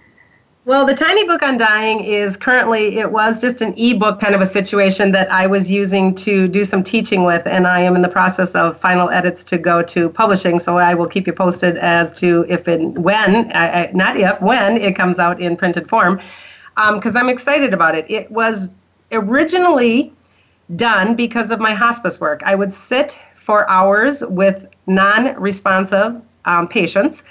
well, 0.67 0.85
the 0.85 0.97
tiny 0.97 1.23
book 1.23 1.43
on 1.43 1.59
dying 1.59 2.03
is 2.03 2.37
currently, 2.37 2.99
it 2.99 3.13
was 3.13 3.41
just 3.41 3.61
an 3.61 3.73
ebook 3.77 4.19
kind 4.19 4.35
of 4.35 4.41
a 4.41 4.47
situation 4.47 5.13
that 5.13 5.31
I 5.31 5.47
was 5.47 5.71
using 5.71 6.13
to 6.17 6.49
do 6.49 6.65
some 6.65 6.83
teaching 6.83 7.23
with, 7.23 7.47
and 7.47 7.69
I 7.69 7.83
am 7.83 7.95
in 7.95 8.03
the 8.03 8.09
process 8.09 8.53
of 8.57 8.81
final 8.81 9.09
edits 9.09 9.45
to 9.45 9.59
go 9.59 9.81
to 9.85 10.09
publishing. 10.09 10.59
So 10.59 10.77
I 10.77 10.93
will 10.93 11.07
keep 11.07 11.29
you 11.29 11.33
posted 11.33 11.79
as 11.79 12.11
to 12.19 12.45
if 12.49 12.67
and 12.67 12.99
when, 12.99 13.53
I, 13.53 13.85
I, 13.85 13.91
not 13.93 14.17
if, 14.17 14.43
when 14.43 14.77
it 14.77 14.97
comes 14.97 15.21
out 15.21 15.41
in 15.41 15.57
printed 15.57 15.89
form, 15.89 16.17
because 16.75 17.15
um, 17.15 17.23
I'm 17.23 17.29
excited 17.29 17.73
about 17.73 17.95
it. 17.95 18.05
It 18.11 18.29
was 18.33 18.69
originally 19.13 20.13
done 20.75 21.15
because 21.15 21.53
of 21.53 21.61
my 21.61 21.75
hospice 21.75 22.19
work. 22.19 22.43
I 22.45 22.57
would 22.57 22.73
sit 22.73 23.17
for 23.37 23.71
hours 23.71 24.25
with 24.27 24.67
non 24.87 25.35
responsive 25.41 26.21
um, 26.45 26.69
patients 26.69 27.23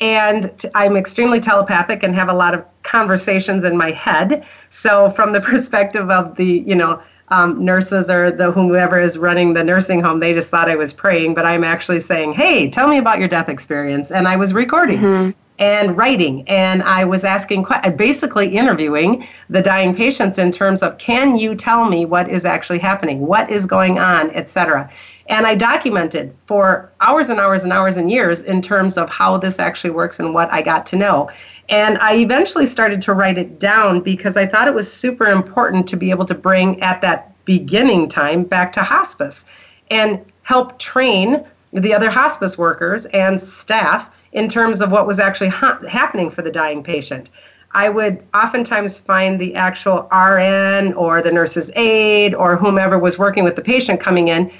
and 0.00 0.50
I'm 0.74 0.96
extremely 0.96 1.40
telepathic 1.40 2.02
and 2.02 2.14
have 2.14 2.28
a 2.28 2.34
lot 2.34 2.54
of 2.54 2.64
conversations 2.82 3.64
in 3.64 3.76
my 3.76 3.90
head. 3.92 4.44
So, 4.70 5.10
from 5.10 5.32
the 5.32 5.40
perspective 5.52 6.10
of 6.10 6.36
the, 6.36 6.64
you 6.66 6.74
know, 6.74 7.00
um, 7.28 7.64
nurses 7.64 8.10
or 8.10 8.30
the 8.30 8.52
whomever 8.52 9.00
is 9.00 9.16
running 9.16 9.54
the 9.54 9.64
nursing 9.64 10.00
home, 10.00 10.20
they 10.20 10.34
just 10.34 10.50
thought 10.50 10.68
I 10.68 10.76
was 10.76 10.92
praying, 10.92 11.34
but 11.34 11.46
I'm 11.46 11.64
actually 11.64 12.00
saying, 12.00 12.34
"Hey, 12.34 12.68
tell 12.68 12.86
me 12.86 12.98
about 12.98 13.18
your 13.18 13.28
death 13.28 13.48
experience," 13.48 14.10
and 14.10 14.28
I 14.28 14.36
was 14.36 14.52
recording. 14.52 14.98
Mm-hmm. 14.98 15.30
And 15.56 15.96
writing, 15.96 16.42
and 16.48 16.82
I 16.82 17.04
was 17.04 17.22
asking, 17.22 17.64
basically 17.94 18.48
interviewing 18.48 19.24
the 19.48 19.62
dying 19.62 19.94
patients 19.94 20.36
in 20.36 20.50
terms 20.50 20.82
of, 20.82 20.98
can 20.98 21.36
you 21.36 21.54
tell 21.54 21.84
me 21.84 22.04
what 22.04 22.28
is 22.28 22.44
actually 22.44 22.80
happening, 22.80 23.20
what 23.20 23.48
is 23.48 23.64
going 23.64 24.00
on, 24.00 24.32
etc. 24.32 24.90
And 25.26 25.46
I 25.46 25.54
documented 25.54 26.34
for 26.46 26.90
hours 27.00 27.30
and 27.30 27.40
hours 27.40 27.64
and 27.64 27.72
hours 27.72 27.96
and 27.96 28.10
years 28.10 28.42
in 28.42 28.60
terms 28.60 28.98
of 28.98 29.08
how 29.08 29.38
this 29.38 29.58
actually 29.58 29.90
works 29.90 30.20
and 30.20 30.34
what 30.34 30.52
I 30.52 30.60
got 30.60 30.84
to 30.86 30.96
know. 30.96 31.30
And 31.70 31.96
I 31.98 32.16
eventually 32.16 32.66
started 32.66 33.00
to 33.02 33.14
write 33.14 33.38
it 33.38 33.58
down 33.58 34.00
because 34.00 34.36
I 34.36 34.44
thought 34.44 34.68
it 34.68 34.74
was 34.74 34.92
super 34.92 35.26
important 35.26 35.86
to 35.88 35.96
be 35.96 36.10
able 36.10 36.26
to 36.26 36.34
bring 36.34 36.80
at 36.82 37.00
that 37.00 37.32
beginning 37.46 38.08
time 38.08 38.44
back 38.44 38.72
to 38.74 38.82
hospice 38.82 39.46
and 39.90 40.22
help 40.42 40.78
train 40.78 41.44
the 41.72 41.94
other 41.94 42.10
hospice 42.10 42.58
workers 42.58 43.06
and 43.06 43.40
staff 43.40 44.10
in 44.32 44.48
terms 44.48 44.80
of 44.80 44.90
what 44.90 45.06
was 45.06 45.18
actually 45.18 45.48
ha- 45.48 45.80
happening 45.88 46.30
for 46.30 46.42
the 46.42 46.50
dying 46.50 46.82
patient. 46.82 47.30
I 47.72 47.88
would 47.88 48.22
oftentimes 48.34 48.98
find 48.98 49.40
the 49.40 49.54
actual 49.56 50.08
RN 50.12 50.92
or 50.92 51.22
the 51.22 51.32
nurse's 51.32 51.70
aide 51.74 52.34
or 52.34 52.56
whomever 52.56 52.98
was 52.98 53.18
working 53.18 53.42
with 53.42 53.56
the 53.56 53.62
patient 53.62 54.00
coming 54.00 54.28
in 54.28 54.52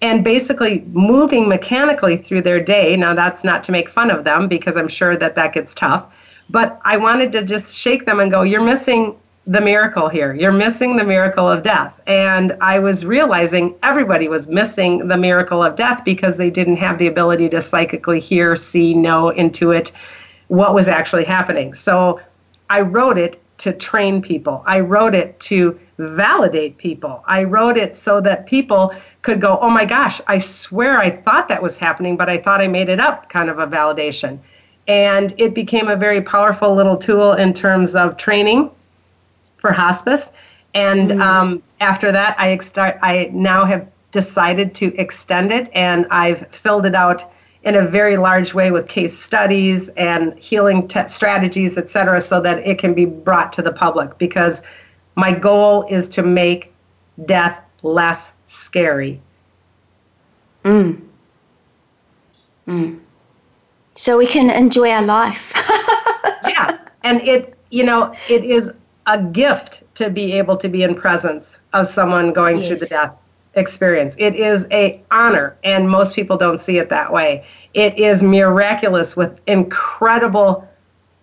and 0.00 0.22
basically 0.22 0.84
moving 0.92 1.48
mechanically 1.48 2.16
through 2.16 2.42
their 2.42 2.62
day. 2.62 2.96
Now, 2.96 3.14
that's 3.14 3.42
not 3.42 3.64
to 3.64 3.72
make 3.72 3.88
fun 3.88 4.10
of 4.10 4.24
them 4.24 4.48
because 4.48 4.76
I'm 4.76 4.88
sure 4.88 5.16
that 5.16 5.34
that 5.34 5.52
gets 5.52 5.74
tough, 5.74 6.06
but 6.50 6.80
I 6.84 6.96
wanted 6.96 7.32
to 7.32 7.44
just 7.44 7.76
shake 7.76 8.06
them 8.06 8.20
and 8.20 8.30
go, 8.30 8.42
You're 8.42 8.64
missing 8.64 9.16
the 9.48 9.60
miracle 9.62 10.10
here. 10.10 10.34
You're 10.34 10.52
missing 10.52 10.96
the 10.96 11.04
miracle 11.04 11.50
of 11.50 11.62
death. 11.62 11.98
And 12.06 12.54
I 12.60 12.78
was 12.78 13.06
realizing 13.06 13.74
everybody 13.82 14.28
was 14.28 14.46
missing 14.46 15.08
the 15.08 15.16
miracle 15.16 15.64
of 15.64 15.74
death 15.74 16.04
because 16.04 16.36
they 16.36 16.50
didn't 16.50 16.76
have 16.76 16.98
the 16.98 17.06
ability 17.06 17.48
to 17.48 17.62
psychically 17.62 18.20
hear, 18.20 18.56
see, 18.56 18.92
know, 18.92 19.32
intuit 19.34 19.90
what 20.48 20.74
was 20.74 20.86
actually 20.86 21.24
happening. 21.24 21.72
So 21.72 22.20
I 22.68 22.82
wrote 22.82 23.16
it 23.16 23.40
to 23.58 23.72
train 23.72 24.20
people. 24.20 24.62
I 24.66 24.80
wrote 24.80 25.14
it 25.14 25.40
to 25.40 25.80
validate 25.98 26.78
people. 26.78 27.22
I 27.26 27.44
wrote 27.44 27.76
it 27.76 27.94
so 27.94 28.20
that 28.20 28.46
people 28.46 28.94
could 29.22 29.40
go, 29.40 29.58
oh 29.60 29.68
my 29.68 29.84
gosh, 29.84 30.20
I 30.28 30.38
swear 30.38 30.98
I 30.98 31.10
thought 31.10 31.48
that 31.48 31.62
was 31.62 31.76
happening, 31.76 32.16
but 32.16 32.28
I 32.28 32.38
thought 32.38 32.60
I 32.60 32.68
made 32.68 32.88
it 32.88 33.00
up 33.00 33.28
kind 33.28 33.50
of 33.50 33.58
a 33.58 33.66
validation. 33.66 34.38
And 34.86 35.34
it 35.36 35.54
became 35.54 35.88
a 35.88 35.96
very 35.96 36.22
powerful 36.22 36.74
little 36.74 36.96
tool 36.96 37.32
in 37.32 37.52
terms 37.52 37.94
of 37.94 38.16
training 38.16 38.70
for 39.58 39.72
hospice. 39.72 40.30
And 40.74 41.10
mm-hmm. 41.10 41.20
um, 41.20 41.62
after 41.80 42.12
that, 42.12 42.38
I, 42.38 42.56
start, 42.58 42.98
I 43.02 43.30
now 43.32 43.64
have 43.64 43.86
decided 44.12 44.74
to 44.76 44.94
extend 44.96 45.52
it, 45.52 45.68
and 45.74 46.06
I've 46.10 46.46
filled 46.48 46.86
it 46.86 46.94
out 46.94 47.30
in 47.64 47.74
a 47.74 47.86
very 47.86 48.16
large 48.16 48.54
way 48.54 48.70
with 48.70 48.86
case 48.88 49.18
studies 49.18 49.88
and 49.90 50.38
healing 50.38 50.86
te- 50.86 51.08
strategies, 51.08 51.76
et 51.76 51.90
cetera, 51.90 52.20
so 52.20 52.40
that 52.40 52.58
it 52.60 52.78
can 52.78 52.94
be 52.94 53.04
brought 53.04 53.52
to 53.54 53.62
the 53.62 53.72
public. 53.72 54.16
Because 54.16 54.62
my 55.18 55.32
goal 55.32 55.84
is 55.90 56.08
to 56.08 56.22
make 56.22 56.72
death 57.26 57.60
less 57.82 58.32
scary. 58.46 59.20
Mm. 60.64 61.00
Mm. 62.68 63.00
So 63.96 64.16
we 64.16 64.28
can 64.28 64.48
enjoy 64.48 64.90
our 64.90 65.02
life. 65.02 65.52
yeah. 66.48 66.78
And 67.02 67.20
it, 67.22 67.58
you 67.70 67.82
know, 67.82 68.14
it 68.30 68.44
is 68.44 68.70
a 69.06 69.20
gift 69.20 69.82
to 69.96 70.08
be 70.08 70.34
able 70.34 70.56
to 70.56 70.68
be 70.68 70.84
in 70.84 70.94
presence 70.94 71.58
of 71.72 71.88
someone 71.88 72.32
going 72.32 72.58
yes. 72.58 72.68
through 72.68 72.76
the 72.76 72.86
death 72.86 73.16
experience. 73.54 74.14
It 74.20 74.36
is 74.36 74.68
a 74.70 75.02
honor 75.10 75.56
and 75.64 75.90
most 75.90 76.14
people 76.14 76.36
don't 76.36 76.60
see 76.60 76.78
it 76.78 76.90
that 76.90 77.12
way. 77.12 77.44
It 77.74 77.98
is 77.98 78.22
miraculous 78.22 79.16
with 79.16 79.40
incredible 79.48 80.68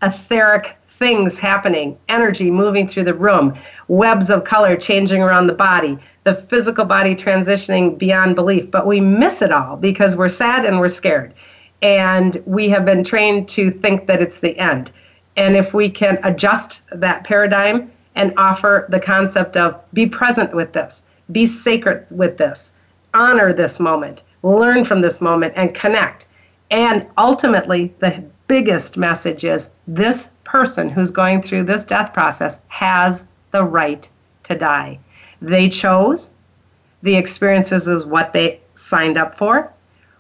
etheric 0.02 0.76
things 0.98 1.38
happening, 1.38 1.98
energy 2.08 2.50
moving 2.50 2.88
through 2.88 3.04
the 3.04 3.14
room, 3.14 3.54
webs 3.90 4.30
of 4.30 4.46
color 4.46 4.78
changing 4.78 5.22
around 5.22 5.48
the 5.48 5.54
body, 5.54 5.98
the 6.24 6.34
physical 6.34 6.86
body 6.86 7.14
transitioning 7.14 7.98
beyond 7.98 8.36
belief. 8.36 8.72
But 8.72 8.88
we 8.88 9.02
miss 9.02 9.42
it 9.42 9.52
all 9.52 9.76
because 9.76 10.16
we're 10.16 10.30
sad 10.30 10.66
and 10.66 10.80
we're 10.80 10.90
scared. 10.90 11.34
And 11.82 12.42
we 12.46 12.70
have 12.70 12.86
been 12.86 13.04
trained 13.04 13.50
to 13.50 13.70
think 13.70 14.08
that 14.08 14.22
it's 14.22 14.40
the 14.40 14.58
end. 14.58 14.92
And 15.36 15.58
if 15.58 15.74
we 15.74 15.90
can 15.90 16.18
adjust 16.24 16.82
that 16.92 17.26
paradigm 17.26 17.92
and 18.16 18.34
offer 18.38 18.88
the 18.90 19.00
concept 19.00 19.58
of 19.58 19.80
be 19.94 20.06
present 20.06 20.54
with 20.54 20.72
this, 20.72 21.04
be 21.34 21.46
sacred 21.46 22.06
with 22.10 22.38
this, 22.38 22.72
honor 23.14 23.52
this 23.52 23.80
moment, 23.80 24.24
learn 24.44 24.86
from 24.86 25.02
this 25.02 25.20
moment, 25.20 25.54
and 25.58 25.74
connect 25.74 26.26
And 26.72 27.08
ultimately, 27.18 27.94
the 28.00 28.24
biggest 28.48 28.98
message 28.98 29.44
is 29.44 29.70
this 29.88 30.30
person 30.44 30.90
who's 30.90 31.12
going 31.12 31.42
through 31.42 31.64
this 31.64 31.86
death 31.86 32.14
process 32.14 32.60
has 32.68 33.24
the 33.52 33.64
right 33.64 34.08
to 34.44 34.56
die. 34.56 35.00
They 35.42 35.70
chose, 35.70 36.30
the 37.02 37.16
experiences 37.16 37.88
is 37.88 38.06
what 38.06 38.34
they 38.34 38.60
signed 38.76 39.18
up 39.18 39.38
for. 39.38 39.72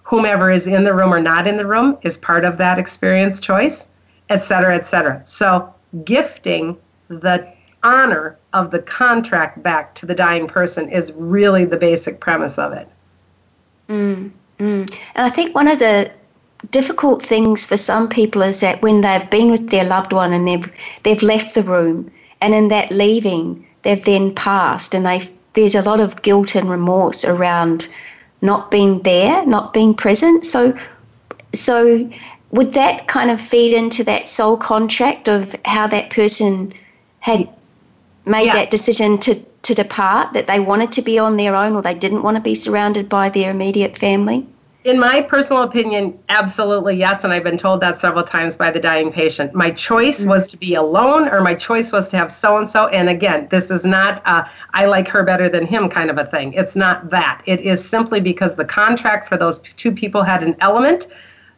Whomever 0.03 0.51
is 0.51 0.67
in 0.67 0.83
the 0.83 0.93
room 0.93 1.13
or 1.13 1.19
not 1.19 1.47
in 1.47 1.57
the 1.57 1.65
room 1.65 1.97
is 2.03 2.17
part 2.17 2.45
of 2.45 2.57
that 2.57 2.77
experience 2.77 3.39
choice, 3.39 3.85
et 4.29 4.37
cetera, 4.37 4.75
et 4.75 4.85
cetera. 4.85 5.21
So, 5.25 5.73
gifting 6.03 6.77
the 7.07 7.47
honor 7.83 8.37
of 8.53 8.71
the 8.71 8.79
contract 8.79 9.61
back 9.61 9.93
to 9.95 10.05
the 10.05 10.15
dying 10.15 10.47
person 10.47 10.89
is 10.89 11.11
really 11.15 11.65
the 11.65 11.77
basic 11.77 12.19
premise 12.19 12.57
of 12.57 12.73
it. 12.73 12.87
Mm, 13.89 14.31
mm. 14.59 14.97
And 15.15 15.25
I 15.25 15.29
think 15.29 15.55
one 15.55 15.67
of 15.67 15.79
the 15.79 16.11
difficult 16.71 17.23
things 17.23 17.65
for 17.65 17.77
some 17.77 18.07
people 18.07 18.41
is 18.41 18.59
that 18.59 18.81
when 18.81 19.01
they've 19.01 19.29
been 19.29 19.51
with 19.51 19.69
their 19.69 19.85
loved 19.85 20.13
one 20.13 20.33
and 20.33 20.47
they've 20.47 20.71
they've 21.03 21.21
left 21.23 21.55
the 21.55 21.63
room, 21.63 22.11
and 22.41 22.53
in 22.53 22.67
that 22.69 22.91
leaving, 22.91 23.65
they've 23.83 24.03
then 24.03 24.33
passed, 24.33 24.93
and 24.93 25.05
they 25.05 25.21
there's 25.53 25.75
a 25.75 25.81
lot 25.81 25.99
of 25.99 26.21
guilt 26.21 26.55
and 26.55 26.69
remorse 26.69 27.25
around 27.25 27.87
not 28.41 28.69
being 28.69 29.01
there, 29.01 29.45
not 29.45 29.73
being 29.73 29.93
present. 29.93 30.45
So, 30.45 30.75
so 31.53 32.09
would 32.51 32.71
that 32.71 33.07
kind 33.07 33.31
of 33.31 33.39
feed 33.41 33.73
into 33.73 34.03
that 34.03 34.27
soul 34.27 34.57
contract 34.57 35.27
of 35.27 35.55
how 35.65 35.87
that 35.87 36.09
person 36.09 36.73
had 37.19 37.49
made 38.25 38.47
yeah. 38.47 38.55
that 38.55 38.71
decision 38.71 39.17
to 39.19 39.35
to 39.63 39.73
depart, 39.73 40.33
that 40.33 40.45
they 40.45 40.59
wanted 40.59 40.91
to 40.91 41.01
be 41.01 41.17
on 41.17 41.37
their 41.37 41.55
own 41.55 41.73
or 41.75 41.81
they 41.81 41.95
didn't 41.95 42.21
want 42.21 42.37
to 42.37 42.41
be 42.41 42.53
surrounded 42.53 43.09
by 43.09 43.29
their 43.29 43.49
immediate 43.49 43.97
family? 43.97 44.45
In 44.85 44.99
my 44.99 45.19
personal 45.19 45.63
opinion, 45.63 46.15
absolutely 46.29 46.95
yes. 46.95 47.23
And 47.23 47.33
I've 47.33 47.43
been 47.43 47.57
told 47.57 47.81
that 47.81 47.97
several 47.97 48.23
times 48.23 48.55
by 48.55 48.69
the 48.69 48.79
dying 48.79 49.11
patient. 49.11 49.55
My 49.55 49.71
choice 49.71 50.19
mm-hmm. 50.19 50.29
was 50.29 50.45
to 50.51 50.57
be 50.57 50.75
alone, 50.75 51.27
or 51.27 51.41
my 51.41 51.55
choice 51.55 51.91
was 51.91 52.07
to 52.09 52.17
have 52.17 52.31
so 52.31 52.55
and 52.57 52.69
so. 52.69 52.87
And 52.89 53.09
again, 53.09 53.47
this 53.49 53.71
is 53.71 53.83
not 53.83 54.21
a, 54.27 54.47
I 54.75 54.85
like 54.85 55.07
her 55.07 55.23
better 55.23 55.49
than 55.49 55.65
him 55.65 55.89
kind 55.89 56.11
of 56.11 56.19
a 56.19 56.25
thing. 56.25 56.53
It's 56.53 56.75
not 56.75 57.09
that. 57.09 57.41
It 57.47 57.61
is 57.61 57.83
simply 57.83 58.19
because 58.19 58.57
the 58.57 58.65
contract 58.65 59.27
for 59.27 59.37
those 59.37 59.57
two 59.57 59.91
people 59.91 60.21
had 60.21 60.43
an 60.43 60.55
element 60.59 61.07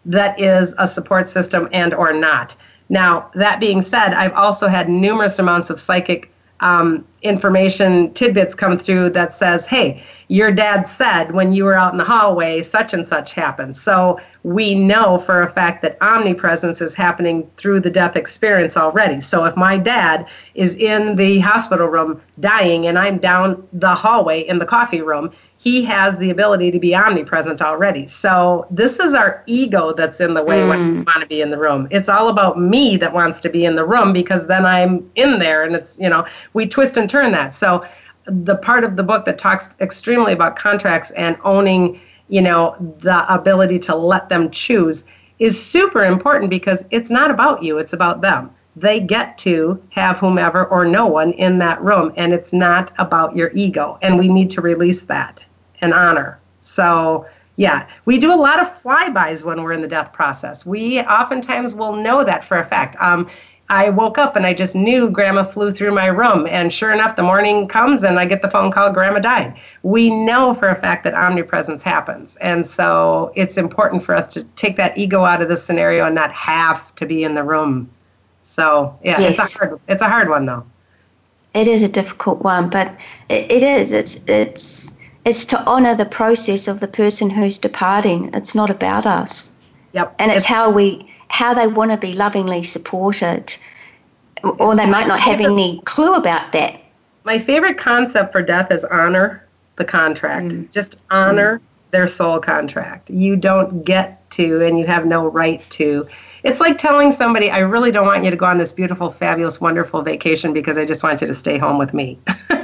that 0.06 0.40
is 0.40 0.74
a 0.78 0.88
support 0.88 1.28
system 1.28 1.68
and 1.74 1.94
or 1.94 2.14
not. 2.14 2.56
Now, 2.88 3.30
that 3.36 3.60
being 3.60 3.82
said, 3.82 4.14
I've 4.14 4.36
also 4.36 4.70
had 4.70 4.88
numerous 4.88 5.38
amounts 5.38 5.70
of 5.70 5.82
psychic 5.82 6.32
um, 6.60 7.06
information 7.22 8.14
tidbits 8.14 8.56
come 8.56 8.78
through 8.78 9.10
that 9.12 9.34
says, 9.34 9.66
hey, 9.66 10.04
your 10.30 10.52
dad 10.52 10.84
said 10.86 11.32
when 11.32 11.54
you 11.54 11.64
were 11.64 11.76
out 11.76 11.92
in 11.92 11.98
the 11.98 12.04
hallway, 12.04 12.62
such 12.62 12.94
and 12.94 13.06
such 13.06 13.34
happened. 13.34 13.76
So 13.76 14.20
we 14.44 14.74
know 14.74 15.20
for 15.20 15.42
a 15.42 15.52
fact 15.52 15.82
that 15.84 15.98
omnipresence 16.02 16.82
is 16.82 16.94
happening 16.94 17.50
through 17.58 17.80
the 17.80 17.90
death 17.90 18.16
experience 18.16 18.76
already. 18.76 19.22
So 19.22 19.46
if 19.46 19.56
my 19.56 19.78
dad 19.78 20.28
is 20.56 20.76
in 20.76 21.16
the 21.16 21.40
hospital 21.40 21.88
room 21.88 22.22
dying 22.40 22.88
and 22.88 23.00
I'm 23.00 23.18
down 23.20 23.68
the 23.74 23.96
hallway 23.96 24.42
in 24.42 24.60
the 24.60 24.66
coffee 24.66 25.02
room, 25.02 25.32
he 25.68 25.84
has 25.84 26.18
the 26.18 26.30
ability 26.30 26.72
to 26.72 26.80
be 26.80 26.96
omnipresent 26.96 27.62
already. 27.62 28.08
So 28.08 28.66
this 28.72 29.00
is 29.00 29.14
our 29.14 29.44
ego 29.48 29.92
that's 29.92 30.22
in 30.22 30.34
the 30.34 30.42
way 30.42 30.62
mm. 30.62 30.70
when 30.70 30.80
we 30.94 31.00
want 31.02 31.20
to 31.20 31.28
be 31.28 31.42
in 31.42 31.52
the 31.52 31.58
room. 31.58 31.90
It's 31.92 32.08
all 32.08 32.30
about 32.30 32.58
me 32.58 32.96
that 32.96 33.12
wants 33.12 33.42
to 33.42 33.50
be 33.50 33.66
in 33.66 33.76
the 33.76 33.86
room 33.86 34.14
because 34.14 34.48
then 34.48 34.66
I'm 34.66 35.12
in 35.16 35.40
there 35.40 35.64
and 35.64 35.76
it's, 35.76 36.00
you 36.00 36.08
know, 36.08 36.26
we 36.54 36.68
twist 36.68 36.96
and 36.96 37.10
turn 37.10 37.34
that. 37.34 37.54
So 37.54 37.86
the 38.24 38.56
part 38.56 38.86
of 38.86 38.96
the 38.96 39.04
book 39.04 39.26
that 39.26 39.38
talks 39.38 39.72
extremely 39.82 40.32
about 40.32 40.56
contracts 40.56 41.12
and 41.12 41.36
owning, 41.44 42.00
you 42.30 42.42
know, 42.42 42.78
the 43.00 43.26
ability 43.34 43.80
to 43.80 43.96
let 43.96 44.30
them 44.30 44.50
choose 44.50 45.04
is 45.40 45.62
super 45.62 46.06
important 46.06 46.50
because 46.50 46.86
it's 46.92 47.10
not 47.10 47.30
about 47.30 47.62
you, 47.62 47.78
it's 47.78 47.92
about 47.92 48.22
them. 48.22 48.50
They 48.78 49.02
get 49.02 49.38
to 49.40 49.84
have 49.90 50.18
whomever 50.18 50.66
or 50.68 50.86
no 50.86 51.08
one 51.08 51.34
in 51.34 51.58
that 51.58 51.82
room, 51.82 52.14
and 52.16 52.32
it's 52.32 52.54
not 52.54 52.94
about 53.00 53.36
your 53.36 53.52
ego. 53.54 53.98
And 54.02 54.18
we 54.18 54.30
need 54.30 54.50
to 54.52 54.62
release 54.62 55.04
that 55.06 55.44
and 55.82 55.94
honor. 55.94 56.40
So, 56.62 57.26
yeah, 57.56 57.88
we 58.06 58.18
do 58.18 58.32
a 58.34 58.36
lot 58.36 58.60
of 58.60 58.68
flybys 58.82 59.44
when 59.44 59.64
we're 59.64 59.74
in 59.74 59.82
the 59.82 59.88
death 59.88 60.14
process. 60.14 60.66
We 60.66 61.02
oftentimes 61.02 61.76
will 61.76 61.96
know 61.96 62.24
that 62.24 62.44
for 62.44 62.58
a 62.58 62.66
fact. 62.66 62.96
Um, 63.02 63.30
I 63.70 63.90
woke 63.90 64.18
up 64.18 64.36
and 64.36 64.46
I 64.46 64.54
just 64.54 64.76
knew 64.76 65.10
grandma 65.10 65.44
flew 65.44 65.72
through 65.72 65.94
my 65.94 66.06
room. 66.06 66.48
And 66.50 66.72
sure 66.72 66.94
enough, 66.94 67.18
the 67.18 67.24
morning 67.24 67.68
comes 67.68 68.04
and 68.04 68.18
I 68.18 68.26
get 68.26 68.42
the 68.42 68.50
phone 68.50 68.72
call, 68.72 68.94
grandma 68.94 69.20
died. 69.20 69.60
We 69.84 70.10
know 70.10 70.54
for 70.54 70.70
a 70.70 70.76
fact 70.76 71.04
that 71.04 71.14
omnipresence 71.14 71.84
happens. 71.84 72.38
And 72.38 72.66
so 72.66 73.32
it's 73.36 73.58
important 73.58 74.04
for 74.04 74.16
us 74.16 74.28
to 74.30 74.44
take 74.56 74.78
that 74.78 74.98
ego 74.98 75.26
out 75.26 75.42
of 75.42 75.50
the 75.50 75.58
scenario 75.58 76.06
and 76.06 76.16
not 76.16 76.32
have 76.32 76.96
to 76.96 77.06
be 77.06 77.24
in 77.24 77.34
the 77.34 77.44
room. 77.44 77.90
So 78.44 78.98
yeah, 79.04 79.20
yes. 79.20 79.38
it's 79.38 79.56
a 79.56 79.60
hard 79.60 79.82
it's 79.90 80.02
a 80.02 80.10
hard 80.10 80.30
one 80.30 80.46
though. 80.46 80.66
It 81.54 81.68
is 81.68 81.84
a 81.84 81.90
difficult 81.90 82.42
one, 82.44 82.70
but 82.70 82.88
it, 83.30 83.52
it 83.52 83.64
is. 83.64 83.92
It's 83.92 84.24
it's 84.30 84.94
it's 85.28 85.44
to 85.44 85.62
honor 85.66 85.94
the 85.94 86.06
process 86.06 86.70
of 86.70 86.80
the 86.80 86.88
person 86.88 87.30
who's 87.30 87.58
departing. 87.58 88.30
It's 88.34 88.56
not 88.56 88.70
about 88.70 89.06
us. 89.06 89.54
Yep. 89.92 90.16
And 90.20 90.32
it's, 90.32 90.38
it's 90.38 90.46
how 90.46 90.72
we 90.72 91.06
how 91.28 91.54
they 91.54 91.68
want 91.68 91.92
to 91.92 91.98
be 91.98 92.14
lovingly 92.14 92.64
supported, 92.64 93.56
or 94.44 94.74
they 94.76 94.86
might 94.86 95.08
not 95.08 95.20
have 95.20 95.42
any 95.42 95.82
clue 95.84 96.14
about 96.14 96.54
that. 96.54 96.82
My 97.26 97.38
favorite 97.38 97.78
concept 97.78 98.32
for 98.32 98.42
death 98.42 98.72
is 98.72 98.86
honor 98.86 99.46
the 99.76 99.84
contract. 99.84 100.48
Mm. 100.48 100.72
Just 100.72 100.96
honor 101.12 101.60
mm. 101.60 101.62
their 101.92 102.08
soul 102.08 102.40
contract. 102.40 103.10
You 103.10 103.36
don't 103.36 103.84
get 103.84 104.30
to, 104.32 104.66
and 104.66 104.80
you 104.80 104.88
have 104.88 105.06
no 105.06 105.28
right 105.28 105.62
to. 105.72 106.08
It's 106.44 106.62
like 106.62 106.78
telling 106.78 107.12
somebody, 107.12 107.52
I 107.52 107.60
really 107.60 107.92
don't 107.92 108.06
want 108.06 108.24
you 108.24 108.32
to 108.32 108.38
go 108.38 108.46
on 108.46 108.60
this 108.60 108.72
beautiful, 108.72 109.10
fabulous, 109.10 109.60
wonderful 109.60 110.02
vacation 110.04 110.54
because 110.54 110.78
I 110.78 110.86
just 110.86 111.04
want 111.04 111.20
you 111.20 111.28
to 111.28 111.34
stay 111.34 111.58
home 111.58 111.78
with 111.78 111.94
me. 111.94 112.18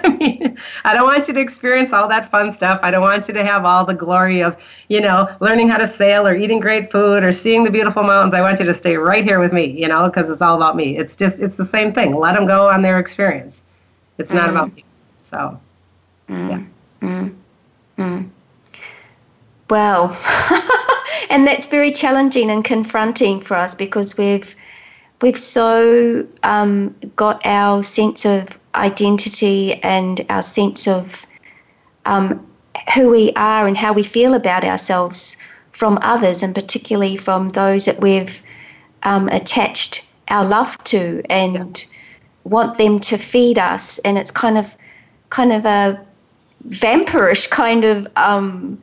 I 0.84 0.94
don't 0.94 1.06
want 1.06 1.28
you 1.28 1.34
to 1.34 1.40
experience 1.40 1.94
all 1.94 2.08
that 2.10 2.30
fun 2.32 2.52
stuff. 2.52 2.80
I 2.84 2.92
don't 2.92 3.02
want 3.02 3.28
you 3.28 3.34
to 3.34 3.44
have 3.44 3.66
all 3.66 3.86
the 3.86 3.94
glory 3.94 4.42
of, 4.42 4.58
you 4.90 5.02
know, 5.02 5.34
learning 5.40 5.70
how 5.70 5.78
to 5.78 5.88
sail 5.88 6.28
or 6.28 6.36
eating 6.36 6.60
great 6.60 6.92
food 6.92 7.24
or 7.24 7.32
seeing 7.32 7.64
the 7.64 7.72
beautiful 7.72 8.04
mountains. 8.04 8.34
I 8.34 8.42
want 8.42 8.60
you 8.60 8.66
to 8.66 8.74
stay 8.74 8.98
right 8.98 9.24
here 9.24 9.40
with 9.40 9.54
me, 9.54 9.66
you 9.66 9.88
know, 9.88 10.08
because 10.10 10.30
it's 10.30 10.42
all 10.42 10.56
about 10.56 10.76
me. 10.76 10.98
It's 10.98 11.16
just, 11.16 11.40
it's 11.40 11.58
the 11.58 11.66
same 11.66 11.94
thing. 11.94 12.16
Let 12.16 12.34
them 12.34 12.46
go 12.46 12.70
on 12.70 12.82
their 12.82 13.00
experience. 13.00 13.64
It's 14.18 14.32
mm. 14.32 14.36
not 14.36 14.50
about 14.50 14.76
me. 14.76 14.84
So, 15.18 15.60
mm. 16.30 16.50
yeah. 16.50 17.08
Mm. 17.08 17.36
Mm. 17.98 18.30
Well, 19.70 20.18
and 21.30 21.48
that's 21.48 21.68
very 21.68 21.92
challenging 21.92 22.50
and 22.50 22.64
confronting 22.64 23.40
for 23.40 23.56
us 23.56 23.76
because 23.76 24.18
we've 24.18 24.56
we've 25.22 25.38
so 25.38 26.28
um, 26.44 26.96
got 27.16 27.44
our 27.46 27.82
sense 27.82 28.26
of 28.26 28.60
identity 28.76 29.76
and 29.84 30.26
our 30.30 30.42
sense 30.42 30.88
of 30.88 31.26
um, 32.06 32.46
who 32.96 33.10
we 33.10 33.32
are 33.36 33.68
and 33.68 33.78
how 33.78 33.94
we 33.94 34.04
feel 34.04 34.34
about 34.34 34.64
ourselves 34.64 35.38
from 35.72 35.98
others, 36.02 36.44
and 36.44 36.54
particularly 36.54 37.18
from 37.18 37.50
those 37.50 37.86
that 37.86 38.00
we've 38.00 38.42
um, 39.04 39.28
attached 39.30 40.12
our 40.30 40.46
love 40.46 40.82
to 40.86 41.22
and 41.30 41.56
yeah. 41.56 41.92
want 42.44 42.78
them 42.78 43.00
to 43.00 43.18
feed 43.18 43.58
us. 43.58 44.00
And 44.00 44.18
it's 44.18 44.32
kind 44.32 44.58
of, 44.58 44.76
kind 45.30 45.52
of 45.52 45.66
a 45.66 46.00
vampirish 46.68 47.50
kind 47.50 47.84
of 47.84 48.08
um, 48.16 48.80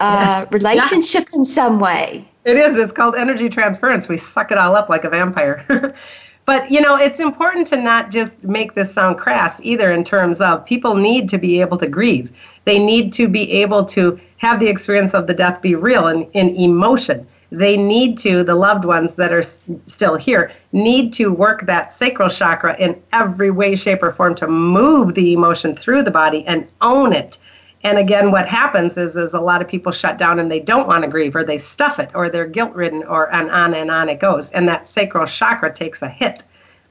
uh, 0.00 0.44
yeah. 0.44 0.56
relationship 0.56 1.24
yeah. 1.32 1.38
in 1.38 1.44
some 1.44 1.80
way. 1.80 2.28
It 2.44 2.56
is. 2.56 2.76
It's 2.76 2.92
called 2.92 3.16
energy 3.16 3.48
transference. 3.48 4.08
We 4.08 4.16
suck 4.16 4.52
it 4.52 4.58
all 4.58 4.76
up 4.76 4.88
like 4.88 5.04
a 5.04 5.10
vampire. 5.10 5.64
But 6.46 6.70
you 6.70 6.80
know, 6.80 6.96
it's 6.96 7.18
important 7.18 7.66
to 7.68 7.76
not 7.76 8.10
just 8.10 8.42
make 8.44 8.74
this 8.74 8.92
sound 8.92 9.18
crass 9.18 9.60
either 9.62 9.90
in 9.92 10.04
terms 10.04 10.40
of 10.40 10.64
people 10.64 10.94
need 10.94 11.28
to 11.30 11.38
be 11.38 11.60
able 11.60 11.76
to 11.78 11.88
grieve. 11.88 12.30
They 12.64 12.78
need 12.78 13.12
to 13.14 13.28
be 13.28 13.50
able 13.50 13.84
to 13.86 14.18
have 14.38 14.60
the 14.60 14.68
experience 14.68 15.12
of 15.12 15.26
the 15.26 15.34
death 15.34 15.60
be 15.60 15.74
real 15.74 16.06
and 16.06 16.26
in 16.34 16.50
emotion. 16.56 17.26
They 17.50 17.76
need 17.76 18.18
to, 18.18 18.42
the 18.44 18.54
loved 18.54 18.84
ones 18.84 19.14
that 19.16 19.32
are 19.32 19.40
s- 19.40 19.60
still 19.86 20.16
here, 20.16 20.52
need 20.72 21.12
to 21.14 21.32
work 21.32 21.66
that 21.66 21.92
sacral 21.92 22.28
chakra 22.28 22.76
in 22.78 23.00
every 23.12 23.50
way, 23.50 23.76
shape, 23.76 24.02
or 24.02 24.12
form 24.12 24.34
to 24.36 24.48
move 24.48 25.14
the 25.14 25.32
emotion 25.32 25.74
through 25.76 26.02
the 26.02 26.10
body 26.10 26.44
and 26.46 26.66
own 26.80 27.12
it 27.12 27.38
and 27.86 27.98
again, 27.98 28.32
what 28.32 28.48
happens 28.48 28.96
is, 28.96 29.14
is 29.14 29.32
a 29.32 29.40
lot 29.40 29.62
of 29.62 29.68
people 29.68 29.92
shut 29.92 30.18
down 30.18 30.40
and 30.40 30.50
they 30.50 30.58
don't 30.58 30.88
want 30.88 31.04
to 31.04 31.08
grieve, 31.08 31.36
or 31.36 31.44
they 31.44 31.56
stuff 31.56 32.00
it, 32.00 32.10
or 32.14 32.28
they're 32.28 32.44
guilt 32.44 32.74
ridden, 32.74 33.04
or 33.04 33.32
and 33.32 33.48
on 33.48 33.74
and 33.74 33.92
on 33.92 34.08
it 34.08 34.18
goes. 34.18 34.50
And 34.50 34.68
that 34.68 34.88
sacral 34.88 35.24
chakra 35.24 35.72
takes 35.72 36.02
a 36.02 36.08
hit. 36.08 36.42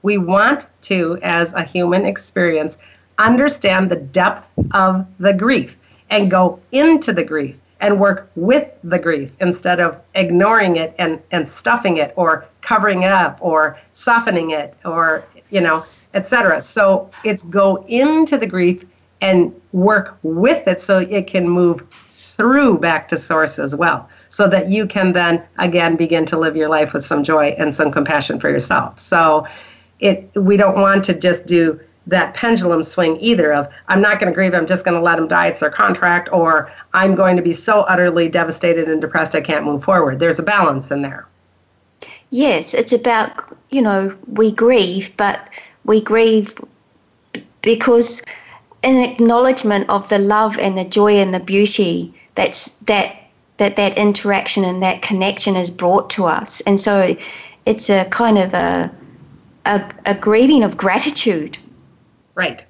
We 0.03 0.17
want 0.17 0.67
to, 0.83 1.19
as 1.21 1.51
a 1.51 1.63
human 1.63 2.05
experience, 2.05 2.77
understand 3.17 3.91
the 3.91 3.97
depth 3.97 4.49
of 4.71 5.05
the 5.19 5.33
grief 5.33 5.77
and 6.11 6.31
go 6.31 6.61
into 6.71 7.11
the 7.11 7.25
grief 7.25 7.57
and 7.81 7.99
work 7.99 8.31
with 8.37 8.69
the 8.85 8.97
grief 8.97 9.33
instead 9.41 9.81
of 9.81 9.99
ignoring 10.13 10.77
it 10.77 10.95
and, 10.97 11.21
and 11.31 11.45
stuffing 11.45 11.97
it 11.97 12.13
or 12.15 12.45
covering 12.61 13.03
it 13.03 13.11
up 13.11 13.37
or 13.41 13.77
softening 13.91 14.51
it 14.51 14.73
or 14.85 15.25
you 15.49 15.59
know 15.59 15.77
etc 16.13 16.61
so 16.61 17.09
it's 17.25 17.43
go 17.43 17.83
into 17.87 18.37
the 18.37 18.47
grief 18.47 18.85
and 19.21 19.53
work 19.71 20.17
with 20.23 20.67
it 20.67 20.79
so 20.79 20.99
it 20.99 21.27
can 21.27 21.47
move 21.47 21.81
through 21.89 22.77
back 22.77 23.07
to 23.07 23.17
source 23.17 23.59
as 23.59 23.75
well. 23.75 24.09
so 24.35 24.49
that 24.49 24.69
you 24.69 24.85
can 24.85 25.13
then 25.13 25.41
again 25.59 25.95
begin 25.95 26.25
to 26.25 26.37
live 26.37 26.57
your 26.57 26.67
life 26.67 26.91
with 26.91 27.05
some 27.05 27.23
joy 27.23 27.55
and 27.57 27.73
some 27.73 27.89
compassion 27.89 28.37
for 28.37 28.49
yourself. 28.49 28.99
So 28.99 29.47
it 30.01 30.29
we 30.35 30.57
don't 30.57 30.77
want 30.77 31.05
to 31.05 31.13
just 31.13 31.45
do 31.45 31.79
that 32.07 32.33
pendulum 32.33 32.83
swing 32.83 33.17
either 33.21 33.53
of 33.53 33.73
I'm 33.87 34.01
not 34.01 34.19
going 34.19 34.29
to 34.31 34.35
grieve, 34.35 34.53
I'm 34.53 34.67
just 34.67 34.83
going 34.83 34.95
to 34.95 35.01
let 35.01 35.15
them 35.15 35.29
die, 35.29 35.47
it's 35.47 35.61
their 35.61 35.71
contract, 35.71 36.27
or 36.33 36.69
I'm 36.93 37.15
going 37.15 37.37
to 37.37 37.41
be 37.41 37.53
so 37.53 37.81
utterly 37.83 38.27
devastated 38.27 38.89
and 38.89 38.99
depressed 38.99 39.33
I 39.35 39.41
can't 39.41 39.63
move 39.63 39.83
forward. 39.85 40.19
There's 40.19 40.37
a 40.37 40.43
balance 40.43 40.91
in 40.91 41.01
there. 41.01 41.25
Yes, 42.31 42.73
it's 42.73 42.91
about, 42.91 43.57
you 43.69 43.81
know, 43.81 44.13
we 44.27 44.51
grieve, 44.51 45.15
but 45.15 45.49
we 45.85 46.01
grieve 46.01 46.53
because 47.61 48.21
an 48.85 48.97
acknowledgement 48.97 49.89
of 49.89 50.07
the 50.09 50.19
love 50.19 50.57
and 50.59 50.77
the 50.77 50.85
joy 50.85 51.15
and 51.15 51.33
the 51.33 51.39
beauty 51.39 52.13
that's 52.35 52.79
that 52.81 53.15
that 53.57 53.75
that 53.75 53.97
interaction 53.97 54.63
and 54.63 54.83
that 54.83 55.01
connection 55.01 55.55
is 55.55 55.71
brought 55.71 56.09
to 56.11 56.25
us. 56.25 56.61
And 56.61 56.79
so 56.79 57.15
it's 57.65 57.89
a 57.89 58.05
kind 58.05 58.37
of 58.37 58.53
a 58.53 58.91
a, 59.65 59.91
a 60.05 60.15
grieving 60.15 60.63
of 60.63 60.77
gratitude. 60.77 61.57
Right. 62.35 62.63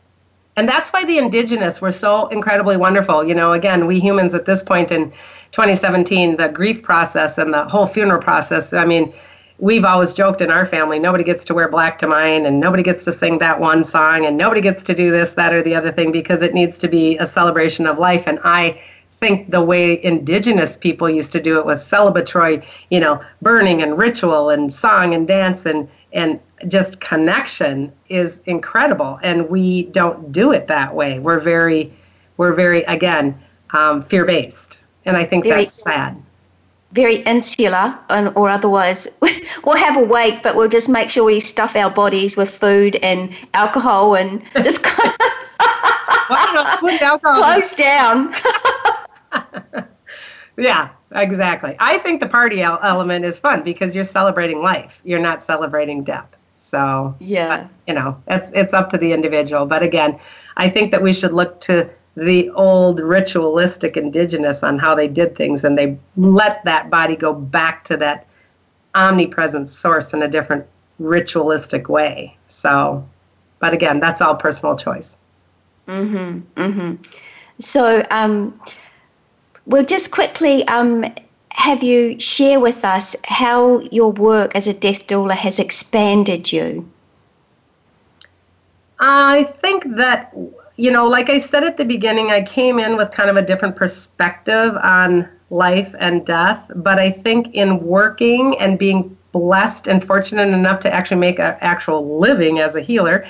And 0.57 0.70
that's 0.70 0.93
why 0.93 1.03
the 1.03 1.18
indigenous 1.18 1.82
were 1.82 1.91
so 1.91 2.28
incredibly 2.28 2.78
wonderful. 2.78 3.28
You 3.28 3.36
know 3.36 3.51
again 3.53 3.86
we 3.86 3.99
humans 3.99 4.34
at 4.34 4.45
this 4.45 4.63
point 4.63 4.91
in 4.91 5.11
2017 5.51 6.38
the 6.38 6.49
grief 6.49 6.82
process 6.82 7.38
and 7.38 7.53
the 7.53 7.63
whole 7.66 7.88
funeral 7.88 8.22
process 8.22 8.74
i 8.74 8.84
mean 8.84 9.13
we've 9.60 9.86
always 9.86 10.14
joked 10.14 10.41
in 10.41 10.51
our 10.51 10.66
family 10.66 10.99
nobody 10.99 11.24
gets 11.24 11.45
to 11.45 11.53
wear 11.53 11.68
black 11.68 11.97
to 11.99 12.08
mine 12.08 12.45
and 12.45 12.60
nobody 12.60 12.84
gets 12.84 13.03
to 13.06 13.12
sing 13.12 13.38
that 13.39 13.60
one 13.60 13.84
song 13.84 14.26
and 14.26 14.38
nobody 14.38 14.62
gets 14.62 14.84
to 14.84 14.93
do 14.93 15.12
this 15.12 15.32
that 15.32 15.53
or 15.53 15.64
the 15.64 15.76
other 15.76 15.91
thing 15.91 16.12
because 16.12 16.41
it 16.41 16.53
needs 16.53 16.78
to 16.78 16.88
be 16.88 17.18
a 17.18 17.26
celebration 17.26 17.88
of 17.88 17.97
life. 17.97 18.24
And 18.28 18.39
i 18.43 18.82
think 19.22 19.49
the 19.49 19.62
way 19.62 20.03
indigenous 20.03 20.76
people 20.76 21.10
used 21.10 21.32
to 21.32 21.41
do 21.41 21.58
it 21.58 21.66
was 21.66 21.82
celebratory 21.82 22.64
you 22.89 22.99
know 22.99 23.24
burning 23.41 23.82
and 23.82 23.97
ritual 23.97 24.49
and 24.49 24.74
song 24.74 25.14
and 25.14 25.26
dance 25.26 25.66
and 25.66 25.88
and 26.12 26.39
just 26.68 27.01
connection 27.01 27.91
is 28.10 28.39
incredible. 28.45 29.20
And 29.22 29.49
we 29.49 29.84
don't 29.84 30.32
do 30.32 30.51
it 30.51 30.68
that 30.68 30.95
way. 30.95 31.20
We're 31.20 31.39
very 31.39 31.93
we're 32.38 32.53
very 32.53 32.84
again 32.84 33.38
um, 33.72 34.01
fear 34.01 34.26
based 34.26 34.80
and 35.06 35.18
i 35.18 35.26
think 35.26 35.45
that's 35.45 35.74
sad 35.74 36.22
very 36.96 37.18
insular 37.26 37.98
and, 38.10 38.32
or 38.36 38.50
otherwise. 38.50 39.08
We'll 39.64 39.78
have 39.78 39.98
a 39.98 40.04
wake 40.04 40.41
but 40.41 40.56
we'll 40.56 40.70
just 40.70 40.89
make 40.89 41.10
sure 41.10 41.24
we 41.24 41.39
stuff 41.39 41.76
our 41.76 41.89
bodies 41.89 42.36
with 42.36 42.50
food 42.50 42.96
and 42.98 43.32
alcohol 43.54 44.16
and 44.16 44.43
just 44.64 44.84
kind 44.84 45.14
of 46.60 47.22
close 47.22 47.74
down. 47.74 48.34
Yeah 50.58 50.91
exactly. 51.12 51.76
I 51.80 51.98
think 51.98 52.22
the 52.22 52.30
party 52.30 52.62
element 52.62 53.26
is 53.26 53.39
fun 53.39 53.64
because 53.64 53.93
you're 53.93 54.06
celebrating 54.06 54.62
life. 54.62 55.02
You're 55.04 55.20
not 55.20 55.43
celebrating 55.43 56.04
death. 56.04 56.30
So 56.58 57.14
yeah. 57.20 57.68
you 57.88 57.93
know 57.93 58.22
it's 58.28 58.52
it's 58.54 58.74
up 58.74 58.89
to 58.91 58.98
the 58.98 59.12
individual. 59.12 59.66
But 59.66 59.84
again 59.84 60.18
i 60.58 60.70
think 60.70 60.91
that 60.91 61.02
we 61.02 61.14
should 61.14 61.34
look 61.34 61.60
to 61.62 61.89
the 62.16 62.49
old 62.51 62.99
ritualistic 62.99 63.97
indigenous 63.97 64.63
on 64.63 64.80
how 64.80 64.95
they 64.95 65.07
did 65.07 65.36
things 65.36 65.63
and 65.63 65.78
they 65.78 65.97
let 66.16 66.63
that 66.63 66.89
body 66.89 67.16
go 67.16 67.34
back 67.34 67.84
to 67.84 67.97
that 67.97 68.26
omnipresent 68.95 69.68
source 69.68 70.13
in 70.13 70.24
a 70.24 70.28
different 70.28 70.66
ritualistic 70.99 71.89
way. 71.89 72.36
So 72.47 73.05
but 73.59 73.74
again 73.74 73.99
that's 73.99 74.22
all 74.22 74.36
personal 74.36 74.76
choice. 74.76 75.18
Mhm 75.88 76.41
mhm 76.55 76.97
so 77.59 78.03
um 78.11 78.59
well 79.66 79.84
just 79.84 80.11
quickly 80.11 80.66
um 80.68 81.05
have 81.49 81.84
you 81.84 82.20
share 82.20 82.59
with 82.59 82.86
us 82.86 83.16
how 83.26 83.80
your 83.91 84.11
work 84.11 84.55
as 84.55 84.68
a 84.68 84.74
death 84.74 85.07
doula 85.07 85.32
has 85.36 85.57
expanded 85.59 86.51
you? 86.51 86.88
I 88.99 89.43
think 89.43 89.95
that 89.95 90.34
you 90.78 90.91
know, 90.91 91.07
like 91.07 91.30
I 91.30 91.39
said 91.39 91.63
at 91.63 91.78
the 91.78 91.86
beginning, 91.86 92.32
I 92.32 92.41
came 92.41 92.80
in 92.80 92.97
with 92.97 93.11
kind 93.11 93.30
of 93.30 93.38
a 93.38 93.41
different 93.41 93.76
perspective 93.76 94.76
on 94.78 95.30
life 95.49 95.95
and 95.99 96.26
death. 96.26 96.63
But 96.76 96.99
I 96.99 97.11
think 97.11 97.53
in 97.53 97.80
working 97.86 98.57
and 98.59 98.78
being 98.78 99.15
blessed 99.32 99.88
and 99.88 100.05
fortunate 100.05 100.49
enough 100.49 100.80
to 100.82 100.93
actually 100.93 101.17
make 101.17 101.39
an 101.39 101.55
actual 101.61 102.19
living 102.19 102.59
as 102.59 102.76
a 102.76 102.82
healer, 102.82 103.26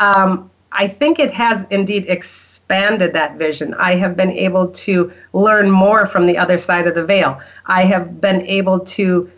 um, 0.00 0.50
I 0.72 0.86
think 0.86 1.18
it 1.18 1.32
has 1.32 1.66
indeed 1.70 2.06
expanded 2.08 3.12
that 3.12 3.36
vision. 3.36 3.74
I 3.74 3.96
have 3.96 4.16
been 4.16 4.30
able 4.30 4.68
to 4.68 5.12
learn 5.32 5.70
more 5.70 6.06
from 6.06 6.26
the 6.26 6.38
other 6.38 6.58
side 6.58 6.86
of 6.86 6.94
the 6.94 7.04
veil. 7.04 7.40
I 7.66 7.82
have 7.82 8.20
been 8.20 8.42
able 8.42 8.80
to 8.80 9.30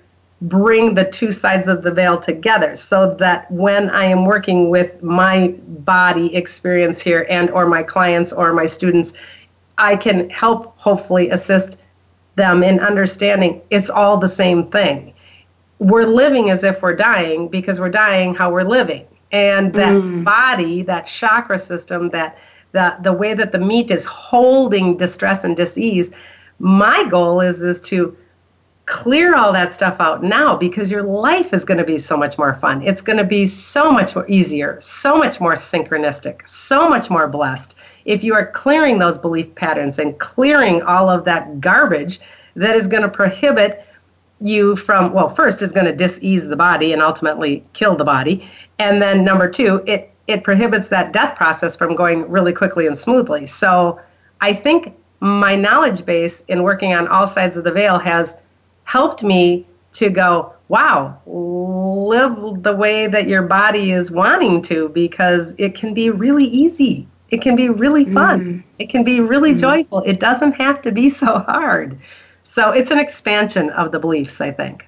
bring 0.42 0.94
the 0.94 1.04
two 1.04 1.30
sides 1.30 1.68
of 1.68 1.82
the 1.82 1.90
veil 1.92 2.18
together 2.18 2.74
so 2.74 3.14
that 3.14 3.48
when 3.50 3.88
i 3.90 4.04
am 4.04 4.24
working 4.24 4.70
with 4.70 5.00
my 5.02 5.48
body 5.84 6.34
experience 6.34 7.00
here 7.00 7.26
and 7.30 7.48
or 7.50 7.64
my 7.64 7.82
clients 7.82 8.32
or 8.32 8.52
my 8.52 8.66
students 8.66 9.12
i 9.78 9.94
can 9.94 10.28
help 10.30 10.76
hopefully 10.78 11.30
assist 11.30 11.78
them 12.34 12.64
in 12.64 12.80
understanding 12.80 13.62
it's 13.70 13.88
all 13.88 14.16
the 14.16 14.28
same 14.28 14.68
thing 14.70 15.14
we're 15.78 16.06
living 16.06 16.50
as 16.50 16.64
if 16.64 16.82
we're 16.82 16.96
dying 16.96 17.46
because 17.46 17.78
we're 17.78 17.88
dying 17.88 18.34
how 18.34 18.50
we're 18.50 18.62
living 18.64 19.06
and 19.30 19.72
that 19.74 19.94
mm. 19.94 20.24
body 20.24 20.82
that 20.82 21.06
chakra 21.06 21.58
system 21.58 22.10
that 22.10 22.36
the, 22.72 22.96
the 23.02 23.12
way 23.12 23.32
that 23.34 23.52
the 23.52 23.58
meat 23.58 23.92
is 23.92 24.04
holding 24.06 24.96
distress 24.96 25.44
and 25.44 25.56
disease 25.56 26.10
my 26.58 27.04
goal 27.04 27.40
is 27.40 27.62
is 27.62 27.80
to 27.80 28.16
clear 28.86 29.36
all 29.36 29.52
that 29.52 29.72
stuff 29.72 30.00
out 30.00 30.22
now 30.22 30.56
because 30.56 30.90
your 30.90 31.02
life 31.02 31.52
is 31.52 31.64
going 31.64 31.78
to 31.78 31.84
be 31.84 31.98
so 31.98 32.16
much 32.16 32.36
more 32.36 32.54
fun. 32.54 32.82
It's 32.82 33.00
going 33.00 33.18
to 33.18 33.24
be 33.24 33.46
so 33.46 33.92
much 33.92 34.16
more 34.16 34.28
easier, 34.28 34.80
so 34.80 35.16
much 35.16 35.40
more 35.40 35.54
synchronistic, 35.54 36.48
so 36.48 36.88
much 36.88 37.08
more 37.08 37.28
blessed 37.28 37.76
if 38.04 38.24
you 38.24 38.34
are 38.34 38.46
clearing 38.46 38.98
those 38.98 39.18
belief 39.18 39.54
patterns 39.54 39.98
and 39.98 40.18
clearing 40.18 40.82
all 40.82 41.08
of 41.08 41.24
that 41.24 41.60
garbage 41.60 42.20
that 42.56 42.76
is 42.76 42.88
going 42.88 43.02
to 43.02 43.08
prohibit 43.08 43.86
you 44.40 44.74
from 44.74 45.12
well 45.12 45.28
first 45.28 45.62
is 45.62 45.72
going 45.72 45.86
to 45.86 45.94
disease 45.94 46.48
the 46.48 46.56
body 46.56 46.92
and 46.92 47.00
ultimately 47.00 47.62
kill 47.74 47.94
the 47.94 48.04
body 48.04 48.48
and 48.80 49.00
then 49.00 49.24
number 49.24 49.48
2 49.48 49.84
it 49.86 50.10
it 50.26 50.42
prohibits 50.42 50.88
that 50.88 51.12
death 51.12 51.36
process 51.36 51.76
from 51.76 51.94
going 51.94 52.28
really 52.28 52.52
quickly 52.52 52.88
and 52.88 52.98
smoothly 52.98 53.46
so 53.46 54.00
i 54.40 54.52
think 54.52 54.96
my 55.20 55.54
knowledge 55.54 56.04
base 56.04 56.40
in 56.48 56.64
working 56.64 56.92
on 56.92 57.06
all 57.06 57.26
sides 57.26 57.56
of 57.56 57.62
the 57.62 57.70
veil 57.70 57.98
has 57.98 58.36
helped 58.92 59.22
me 59.22 59.66
to 59.90 60.10
go, 60.10 60.52
wow, 60.68 61.18
live 61.24 62.62
the 62.62 62.76
way 62.76 63.06
that 63.06 63.26
your 63.26 63.40
body 63.40 63.90
is 63.90 64.10
wanting 64.10 64.60
to 64.60 64.90
because 64.90 65.54
it 65.56 65.74
can 65.74 65.94
be 65.94 66.10
really 66.10 66.44
easy. 66.44 67.08
It 67.30 67.40
can 67.40 67.56
be 67.56 67.70
really 67.70 68.04
fun. 68.04 68.40
Mm. 68.40 68.62
It 68.78 68.90
can 68.90 69.02
be 69.02 69.20
really 69.20 69.54
mm. 69.54 69.60
joyful. 69.60 70.00
It 70.00 70.20
doesn't 70.20 70.52
have 70.52 70.82
to 70.82 70.92
be 70.92 71.08
so 71.22 71.38
hard. 71.38 71.98
So 72.44 72.70
it's 72.70 72.90
an 72.90 72.98
expansion 72.98 73.70
of 73.70 73.92
the 73.92 73.98
beliefs, 73.98 74.42
I 74.42 74.50
think. 74.50 74.86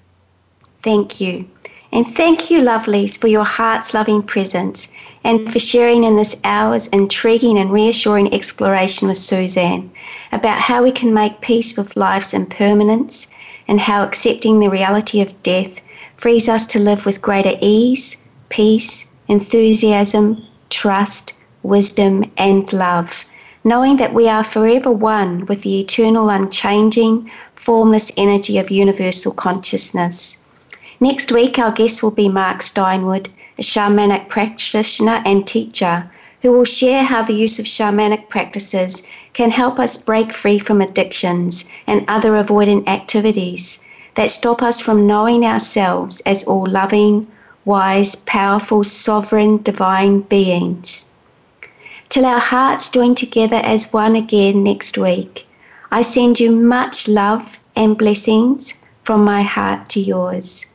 Thank 0.83 1.19
you. 1.19 1.49
And 1.91 2.07
thank 2.07 2.51
you, 2.51 2.61
lovelies, 2.61 3.19
for 3.19 3.29
your 3.29 3.47
heart's 3.47 3.95
loving 3.95 4.23
presence 4.23 4.93
and 5.23 5.51
for 5.51 5.59
sharing 5.59 6.05
in 6.05 6.17
this 6.17 6.39
hour's 6.45 6.89
intriguing 6.89 7.57
and 7.57 7.73
reassuring 7.73 8.35
exploration 8.35 9.09
with 9.09 9.17
Suzanne 9.17 9.91
about 10.33 10.59
how 10.59 10.83
we 10.83 10.93
can 10.93 11.15
make 11.15 11.41
peace 11.41 11.75
with 11.79 11.97
life's 11.97 12.35
impermanence 12.35 13.29
and 13.69 13.81
how 13.81 14.03
accepting 14.03 14.59
the 14.59 14.71
reality 14.71 15.21
of 15.21 15.43
death 15.43 15.81
frees 16.17 16.49
us 16.49 16.67
to 16.67 16.79
live 16.79 17.07
with 17.07 17.23
greater 17.23 17.57
ease, 17.61 18.29
peace, 18.49 19.11
enthusiasm, 19.29 20.45
trust, 20.71 21.35
wisdom, 21.63 22.25
and 22.37 22.73
love, 22.73 23.25
knowing 23.65 23.97
that 23.97 24.15
we 24.15 24.29
are 24.29 24.45
forever 24.45 24.91
one 24.91 25.47
with 25.47 25.63
the 25.63 25.81
eternal, 25.81 26.29
unchanging, 26.29 27.31
formless 27.55 28.13
energy 28.17 28.59
of 28.59 28.71
universal 28.71 29.33
consciousness. 29.33 30.45
Next 31.01 31.33
week, 31.33 31.59
our 31.59 31.73
guest 31.73 32.03
will 32.03 32.11
be 32.11 32.29
Mark 32.29 32.59
Steinwood, 32.59 33.29
a 33.59 33.63
shamanic 33.63 34.29
practitioner 34.29 35.23
and 35.25 35.47
teacher 35.47 36.11
who 36.45 36.53
will 36.53 36.65
share 36.67 37.03
how 37.03 37.23
the 37.23 37.33
use 37.33 37.59
of 37.59 37.65
shamanic 37.65 38.29
practices 38.29 39.03
can 39.33 39.51
help 39.51 39.79
us 39.79 39.97
break 39.97 40.31
free 40.31 40.59
from 40.59 40.83
addictions 40.83 41.65
and 41.87 42.05
other 42.07 42.33
avoidant 42.33 42.87
activities 42.87 43.83
that 44.15 44.31
stop 44.31 44.63
us 44.63 44.79
from 44.79 45.07
knowing 45.07 45.47
ourselves 45.47 46.21
as 46.27 46.45
all 46.45 46.67
loving, 46.67 47.27
wise, 47.65 48.15
powerful, 48.15 48.85
sovereign, 48.85 49.57
divine 49.63 50.21
beings. 50.21 51.11
Till 52.11 52.27
our 52.27 52.41
hearts 52.41 52.91
join 52.91 53.15
together 53.15 53.63
as 53.65 53.91
one 53.91 54.15
again 54.15 54.63
next 54.63 54.99
week, 54.99 55.49
I 55.91 56.03
send 56.03 56.39
you 56.39 56.51
much 56.53 57.09
love 57.09 57.59
and 57.75 57.97
blessings 57.97 58.75
from 59.03 59.25
my 59.25 59.41
heart 59.41 59.89
to 59.91 60.01
yours. 60.01 60.67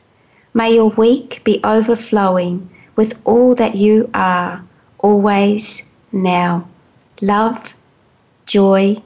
May 0.52 0.74
your 0.74 0.90
week 0.90 1.42
be 1.44 1.60
overflowing 1.62 2.68
with 2.96 3.16
all 3.24 3.54
that 3.54 3.76
you 3.76 4.10
are 4.12 4.64
always, 5.00 5.90
now. 6.12 6.66
Love, 7.20 7.74
joy, 8.46 9.00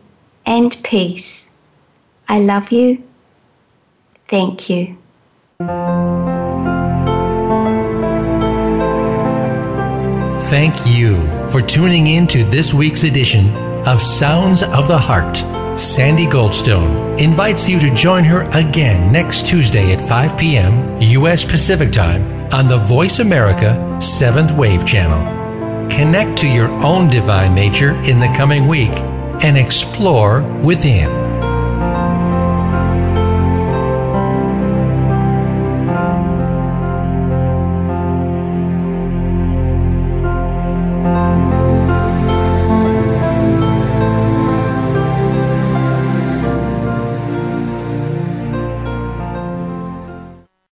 and 0.46 0.76
peace. 0.84 1.50
I 2.28 2.38
love 2.40 2.70
you. 2.70 3.02
Thank 4.28 4.70
you. 4.70 4.96
Thank 10.50 10.86
you 10.86 11.16
for 11.48 11.60
tuning 11.60 12.06
in 12.06 12.26
to 12.28 12.44
this 12.44 12.74
week's 12.74 13.04
edition 13.04 13.48
of 13.86 14.00
Sounds 14.00 14.62
of 14.62 14.88
the 14.88 14.98
Heart. 14.98 15.38
Sandy 15.78 16.26
Goldstone 16.26 17.18
invites 17.18 17.68
you 17.68 17.80
to 17.80 17.92
join 17.94 18.22
her 18.24 18.42
again 18.52 19.10
next 19.10 19.46
Tuesday 19.46 19.92
at 19.92 20.00
5 20.00 20.38
p.m. 20.38 21.00
U.S. 21.00 21.44
Pacific 21.44 21.90
Time 21.90 22.22
on 22.52 22.68
the 22.68 22.76
Voice 22.76 23.18
America 23.18 23.76
7th 23.98 24.56
Wave 24.56 24.86
Channel. 24.86 25.43
Connect 25.90 26.38
to 26.38 26.48
your 26.48 26.68
own 26.84 27.08
divine 27.08 27.54
nature 27.54 27.92
in 28.04 28.20
the 28.20 28.32
coming 28.36 28.66
week 28.66 28.92
and 29.42 29.56
explore 29.56 30.42
within. 30.62 31.23